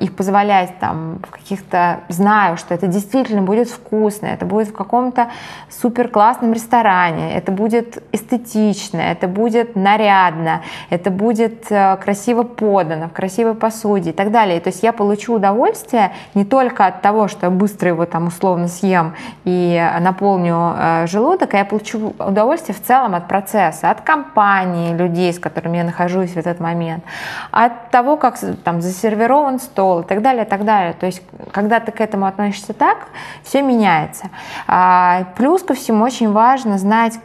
их 0.00 0.16
позволять 0.16 0.78
там 0.78 1.18
в 1.26 1.30
каких-то, 1.30 2.00
знаю, 2.08 2.56
что 2.56 2.74
это 2.74 2.86
действительно 2.86 3.42
будет 3.42 3.68
вкусно, 3.68 4.26
это 4.26 4.44
будет 4.44 4.68
в 4.68 4.72
каком-то 4.84 5.28
супер 5.70 6.08
классном 6.08 6.52
ресторане, 6.52 7.34
это 7.34 7.52
будет 7.52 8.02
эстетично, 8.12 8.98
это 8.98 9.28
будет 9.28 9.76
нарядно, 9.76 10.62
это 10.90 11.10
будет 11.10 11.70
э, 11.70 11.96
красиво 11.96 12.42
подано, 12.42 13.08
в 13.08 13.12
красивой 13.12 13.54
посуде 13.54 14.10
и 14.10 14.12
так 14.12 14.30
далее. 14.30 14.60
То 14.60 14.68
есть 14.68 14.82
я 14.82 14.92
получу 14.92 15.34
удовольствие 15.34 16.12
не 16.34 16.44
только 16.44 16.86
от 16.86 17.02
того, 17.02 17.28
что 17.28 17.46
я 17.46 17.50
быстро 17.50 17.88
его 17.88 18.06
там 18.06 18.28
условно 18.28 18.68
съем 18.68 19.14
и 19.44 19.82
наполню 20.00 20.74
э, 20.76 21.06
желудок, 21.06 21.54
а 21.54 21.58
я 21.58 21.64
получу 21.64 22.14
удовольствие 22.18 22.74
в 22.74 22.82
целом 22.82 23.14
от 23.14 23.28
процесса, 23.28 23.90
от 23.90 24.00
компании 24.02 24.94
людей, 24.94 25.32
с 25.32 25.38
которыми 25.38 25.78
я 25.78 25.84
нахожусь 25.84 26.30
в 26.30 26.36
этот 26.36 26.60
момент, 26.60 27.04
от 27.50 27.90
того, 27.90 28.16
как 28.16 28.38
там 28.64 28.80
засервирован 28.80 29.58
стол 29.58 30.00
и 30.00 30.04
так 30.04 30.22
далее, 30.22 30.44
и 30.44 30.48
так 30.48 30.64
далее. 30.64 30.92
То 30.92 31.06
есть 31.06 31.22
когда 31.52 31.80
ты 31.80 31.92
к 31.92 32.00
этому 32.00 32.26
относишься 32.26 32.72
так, 32.72 32.98
все 33.42 33.62
меняется. 33.62 34.30
А, 34.76 35.26
плюс 35.36 35.62
ко 35.62 35.74
всему 35.74 36.02
очень 36.02 36.32
важно 36.32 36.78
знать, 36.78 37.20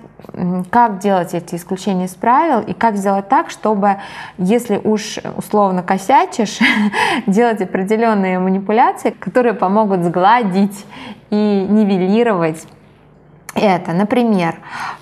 как 0.70 1.00
делать 1.00 1.34
эти 1.34 1.56
исключения 1.56 2.06
из 2.06 2.14
правил 2.14 2.60
и 2.60 2.74
как 2.74 2.96
сделать 2.96 3.28
так, 3.28 3.50
чтобы, 3.50 3.98
если 4.38 4.78
уж 4.78 5.18
условно 5.36 5.82
косячишь, 5.82 6.60
делать 7.26 7.60
определенные 7.60 8.38
манипуляции, 8.38 9.10
которые 9.10 9.56
помогут 9.56 10.04
сгладить 10.04 10.86
и 11.32 11.66
нивелировать 11.68 12.68
это, 13.56 13.94
например, 13.94 14.56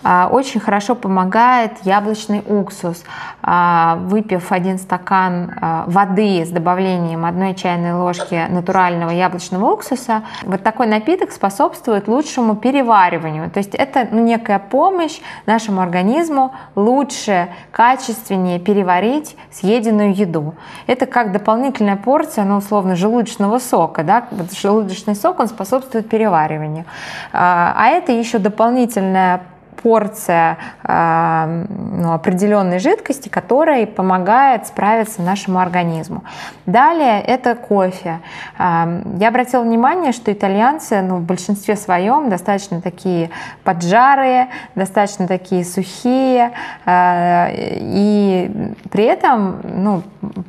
а, 0.04 0.30
очень 0.32 0.60
хорошо 0.60 0.96
помогает 0.96 1.74
яблочный 1.84 2.42
уксус. 2.48 3.04
А, 3.44 3.98
выпив 4.02 4.52
один 4.52 4.80
стакан 4.80 5.52
а, 5.62 5.84
воды 5.88 6.44
с 6.46 6.50
добавлением 6.50 7.26
одной 7.26 7.54
чайной 7.56 7.94
ложки 7.94 8.46
натурального 8.50 9.12
яблочного 9.12 9.72
уксуса, 9.72 10.24
вот 10.44 10.64
такой 10.64 10.88
напиток 10.88 11.32
способствует 11.32 12.08
лучшему 12.08 12.56
перевариванию. 12.56 13.50
То 13.52 13.60
есть 13.60 13.76
это 13.76 14.08
ну, 14.12 14.24
некая 14.24 14.60
помощь 14.60 15.20
нашему 15.46 15.82
организму 15.82 16.54
лучше, 16.76 17.50
качественнее 17.72 18.60
переварить 18.60 19.38
съеденную 19.52 20.14
еду. 20.14 20.56
Это 20.88 21.06
как 21.06 21.32
дополнительная 21.32 21.98
порция, 21.98 22.44
ну, 22.44 22.58
условно, 22.58 22.96
желудочного 22.96 23.60
сока. 23.60 24.04
Да? 24.04 24.28
Желудочный 24.60 25.16
сок, 25.16 25.40
он 25.40 25.48
способствует 25.48 26.10
перевариванию. 26.10 26.86
А 27.34 27.88
это 27.88 28.12
еще 28.12 28.40
дополнительная 28.50 29.42
порция 29.82 30.58
э, 30.84 31.66
ну, 31.70 32.14
определенной 32.14 32.80
жидкости, 32.80 33.30
которая 33.30 33.86
помогает 33.86 34.68
справиться 34.68 35.22
нашему 35.22 35.60
организму. 35.60 36.24
Далее 36.66 37.22
это 37.22 37.56
кофе. 37.56 38.20
Э, 38.58 39.02
я 39.20 39.30
обратила 39.30 39.62
внимание, 39.62 40.12
что 40.12 40.32
итальянцы 40.32 41.02
ну, 41.02 41.18
в 41.18 41.22
большинстве 41.22 41.76
своем 41.76 42.30
достаточно 42.30 42.82
такие 42.82 43.30
поджарые, 43.64 44.50
достаточно 44.76 45.28
такие 45.28 45.64
сухие, 45.64 46.52
э, 46.86 47.48
и 47.54 48.74
при 48.92 49.04
этом 49.06 49.62
ну, 49.64 50.04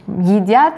едят, 0.07 0.75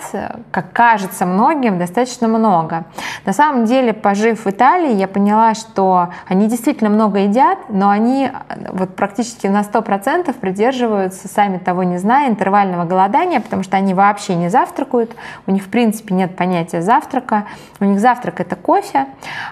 как 0.51 0.73
кажется 0.73 1.27
многим, 1.27 1.79
достаточно 1.79 2.29
много. 2.29 2.85
На 3.25 3.33
самом 3.33 3.65
деле, 3.65 3.93
пожив 3.93 4.45
в 4.45 4.51
Италии, 4.51 4.95
я 4.95 5.09
поняла, 5.09 5.55
что 5.55 6.09
они 6.29 6.49
действительно 6.49 6.91
много 6.91 7.21
едят, 7.21 7.59
но 7.69 7.89
они 7.89 8.31
вот 8.73 8.97
практически 8.97 9.47
на 9.47 9.61
100% 9.61 10.33
придерживаются, 10.33 11.29
сами 11.29 11.59
того 11.59 11.83
не 11.83 11.99
зная, 11.99 12.29
интервального 12.29 12.85
голодания, 12.85 13.41
потому 13.41 13.63
что 13.63 13.77
они 13.77 13.95
вообще 13.95 14.35
не 14.35 14.49
завтракают, 14.49 15.15
у 15.47 15.51
них 15.51 15.65
в 15.65 15.69
принципе 15.69 16.15
нет 16.15 16.37
понятия 16.37 16.83
завтрака, 16.83 17.47
у 17.81 17.85
них 17.85 18.01
завтрак 18.01 18.41
это 18.41 18.57
кофе. 18.57 19.07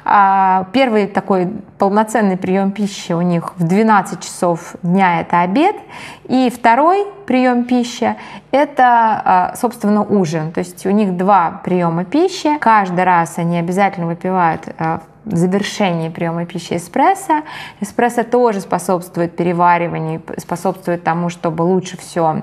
А 0.05 0.67
первый 0.73 1.07
такой 1.07 1.49
полноценный 1.79 2.37
прием 2.37 2.73
пищи 2.73 3.13
у 3.13 3.21
них 3.21 3.55
в 3.57 3.67
12 3.67 4.21
часов 4.21 4.75
дня 4.83 5.21
это 5.21 5.41
обед, 5.41 5.77
и 6.25 6.51
второй 6.51 7.07
прием 7.27 7.65
пищи– 7.65 8.17
это, 8.51 9.23
а, 9.25 9.55
собственно, 9.57 10.03
ужин. 10.03 10.53
То 10.53 10.61
есть 10.61 10.87
у 10.87 10.91
них 10.91 11.17
два 11.17 11.61
приема 11.65 12.05
пищи. 12.05 12.57
Каждый 12.59 13.05
раз 13.05 13.39
они 13.39 13.59
обязательно 13.59 14.07
выпивают 14.07 14.69
а, 14.79 15.03
завершении 15.37 16.09
приема 16.09 16.47
пищи 16.47 16.77
эспрессо. 16.77 17.43
Эспрессо 17.81 18.25
тоже 18.25 18.61
способствует 18.61 19.37
перевариванию, 19.37 20.23
способствует 20.39 21.05
тому, 21.05 21.29
чтобы 21.29 21.63
лучше 21.63 21.97
все 21.97 22.43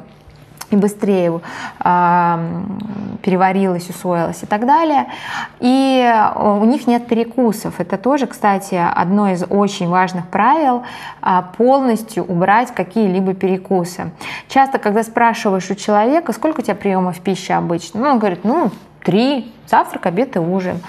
и 0.71 0.75
быстрее 0.75 1.41
э, 1.83 2.63
переварилось, 3.21 3.89
усвоилось 3.89 4.43
и 4.43 4.45
так 4.45 4.65
далее. 4.65 5.07
И 5.59 6.01
э, 6.01 6.39
у 6.39 6.65
них 6.65 6.87
нет 6.87 7.07
перекусов. 7.07 7.79
Это 7.79 7.97
тоже, 7.97 8.27
кстати, 8.27 8.75
одно 8.75 9.29
из 9.29 9.43
очень 9.49 9.87
важных 9.87 10.27
правил 10.27 10.83
э, 11.21 11.43
полностью 11.57 12.23
убрать 12.23 12.73
какие-либо 12.73 13.33
перекусы. 13.33 14.11
Часто, 14.47 14.79
когда 14.79 15.03
спрашиваешь 15.03 15.69
у 15.69 15.75
человека, 15.75 16.33
сколько 16.33 16.61
у 16.61 16.63
тебя 16.63 16.75
приемов 16.75 17.19
пищи 17.19 17.51
обычно, 17.51 18.01
ну, 18.01 18.09
он 18.09 18.19
говорит, 18.19 18.43
ну, 18.43 18.71
три, 19.03 19.53
завтрак, 19.67 20.07
обед 20.07 20.35
и 20.35 20.39
ужин. 20.39 20.81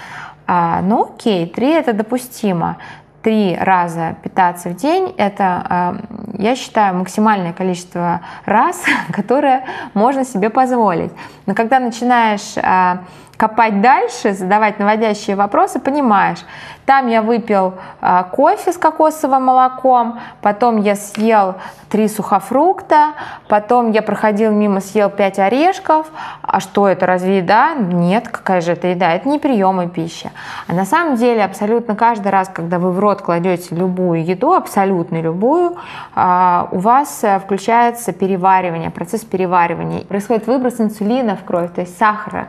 А, 0.47 0.81
ну 0.81 1.03
окей, 1.13 1.45
три 1.45 1.71
это 1.71 1.93
допустимо 1.93 2.77
три 3.21 3.57
раза 3.59 4.15
питаться 4.23 4.69
в 4.69 4.75
день, 4.77 5.13
это, 5.17 5.99
э, 6.37 6.41
я 6.43 6.55
считаю, 6.55 6.95
максимальное 6.95 7.51
количество 7.51 8.21
раз, 8.45 8.81
которое 9.11 9.65
можно 9.93 10.23
себе 10.23 10.49
позволить. 10.49 11.11
Но 11.45 11.53
когда 11.53 11.79
начинаешь 11.79 12.55
э, 12.55 12.99
копать 13.37 13.81
дальше, 13.81 14.33
задавать 14.33 14.79
наводящие 14.79 15.35
вопросы, 15.35 15.79
понимаешь, 15.79 16.43
там 16.87 17.07
я 17.07 17.21
выпил 17.21 17.75
э, 18.01 18.23
кофе 18.31 18.71
с 18.71 18.77
кокосовым 18.77 19.43
молоком, 19.43 20.19
потом 20.41 20.77
я 20.77 20.95
съел 20.95 21.55
три 21.89 22.07
сухофрукта, 22.07 23.11
потом 23.47 23.91
я 23.91 24.01
проходил 24.01 24.51
мимо, 24.51 24.79
съел 24.79 25.09
пять 25.09 25.37
орешков. 25.37 26.07
А 26.41 26.59
что 26.59 26.87
это, 26.87 27.05
разве 27.05 27.39
еда? 27.39 27.75
Нет, 27.75 28.29
какая 28.29 28.61
же 28.61 28.71
это 28.71 28.87
еда? 28.87 29.13
Это 29.13 29.27
не 29.27 29.37
приемы 29.37 29.89
пищи. 29.89 30.31
А 30.67 30.73
на 30.73 30.85
самом 30.85 31.17
деле 31.17 31.43
абсолютно 31.43 31.95
каждый 31.95 32.29
раз, 32.29 32.49
когда 32.51 32.79
вы 32.79 32.91
в 32.91 32.99
рот 32.99 33.21
кладете 33.21 33.75
любую 33.75 34.25
еду, 34.25 34.53
абсолютно 34.53 35.21
любую, 35.21 35.75
э, 36.15 36.63
у 36.71 36.79
вас 36.79 37.19
э, 37.21 37.39
включается 37.39 38.13
переваривание, 38.13 38.89
процесс 38.89 39.25
переваривания. 39.25 40.01
Происходит 40.05 40.47
выброс 40.47 40.79
инсулина 40.79 41.35
в 41.35 41.43
кровь, 41.43 41.73
то 41.73 41.81
есть 41.81 41.97
сахара. 41.97 42.47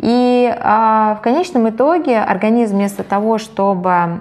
И 0.00 0.54
а, 0.60 1.16
в 1.16 1.22
конечном 1.22 1.68
итоге 1.70 2.20
организм 2.20 2.76
вместо 2.76 3.02
того, 3.02 3.38
чтобы 3.38 4.20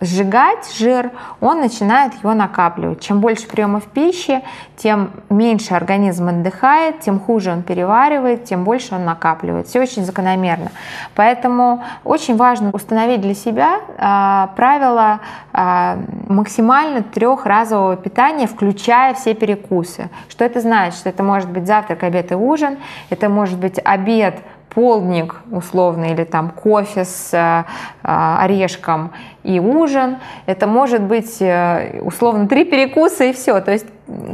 сжигать 0.00 0.72
жир, 0.76 1.10
он 1.40 1.60
начинает 1.60 2.14
его 2.14 2.34
накапливать. 2.34 3.00
Чем 3.00 3.20
больше 3.20 3.46
приемов 3.46 3.84
пищи, 3.84 4.42
тем 4.76 5.10
меньше 5.28 5.74
организм 5.74 6.28
отдыхает, 6.28 7.00
тем 7.00 7.20
хуже 7.20 7.52
он 7.52 7.62
переваривает, 7.62 8.44
тем 8.44 8.64
больше 8.64 8.94
он 8.94 9.04
накапливает. 9.04 9.66
Все 9.68 9.80
очень 9.80 10.04
закономерно. 10.04 10.70
Поэтому 11.14 11.84
очень 12.04 12.36
важно 12.36 12.70
установить 12.72 13.20
для 13.20 13.34
себя 13.34 13.80
а, 13.98 14.50
правило 14.56 15.20
а, 15.52 15.98
максимально 16.28 17.02
трехразового 17.02 17.96
питания, 17.96 18.46
включая 18.46 19.14
все 19.14 19.34
перекусы. 19.34 20.08
Что 20.28 20.44
это 20.44 20.60
значит? 20.60 20.98
Что 20.98 21.10
это 21.10 21.22
может 21.22 21.50
быть 21.50 21.66
завтрак, 21.66 22.02
обед 22.02 22.32
и 22.32 22.34
ужин, 22.34 22.78
это 23.10 23.28
может 23.28 23.58
быть 23.58 23.78
обед, 23.84 24.40
полдник 24.74 25.36
условно 25.50 26.06
или 26.12 26.24
там 26.24 26.50
кофе 26.50 27.04
с 27.04 27.32
э, 27.32 27.64
орешком 28.02 29.12
и 29.42 29.60
ужин. 29.60 30.16
Это 30.46 30.66
может 30.66 31.02
быть 31.02 31.40
э, 31.40 32.00
условно 32.02 32.48
три 32.48 32.64
перекуса 32.64 33.24
и 33.24 33.32
все. 33.32 33.60
То 33.60 33.72
есть 33.72 33.86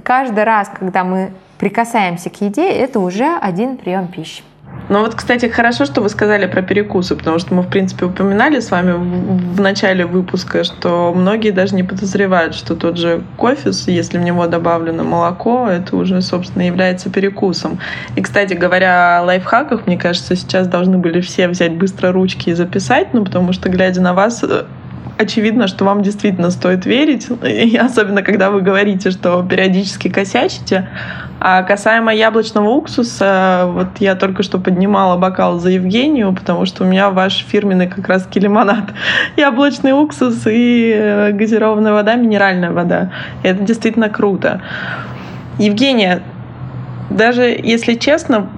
каждый 0.05 0.45
раз, 0.45 0.70
когда 0.72 1.05
мы 1.05 1.32
прикасаемся 1.59 2.30
к 2.30 2.41
еде, 2.41 2.68
это 2.68 3.01
уже 3.01 3.36
один 3.41 3.76
прием 3.76 4.07
пищи. 4.09 4.43
Ну 4.89 5.01
вот, 5.03 5.14
кстати, 5.14 5.47
хорошо, 5.47 5.85
что 5.85 6.01
вы 6.01 6.09
сказали 6.09 6.47
про 6.47 6.62
перекусы, 6.62 7.14
потому 7.14 7.39
что 7.39 7.55
мы, 7.55 7.62
в 7.62 7.69
принципе, 7.69 8.07
упоминали 8.07 8.59
с 8.59 8.71
вами 8.71 8.93
в, 8.93 9.61
начале 9.61 10.07
выпуска, 10.07 10.64
что 10.64 11.12
многие 11.14 11.51
даже 11.51 11.75
не 11.75 11.83
подозревают, 11.83 12.55
что 12.55 12.75
тот 12.75 12.97
же 12.97 13.23
кофе, 13.37 13.71
если 13.87 14.16
в 14.16 14.23
него 14.23 14.47
добавлено 14.47 15.05
молоко, 15.05 15.69
это 15.69 15.95
уже, 15.95 16.23
собственно, 16.23 16.62
является 16.62 17.11
перекусом. 17.11 17.79
И, 18.16 18.23
кстати, 18.23 18.55
говоря 18.55 19.19
о 19.19 19.25
лайфхаках, 19.25 19.87
мне 19.87 19.99
кажется, 19.99 20.35
сейчас 20.35 20.66
должны 20.66 20.97
были 20.97 21.21
все 21.21 21.49
взять 21.49 21.75
быстро 21.77 22.11
ручки 22.11 22.49
и 22.49 22.55
записать, 22.55 23.12
ну, 23.12 23.25
потому 23.27 23.53
что, 23.53 23.69
глядя 23.69 24.01
на 24.01 24.14
вас, 24.14 24.43
э, 24.43 24.64
очевидно, 25.19 25.66
что 25.66 25.85
вам 25.85 26.03
действительно 26.03 26.51
стоит 26.51 26.87
верить, 26.87 27.29
и 27.45 27.77
особенно 27.77 28.23
когда 28.23 28.51
вы 28.51 28.62
говорите, 28.62 29.11
что 29.11 29.43
периодически 29.43 30.09
косячите. 30.09 30.89
А 31.41 31.62
касаемо 31.62 32.12
яблочного 32.12 32.69
уксуса, 32.71 33.66
вот 33.69 33.89
я 34.01 34.16
только 34.16 34.43
что 34.43 34.59
поднимала 34.59 35.16
бокал 35.16 35.61
за 35.61 35.71
Евгению, 35.71 36.35
потому 36.35 36.66
что 36.66 36.85
у 36.85 36.87
меня 36.87 37.11
ваш 37.11 37.45
фирменный 37.47 37.87
как 37.87 38.09
раз 38.09 38.29
лимонад. 38.35 38.93
Яблочный 39.37 39.93
уксус 39.93 40.47
и 40.47 40.93
э, 40.95 41.33
газированная 41.33 41.93
вода, 41.93 42.14
минеральная 42.16 42.73
вода. 42.73 43.12
И 43.45 43.49
это 43.49 43.62
действительно 43.62 44.09
круто. 44.09 44.62
Евгения, 45.59 46.23
даже 47.11 47.45
если 47.45 47.95
честно, 47.95 48.49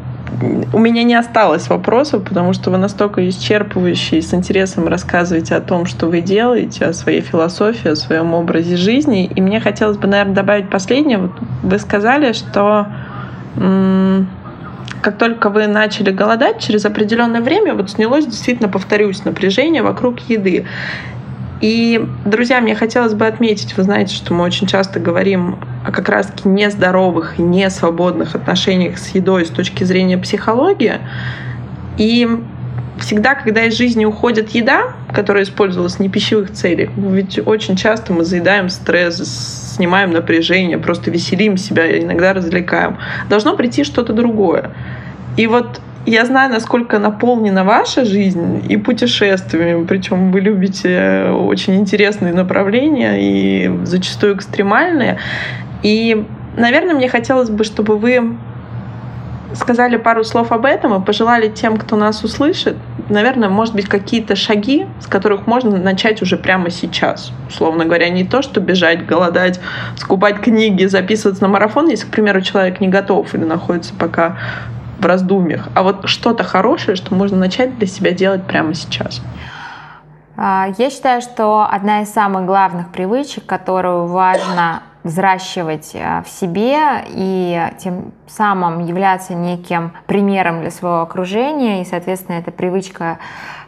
у 0.73 0.79
меня 0.79 1.03
не 1.03 1.15
осталось 1.15 1.69
вопросов, 1.69 2.25
потому 2.25 2.53
что 2.53 2.71
вы 2.71 2.79
настолько 2.79 3.29
исчерпывающие, 3.29 4.23
с 4.23 4.33
интересом 4.33 4.87
рассказываете 4.89 5.55
о 5.55 5.61
том, 5.61 5.87
что 5.87 6.07
вы 6.07 6.21
делаете, 6.21 6.87
о 6.87 6.93
своей 6.93 7.21
философии, 7.21 7.91
о 7.91 7.97
своем 7.97 8.35
образе 8.35 8.77
жизни. 8.77 9.27
И 9.27 9.41
мне 9.41 9.61
хотелось 9.61 9.97
бы, 9.97 10.07
наверное, 10.07 10.35
добавить 10.35 10.71
последнее. 10.71 11.19
Вот 11.19 11.33
вы 11.63 11.79
сказали, 11.79 12.33
что 12.33 12.87
как 15.03 15.17
только 15.19 15.51
вы 15.51 15.67
начали 15.67 16.11
голодать, 16.11 16.61
через 16.61 16.85
определенное 16.85 17.41
время 17.41 17.75
вот 17.75 17.91
снялось, 17.91 18.27
действительно, 18.27 18.69
повторюсь, 18.69 19.25
напряжение 19.25 19.83
вокруг 19.83 20.21
еды. 20.29 20.67
И, 21.61 22.07
друзья, 22.25 22.61
мне 22.61 22.75
хотелось 22.75 23.13
бы 23.13 23.27
отметить, 23.27 23.77
вы 23.77 23.83
знаете, 23.83 24.15
что 24.15 24.33
мы 24.33 24.45
очень 24.45 24.67
часто 24.67 24.99
говорим 24.99 25.59
о 25.85 25.93
как 25.93 26.09
раз-таки 26.09 26.49
нездоровых 26.49 27.39
несвободных 27.39 28.35
отношениях 28.35 28.99
с 28.99 29.15
едой 29.15 29.45
с 29.45 29.51
точки 29.51 29.85
зрения 29.85 30.17
психологии. 30.17 30.95
И 31.99 32.27
всегда, 32.99 33.35
когда 33.35 33.65
из 33.65 33.77
жизни 33.77 34.07
уходит 34.07 34.51
еда, 34.51 34.95
которая 35.13 35.45
использовалась 35.45 35.99
не 35.99 36.09
пищевых 36.09 36.51
целей, 36.53 36.89
ведь 36.97 37.39
очень 37.45 37.77
часто 37.77 38.15
мы 38.15 38.25
заедаем 38.25 38.71
стресс, 38.71 39.75
снимаем 39.77 40.13
напряжение, 40.13 40.79
просто 40.79 41.11
веселим 41.11 41.59
себя, 41.59 42.01
иногда 42.01 42.33
развлекаем, 42.33 42.97
должно 43.29 43.55
прийти 43.55 43.85
что-то 43.85 44.15
другое. 44.15 44.71
И 45.37 45.47
вот 45.47 45.81
я 46.07 46.25
знаю, 46.25 46.51
насколько 46.51 46.99
наполнена 46.99 47.65
ваша 47.65 48.05
жизнь 48.05 48.65
и 48.69 48.77
путешествиями, 48.77 49.85
причем 49.85 50.33
вы 50.33 50.41
любите 50.41 51.31
очень 51.31 51.77
интересные 51.77 52.33
направления 52.33 53.17
и 53.21 53.85
зачастую 53.85 54.37
экстремальные. 54.37 55.19
И, 55.83 56.27
наверное, 56.57 56.95
мне 56.95 57.09
хотелось 57.09 57.51
бы, 57.51 57.65
чтобы 57.65 57.99
вы 57.99 58.37
сказали 59.55 59.97
пару 59.97 60.25
слов 60.25 60.53
об 60.53 60.65
этом 60.65 61.01
и 61.01 61.05
пожелали 61.05 61.49
тем, 61.49 61.77
кто 61.77 61.97
нас 61.97 62.23
услышит, 62.23 62.77
наверное, 63.09 63.49
может 63.49 63.75
быть, 63.75 63.89
какие-то 63.89 64.37
шаги, 64.37 64.87
с 65.01 65.07
которых 65.07 65.47
можно 65.47 65.77
начать 65.77 66.23
уже 66.23 66.37
прямо 66.37 66.71
сейчас. 66.71 67.33
Условно 67.49 67.85
говоря, 67.85 68.09
не 68.09 68.25
то, 68.25 68.43
что 68.43 68.61
бежать, 68.61 69.05
голодать, 69.05 69.61
скупать 69.97 70.41
книги, 70.41 70.85
записываться 70.85 71.43
на 71.43 71.49
марафон, 71.49 71.89
если, 71.89 72.07
к 72.07 72.11
примеру, 72.11 72.41
человек 72.41 72.81
не 72.81 72.89
готов 72.89 73.35
или 73.35 73.45
находится 73.45 73.93
пока 73.99 74.39
в 75.01 75.07
раздумьях, 75.07 75.69
а 75.75 75.83
вот 75.83 76.09
что-то 76.09 76.45
хорошее, 76.45 76.97
что 76.97 77.15
можно 77.15 77.37
начать 77.37 77.79
для 77.79 77.87
себя 77.87 78.13
делать 78.13 78.47
прямо 78.47 78.75
сейчас. 78.75 79.23
А, 80.37 80.69
я 80.79 80.91
считаю, 80.91 81.23
что 81.23 81.67
одна 81.69 82.03
из 82.03 82.13
самых 82.13 82.47
главных 82.47 82.91
привычек, 82.91 83.47
которую 83.47 84.07
важно 84.07 84.83
взращивать 85.03 85.95
в 85.95 86.29
себе 86.29 86.77
и 87.09 87.59
тем 87.79 88.13
самым 88.27 88.85
являться 88.85 89.35
неким 89.35 89.93
примером 90.07 90.61
для 90.61 90.71
своего 90.71 91.01
окружения, 91.01 91.81
и, 91.81 91.85
соответственно, 91.87 92.37
эта 92.37 92.51
привычка 92.51 93.19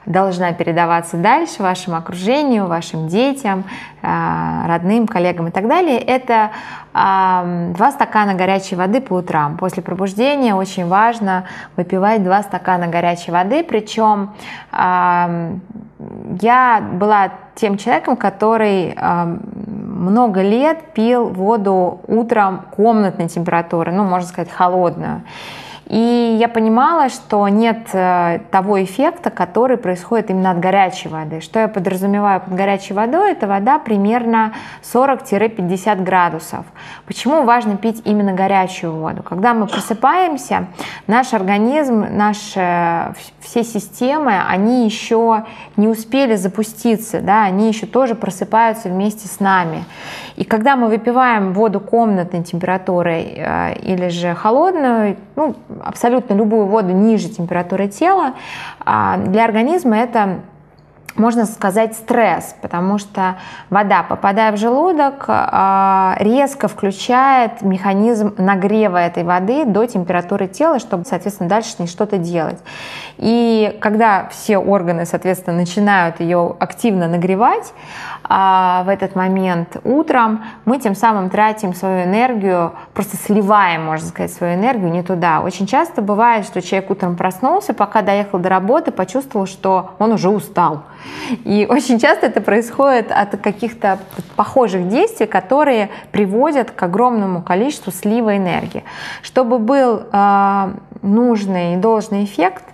должна 0.06 0.52
передаваться 0.52 1.16
дальше 1.16 1.62
вашему 1.62 1.96
окружению, 1.96 2.66
вашим 2.66 3.08
детям, 3.08 3.64
а, 4.02 4.66
родным, 4.66 5.06
коллегам 5.06 5.48
и 5.48 5.50
так 5.50 5.68
далее, 5.68 5.98
это 5.98 6.50
два 6.92 7.90
стакана 7.90 8.34
горячей 8.34 8.76
воды 8.76 9.00
по 9.00 9.14
утрам. 9.14 9.56
После 9.56 9.82
пробуждения 9.82 10.54
очень 10.54 10.86
важно 10.86 11.44
выпивать 11.74 12.22
два 12.22 12.42
стакана 12.42 12.86
горячей 12.88 13.32
воды, 13.32 13.64
причем 13.64 14.34
я 16.40 16.82
была 16.92 17.32
тем 17.54 17.78
человеком, 17.78 18.16
который 18.16 18.94
много 20.02 20.42
лет 20.42 20.92
пил 20.92 21.28
воду 21.28 22.00
утром 22.06 22.66
комнатной 22.76 23.28
температуры, 23.28 23.92
ну, 23.92 24.04
можно 24.04 24.28
сказать, 24.28 24.50
холодную. 24.50 25.22
И 25.86 26.36
я 26.38 26.48
понимала, 26.48 27.08
что 27.08 27.46
нет 27.48 27.88
э, 27.92 28.40
того 28.50 28.82
эффекта, 28.82 29.30
который 29.30 29.76
происходит 29.76 30.30
именно 30.30 30.52
от 30.52 30.60
горячей 30.60 31.08
воды. 31.08 31.40
Что 31.40 31.60
я 31.60 31.68
подразумеваю 31.68 32.40
под 32.40 32.54
горячей 32.54 32.94
водой? 32.94 33.32
Это 33.32 33.46
вода 33.46 33.78
примерно 33.78 34.54
40-50 34.82 36.02
градусов. 36.02 36.64
Почему 37.06 37.42
важно 37.42 37.76
пить 37.76 38.00
именно 38.04 38.32
горячую 38.32 38.94
воду? 38.94 39.22
Когда 39.22 39.54
мы 39.54 39.66
просыпаемся, 39.66 40.66
наш 41.06 41.34
организм, 41.34 42.06
наши 42.10 43.14
все 43.40 43.64
системы, 43.64 44.40
они 44.48 44.84
еще 44.84 45.44
не 45.76 45.88
успели 45.88 46.36
запуститься, 46.36 47.20
да, 47.20 47.44
они 47.44 47.68
еще 47.68 47.86
тоже 47.86 48.14
просыпаются 48.14 48.88
вместе 48.88 49.26
с 49.28 49.40
нами. 49.40 49.84
И 50.36 50.44
когда 50.44 50.76
мы 50.76 50.88
выпиваем 50.88 51.52
воду 51.52 51.80
комнатной 51.80 52.42
температуры 52.42 53.14
э, 53.14 53.74
или 53.80 54.08
же 54.08 54.34
холодную, 54.34 55.16
ну, 55.36 55.54
абсолютно 55.82 56.34
любую 56.34 56.66
воду 56.66 56.92
ниже 56.92 57.28
температуры 57.28 57.88
тела, 57.88 58.34
а, 58.80 59.16
для 59.18 59.44
организма 59.44 59.96
это 59.96 60.40
можно 61.16 61.44
сказать, 61.44 61.94
стресс, 61.94 62.54
потому 62.62 62.98
что 62.98 63.36
вода, 63.70 64.02
попадая 64.02 64.52
в 64.52 64.56
желудок, 64.56 65.24
а, 65.28 66.16
резко 66.18 66.68
включает 66.68 67.62
механизм 67.62 68.34
нагрева 68.38 68.96
этой 68.96 69.24
воды 69.24 69.64
до 69.64 69.86
температуры 69.86 70.48
тела, 70.48 70.78
чтобы, 70.78 71.04
соответственно, 71.04 71.48
дальше 71.48 71.70
с 71.70 71.78
ней 71.78 71.86
что-то 71.86 72.18
делать. 72.18 72.58
И 73.18 73.76
когда 73.80 74.28
все 74.30 74.58
органы, 74.58 75.04
соответственно, 75.04 75.56
начинают 75.56 76.20
ее 76.20 76.56
активно 76.58 77.08
нагревать, 77.08 77.72
а 78.24 78.84
в 78.84 78.88
этот 78.88 79.14
момент 79.14 79.76
утром 79.84 80.44
мы 80.64 80.78
тем 80.78 80.94
самым 80.94 81.28
тратим 81.28 81.74
свою 81.74 82.04
энергию, 82.04 82.72
просто 82.94 83.16
сливаем, 83.16 83.84
можно 83.84 84.06
сказать, 84.06 84.32
свою 84.32 84.54
энергию 84.54 84.90
не 84.90 85.02
туда. 85.02 85.40
Очень 85.40 85.66
часто 85.66 86.02
бывает, 86.02 86.46
что 86.46 86.62
человек 86.62 86.90
утром 86.90 87.16
проснулся, 87.16 87.74
пока 87.74 88.02
доехал 88.02 88.38
до 88.38 88.48
работы, 88.48 88.92
почувствовал, 88.92 89.46
что 89.46 89.90
он 89.98 90.12
уже 90.12 90.30
устал. 90.30 90.84
И 91.44 91.66
очень 91.68 91.98
часто 91.98 92.26
это 92.26 92.40
происходит 92.40 93.10
от 93.10 93.40
каких-то 93.40 93.98
похожих 94.36 94.88
действий, 94.88 95.26
которые 95.26 95.90
приводят 96.10 96.70
к 96.70 96.82
огромному 96.82 97.42
количеству 97.42 97.92
слива 97.92 98.36
энергии. 98.36 98.84
Чтобы 99.22 99.58
был 99.58 100.02
э, 100.12 100.74
нужный 101.02 101.74
и 101.74 101.76
должный 101.76 102.24
эффект, 102.24 102.64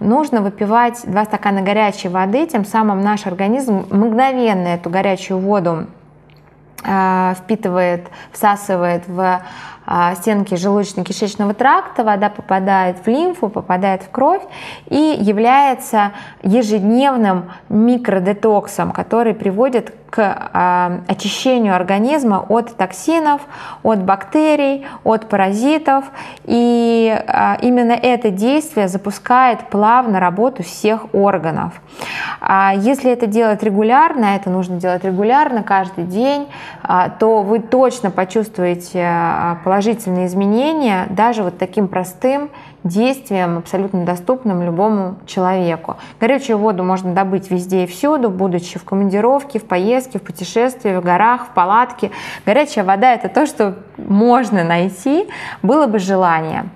нужно 0.00 0.40
выпивать 0.40 1.02
2 1.04 1.24
стакана 1.24 1.62
горячей 1.62 2.08
воды, 2.08 2.46
тем 2.46 2.64
самым 2.64 3.00
наш 3.00 3.26
организм 3.26 3.86
мгновенно 3.90 4.68
эту 4.68 4.90
горячую 4.90 5.38
воду 5.40 5.86
э, 6.84 7.34
впитывает, 7.36 8.06
всасывает 8.32 9.06
в 9.06 9.42
стенки 10.16 10.54
желудочно-кишечного 10.54 11.54
тракта, 11.54 12.04
вода 12.04 12.30
попадает 12.30 13.04
в 13.04 13.08
лимфу, 13.08 13.48
попадает 13.48 14.02
в 14.02 14.10
кровь 14.10 14.42
и 14.88 15.16
является 15.20 16.12
ежедневным 16.42 17.50
микродетоксом, 17.68 18.92
который 18.92 19.34
приводит 19.34 19.94
к 20.14 20.50
а, 20.52 21.00
очищению 21.08 21.74
организма 21.74 22.46
от 22.48 22.76
токсинов, 22.76 23.40
от 23.82 24.04
бактерий, 24.04 24.86
от 25.02 25.28
паразитов. 25.28 26.04
И 26.44 27.12
а, 27.26 27.58
именно 27.60 27.90
это 27.90 28.30
действие 28.30 28.86
запускает 28.86 29.70
плавно 29.70 30.20
работу 30.20 30.62
всех 30.62 31.12
органов. 31.12 31.72
А 32.40 32.74
если 32.76 33.10
это 33.10 33.26
делать 33.26 33.64
регулярно, 33.64 34.36
это 34.36 34.50
нужно 34.50 34.76
делать 34.78 35.02
регулярно, 35.02 35.64
каждый 35.64 36.04
день, 36.04 36.46
то 37.18 37.42
вы 37.42 37.58
точно 37.58 38.10
почувствуете 38.10 39.58
положительные 39.64 40.26
изменения 40.26 41.06
даже 41.10 41.42
вот 41.42 41.58
таким 41.58 41.88
простым 41.88 42.50
действием, 42.84 43.58
абсолютно 43.58 44.04
доступным 44.04 44.62
любому 44.62 45.16
человеку. 45.26 45.96
Горячую 46.20 46.58
воду 46.58 46.84
можно 46.84 47.14
добыть 47.14 47.50
везде 47.50 47.84
и 47.84 47.86
всюду, 47.86 48.30
будучи 48.30 48.78
в 48.78 48.84
командировке, 48.84 49.58
в 49.58 49.64
поездке, 49.64 50.18
в 50.18 50.22
путешествии, 50.22 50.94
в 50.94 51.02
горах, 51.02 51.46
в 51.46 51.54
палатке. 51.54 52.10
Горячая 52.44 52.84
вода– 52.84 53.12
это 53.14 53.28
то, 53.28 53.46
что 53.46 53.76
можно 53.96 54.64
найти, 54.64 55.28
было 55.62 55.86
бы 55.86 55.98
желание. 55.98 56.66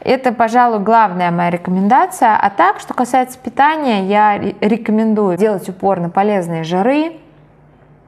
Это, 0.00 0.32
пожалуй, 0.32 0.78
главная 0.78 1.30
моя 1.30 1.50
рекомендация. 1.50 2.36
А 2.36 2.48
так, 2.50 2.78
что 2.78 2.94
касается 2.94 3.38
питания, 3.38 4.04
я 4.06 4.38
рекомендую 4.38 5.36
делать 5.36 5.68
упор 5.68 5.98
на 6.00 6.10
полезные 6.10 6.62
жиры, 6.62 7.12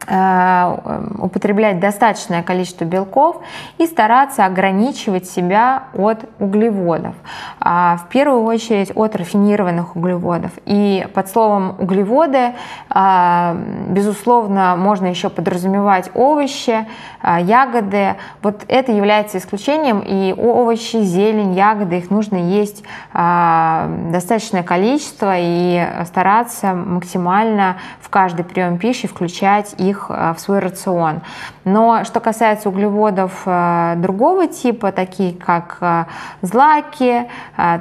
употреблять 0.09 1.80
достаточное 1.80 2.42
количество 2.42 2.84
белков 2.84 3.42
и 3.76 3.86
стараться 3.86 4.46
ограничивать 4.46 5.28
себя 5.28 5.84
от 5.94 6.24
углеводов. 6.38 7.14
А, 7.61 7.98
в 7.98 8.09
первую 8.09 8.44
очередь 8.44 8.92
от 8.94 9.16
рафинированных 9.16 9.96
углеводов. 9.96 10.52
И 10.64 11.06
под 11.14 11.28
словом 11.28 11.76
углеводы, 11.78 12.54
а, 12.88 13.56
безусловно, 13.88 14.76
можно 14.76 15.06
еще 15.06 15.28
подразумевать 15.28 16.11
овощи, 16.14 16.86
а, 17.20 17.40
ягоды. 17.40 18.14
Вот 18.42 18.64
это 18.68 18.92
является 18.92 19.38
исключением, 19.38 20.00
и 20.00 20.32
овощи, 20.32 21.02
зелень, 21.02 21.54
ягоды, 21.54 21.98
их 21.98 22.11
нужно 22.11 22.36
есть 22.36 22.84
достаточное 23.12 24.62
количество 24.62 25.34
и 25.36 25.86
стараться 26.06 26.74
максимально 26.74 27.76
в 28.00 28.09
каждый 28.09 28.44
прием 28.44 28.78
пищи 28.78 29.09
включать 29.09 29.74
их 29.78 29.97
их 29.99 30.07
э, 30.09 30.34
в 30.36 30.40
свой 30.40 30.61
рацион. 30.61 31.20
Но 31.64 32.05
что 32.05 32.20
касается 32.20 32.68
углеводов 32.68 33.42
э, 33.44 33.94
другого 33.96 34.46
типа, 34.46 34.92
такие 34.92 35.34
как 35.34 35.78
э, 35.80 36.05
злаки, 36.42 37.28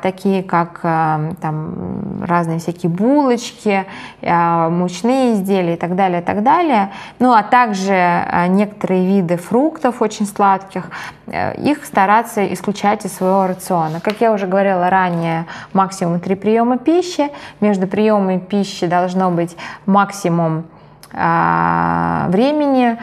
такие 0.01 0.43
как 0.43 0.80
там, 0.82 2.24
разные 2.26 2.59
всякие 2.59 2.89
булочки, 2.89 3.86
мучные 4.22 5.34
изделия 5.34 5.76
и 5.76 5.78
так 5.78 5.95
далее, 5.95 6.22
и 6.22 6.24
так 6.24 6.43
далее, 6.43 6.91
ну 7.20 7.34
а 7.34 7.43
также 7.43 8.26
некоторые 8.49 9.05
виды 9.05 9.38
фруктов 9.38 10.01
очень 10.01 10.26
сладких, 10.26 10.89
их 11.28 11.86
стараться 11.86 12.51
исключать 12.53 13.05
из 13.05 13.13
своего 13.13 13.47
рациона. 13.47 13.99
Как 13.99 14.22
я 14.22 14.32
уже 14.32 14.47
говорила 14.47 14.89
ранее, 14.89 15.45
максимум 15.74 16.20
три 16.20 16.36
приема 16.36 16.78
пищи. 16.78 17.30
Между 17.59 17.88
приемами 17.88 18.39
пищи 18.39 18.88
должно 18.88 19.30
быть 19.32 19.55
максимум 19.86 20.57
а, 20.59 20.76
времени, 21.12 22.97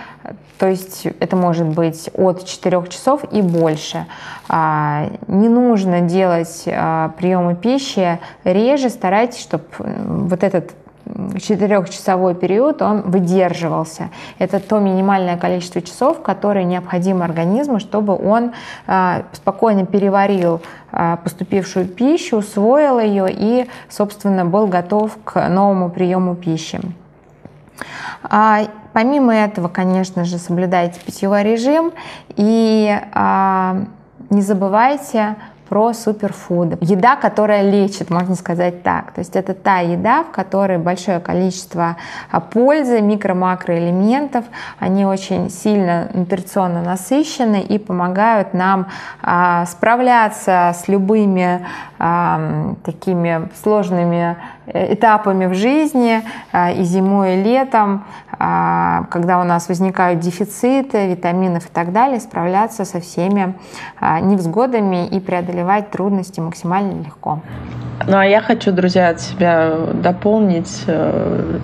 то 0.59 0.69
есть 0.69 1.07
это 1.21 1.37
может 1.37 1.67
быть 1.67 2.09
от 2.15 2.45
4 2.45 2.85
часов 2.89 3.23
и 3.33 3.43
больше. 3.43 4.07
А, 4.49 5.09
не 5.27 5.49
нужно 5.49 6.01
делать 6.01 6.65
а, 6.67 7.11
приемы 7.19 7.55
пищи 7.55 8.19
реже, 8.45 8.89
старайтесь, 8.89 9.43
чтобы 9.43 9.65
вот 9.77 10.43
этот 10.45 10.73
четырехчасовой 11.39 12.35
период 12.35 12.81
он 12.81 13.03
выдерживался. 13.03 14.09
Это 14.39 14.59
то 14.59 14.79
минимальное 14.79 15.37
количество 15.37 15.83
часов, 15.83 16.23
которое 16.23 16.65
необходимо 16.65 17.27
организму, 17.27 17.79
чтобы 17.79 18.17
он 18.17 18.53
спокойно 19.35 19.85
переварил 19.85 20.63
поступившую 20.91 21.89
пищу, 21.89 22.39
усвоил 22.39 22.99
ее 23.01 23.27
и, 23.29 23.69
собственно, 23.91 24.47
был 24.47 24.67
готов 24.67 25.19
к 25.25 25.47
новому 25.51 25.91
приему 25.91 26.37
пищи. 26.37 26.81
А, 28.23 28.63
помимо 28.93 29.35
этого, 29.35 29.69
конечно 29.69 30.25
же, 30.25 30.39
соблюдайте 30.39 31.01
питьевой 31.01 31.43
режим 31.43 31.93
и 32.37 32.97
а, 33.13 33.85
не 34.31 34.43
забывайте 34.43 35.37
про 35.69 35.93
суперфуды. 35.93 36.79
Еда, 36.81 37.17
которая 37.17 37.69
лечит, 37.69 38.11
можно 38.11 38.35
сказать 38.35 38.83
так. 38.83 39.13
То 39.13 39.21
есть 39.21 39.35
это 39.35 39.55
та 39.55 39.79
еда, 39.79 40.23
в 40.23 40.31
которой 40.31 40.79
большое 40.79 41.21
количество 41.21 41.97
а, 42.31 42.41
пользы, 42.41 43.01
микро-макроэлементов. 43.01 44.45
Они 44.79 45.07
очень 45.07 45.51
сильно 45.51 46.09
нутриционно 46.13 46.83
насыщены 46.83 47.61
и 47.61 47.79
помогают 47.79 48.55
нам 48.55 48.87
а, 49.23 49.65
справляться 49.67 50.75
с 50.75 50.87
любыми 50.89 51.67
а, 52.07 52.75
такими 52.85 53.49
сложными 53.63 54.37
этапами 54.67 55.47
в 55.47 55.55
жизни, 55.55 56.23
и 56.77 56.83
зимой, 56.83 57.37
и 57.37 57.43
летом, 57.43 58.05
когда 58.31 59.41
у 59.41 59.45
нас 59.45 59.69
возникают 59.69 60.21
дефициты 60.21 61.09
витаминов 61.09 61.67
и 61.67 61.73
так 61.73 61.93
далее, 61.93 62.21
справляться 62.21 62.85
со 62.85 63.01
всеми 63.01 63.55
невзгодами 64.01 65.07
и 65.07 65.19
преодолевать 65.19 65.91
трудности 65.91 66.41
максимально 66.41 67.03
легко. 67.03 67.41
Ну 68.07 68.19
а 68.19 68.27
я 68.27 68.41
хочу, 68.41 68.73
друзья, 68.73 69.11
от 69.11 69.21
себя 69.21 69.71
дополнить, 69.95 70.85
э, 70.87 71.59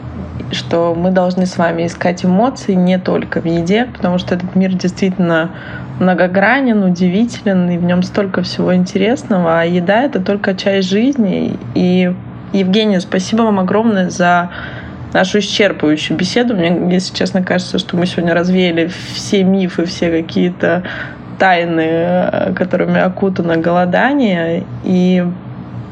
что 0.53 0.95
мы 0.95 1.11
должны 1.11 1.47
с 1.47 1.57
вами 1.59 1.86
искать 1.86 2.24
эмоции 2.24 2.74
не 2.74 2.99
только 2.99 3.41
в 3.41 3.45
еде, 3.45 3.86
потому 3.86 4.18
что 4.18 4.34
этот 4.34 4.55
мир 4.55 4.72
действительно 4.72 5.51
многогранен, 5.99 6.82
удивителен, 6.82 7.70
и 7.70 7.78
в 7.78 7.84
нем 7.84 8.03
столько 8.03 8.43
всего 8.43 8.74
интересного, 8.74 9.61
а 9.61 9.64
еда— 9.64 10.03
это 10.05 10.20
только 10.20 10.55
часть 10.55 10.88
жизни. 10.88 11.59
И, 11.74 12.12
Евгения, 12.53 13.01
спасибо 13.01 13.43
вам 13.43 13.61
огромное 13.61 14.11
за 14.11 14.51
нашу 15.12 15.38
исчерпывающую 15.38 16.16
беседу. 16.16 16.55
Мне, 16.55 16.93
если 16.93 17.14
честно, 17.14 17.43
кажется, 17.43 17.78
что 17.78 17.97
мы 17.97 18.07
сегодня 18.07 18.34
развеяли 18.34 18.91
все 19.14 19.45
мифы, 19.45 19.84
все 19.84 20.11
какие-то 20.11 20.84
тайны, 21.38 21.86
э, 21.86 22.53
которыми 22.55 23.01
окутано 23.01 23.57
голодание. 23.57 24.64
И 24.84 25.24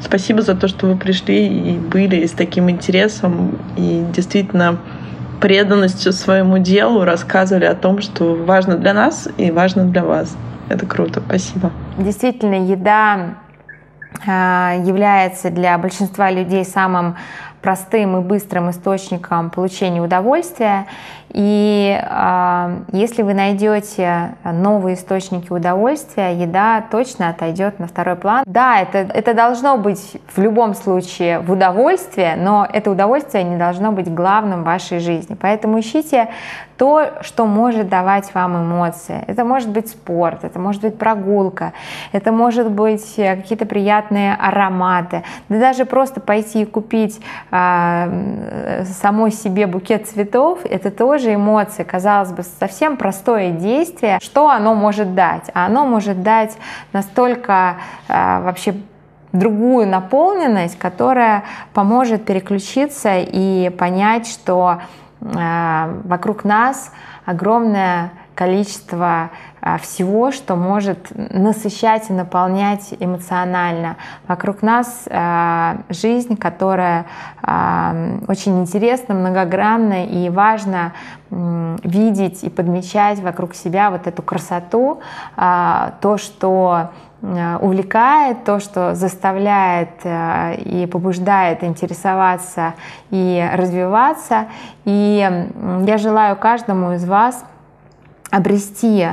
Спасибо 0.01 0.41
за 0.41 0.55
то, 0.55 0.67
что 0.67 0.87
вы 0.87 0.95
пришли 0.95 1.47
и 1.47 1.77
были 1.77 2.25
с 2.25 2.31
таким 2.31 2.69
интересом 2.69 3.57
и 3.75 4.05
действительно 4.13 4.79
преданностью 5.41 6.13
своему 6.13 6.57
делу 6.57 7.03
рассказывали 7.03 7.65
о 7.65 7.75
том, 7.75 8.01
что 8.01 8.35
важно 8.35 8.75
для 8.75 8.93
нас 8.93 9.27
и 9.37 9.51
важно 9.51 9.85
для 9.85 10.03
вас. 10.03 10.35
Это 10.69 10.85
круто. 10.85 11.21
Спасибо. 11.25 11.71
Действительно, 11.97 12.65
еда 12.65 13.35
а, 14.27 14.75
является 14.85 15.49
для 15.49 15.77
большинства 15.77 16.31
людей 16.31 16.65
самым 16.65 17.15
простым 17.61 18.17
и 18.17 18.21
быстрым 18.21 18.69
источником 18.69 19.49
получения 19.49 20.01
удовольствия. 20.01 20.85
И 21.31 21.99
э, 22.01 22.77
если 22.91 23.21
вы 23.21 23.33
найдете 23.33 24.35
новые 24.43 24.95
источники 24.95 25.51
удовольствия, 25.51 26.33
еда 26.33 26.83
точно 26.89 27.29
отойдет 27.29 27.79
на 27.79 27.87
второй 27.87 28.15
план. 28.15 28.43
Да, 28.47 28.79
это, 28.79 28.97
это 28.97 29.33
должно 29.33 29.77
быть 29.77 30.17
в 30.33 30.41
любом 30.41 30.73
случае 30.73 31.39
в 31.39 31.51
удовольствие, 31.51 32.35
но 32.35 32.67
это 32.71 32.89
удовольствие 32.89 33.43
не 33.43 33.57
должно 33.57 33.91
быть 33.91 34.11
главным 34.11 34.61
в 34.61 34.65
вашей 34.65 34.99
жизни. 34.99 35.37
Поэтому 35.39 35.79
ищите 35.79 36.29
то, 36.79 37.11
что 37.23 37.45
может 37.45 37.89
давать 37.89 38.33
вам 38.33 38.63
эмоции. 38.63 39.21
Это 39.27 39.43
может 39.43 39.69
быть 39.69 39.89
спорт, 39.89 40.45
это 40.45 40.59
может 40.59 40.81
быть 40.81 40.97
прогулка, 40.97 41.73
это 42.13 42.31
может 42.31 42.71
быть 42.71 43.15
э, 43.17 43.35
какие-то 43.35 43.65
приятные 43.65 44.33
ароматы, 44.33 45.23
да 45.49 45.59
даже 45.59 45.83
просто 45.83 46.21
пойти 46.21 46.61
и 46.61 46.65
купить 46.65 47.19
э, 47.51 48.85
самой 48.85 49.31
себе 49.31 49.67
букет 49.67 50.07
цветов, 50.07 50.59
это 50.63 50.89
тоже 50.89 51.33
эмоции. 51.33 51.83
Казалось 51.83 52.31
бы, 52.31 52.43
совсем 52.43 52.95
простое 52.95 53.51
действие. 53.51 54.17
Что 54.21 54.49
оно 54.49 54.73
может 54.73 55.13
дать? 55.13 55.51
А 55.53 55.65
оно 55.65 55.85
может 55.85 56.23
дать 56.23 56.57
настолько 56.93 57.75
э, 58.07 58.41
вообще 58.41 58.73
другую 59.33 59.85
наполненность, 59.85 60.79
которая 60.79 61.43
поможет 61.73 62.23
переключиться 62.23 63.15
и 63.17 63.69
понять, 63.69 64.27
что 64.27 64.79
вокруг 65.21 66.43
нас 66.43 66.91
огромное 67.25 68.11
количество 68.35 69.31
всего, 69.81 70.31
что 70.31 70.55
может 70.55 71.07
насыщать 71.11 72.09
и 72.09 72.13
наполнять 72.13 72.93
эмоционально. 72.99 73.97
Вокруг 74.27 74.61
нас 74.61 75.03
э, 75.07 75.77
жизнь, 75.89 76.37
которая 76.37 77.05
очень 77.41 78.59
интересна, 78.61 79.15
многогранна, 79.15 80.05
и 80.05 80.29
важно 80.29 80.93
видеть 81.29 82.43
и 82.43 82.49
подмечать 82.49 83.19
вокруг 83.19 83.55
себя 83.55 83.89
вот 83.89 84.07
эту 84.07 84.21
красоту, 84.21 84.99
то, 85.35 86.17
что 86.19 86.89
увлекает, 87.21 88.43
то, 88.43 88.59
что 88.59 88.93
заставляет 88.95 89.89
и 90.05 90.87
побуждает 90.91 91.63
интересоваться 91.63 92.73
и 93.09 93.49
развиваться. 93.53 94.47
И 94.85 95.43
я 95.85 95.97
желаю 95.97 96.35
каждому 96.35 96.93
из 96.93 97.05
вас 97.05 97.43
обрести 98.31 99.07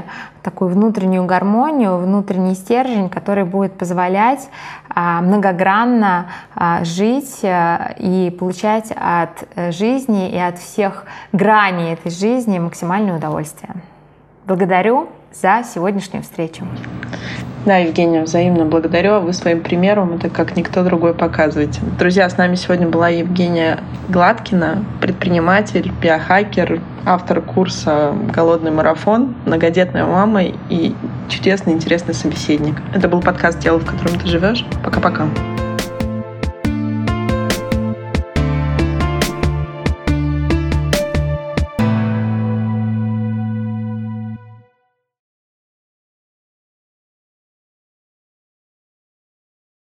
такую 0.46 0.70
внутреннюю 0.70 1.24
гармонию, 1.24 1.96
внутренний 1.98 2.54
стержень, 2.54 3.10
который 3.10 3.44
будет 3.44 3.72
позволять 3.72 4.48
а, 4.88 5.20
многогранно 5.20 6.28
а, 6.54 6.84
жить 6.84 7.40
а, 7.42 7.94
и 7.98 8.30
получать 8.30 8.92
от 8.94 9.48
жизни 9.74 10.30
и 10.30 10.38
от 10.38 10.58
всех 10.58 11.06
граней 11.32 11.94
этой 11.94 12.12
жизни 12.12 12.60
максимальное 12.60 13.16
удовольствие. 13.16 13.74
Благодарю 14.44 15.08
за 15.42 15.62
сегодняшнюю 15.62 16.22
встречу. 16.22 16.66
Да, 17.64 17.78
Евгения, 17.78 18.22
взаимно 18.22 18.64
благодарю. 18.64 19.14
А 19.14 19.20
вы 19.20 19.32
своим 19.32 19.60
примером 19.60 20.14
это 20.14 20.30
как 20.30 20.56
никто 20.56 20.84
другой 20.84 21.14
показываете. 21.14 21.80
Друзья, 21.98 22.30
с 22.30 22.36
нами 22.36 22.54
сегодня 22.54 22.88
была 22.88 23.08
Евгения 23.08 23.80
Гладкина, 24.08 24.84
предприниматель, 25.00 25.90
биохакер, 26.00 26.80
автор 27.04 27.40
курса 27.40 28.14
«Голодный 28.32 28.70
марафон», 28.70 29.34
многодетная 29.46 30.04
мама 30.04 30.44
и 30.44 30.94
чудесный, 31.28 31.72
интересный 31.72 32.14
собеседник. 32.14 32.76
Это 32.94 33.08
был 33.08 33.20
подкаст 33.20 33.58
«Тело, 33.58 33.78
в 33.78 33.84
котором 33.84 34.20
ты 34.20 34.26
живешь». 34.28 34.64
Пока-пока. 34.84 35.26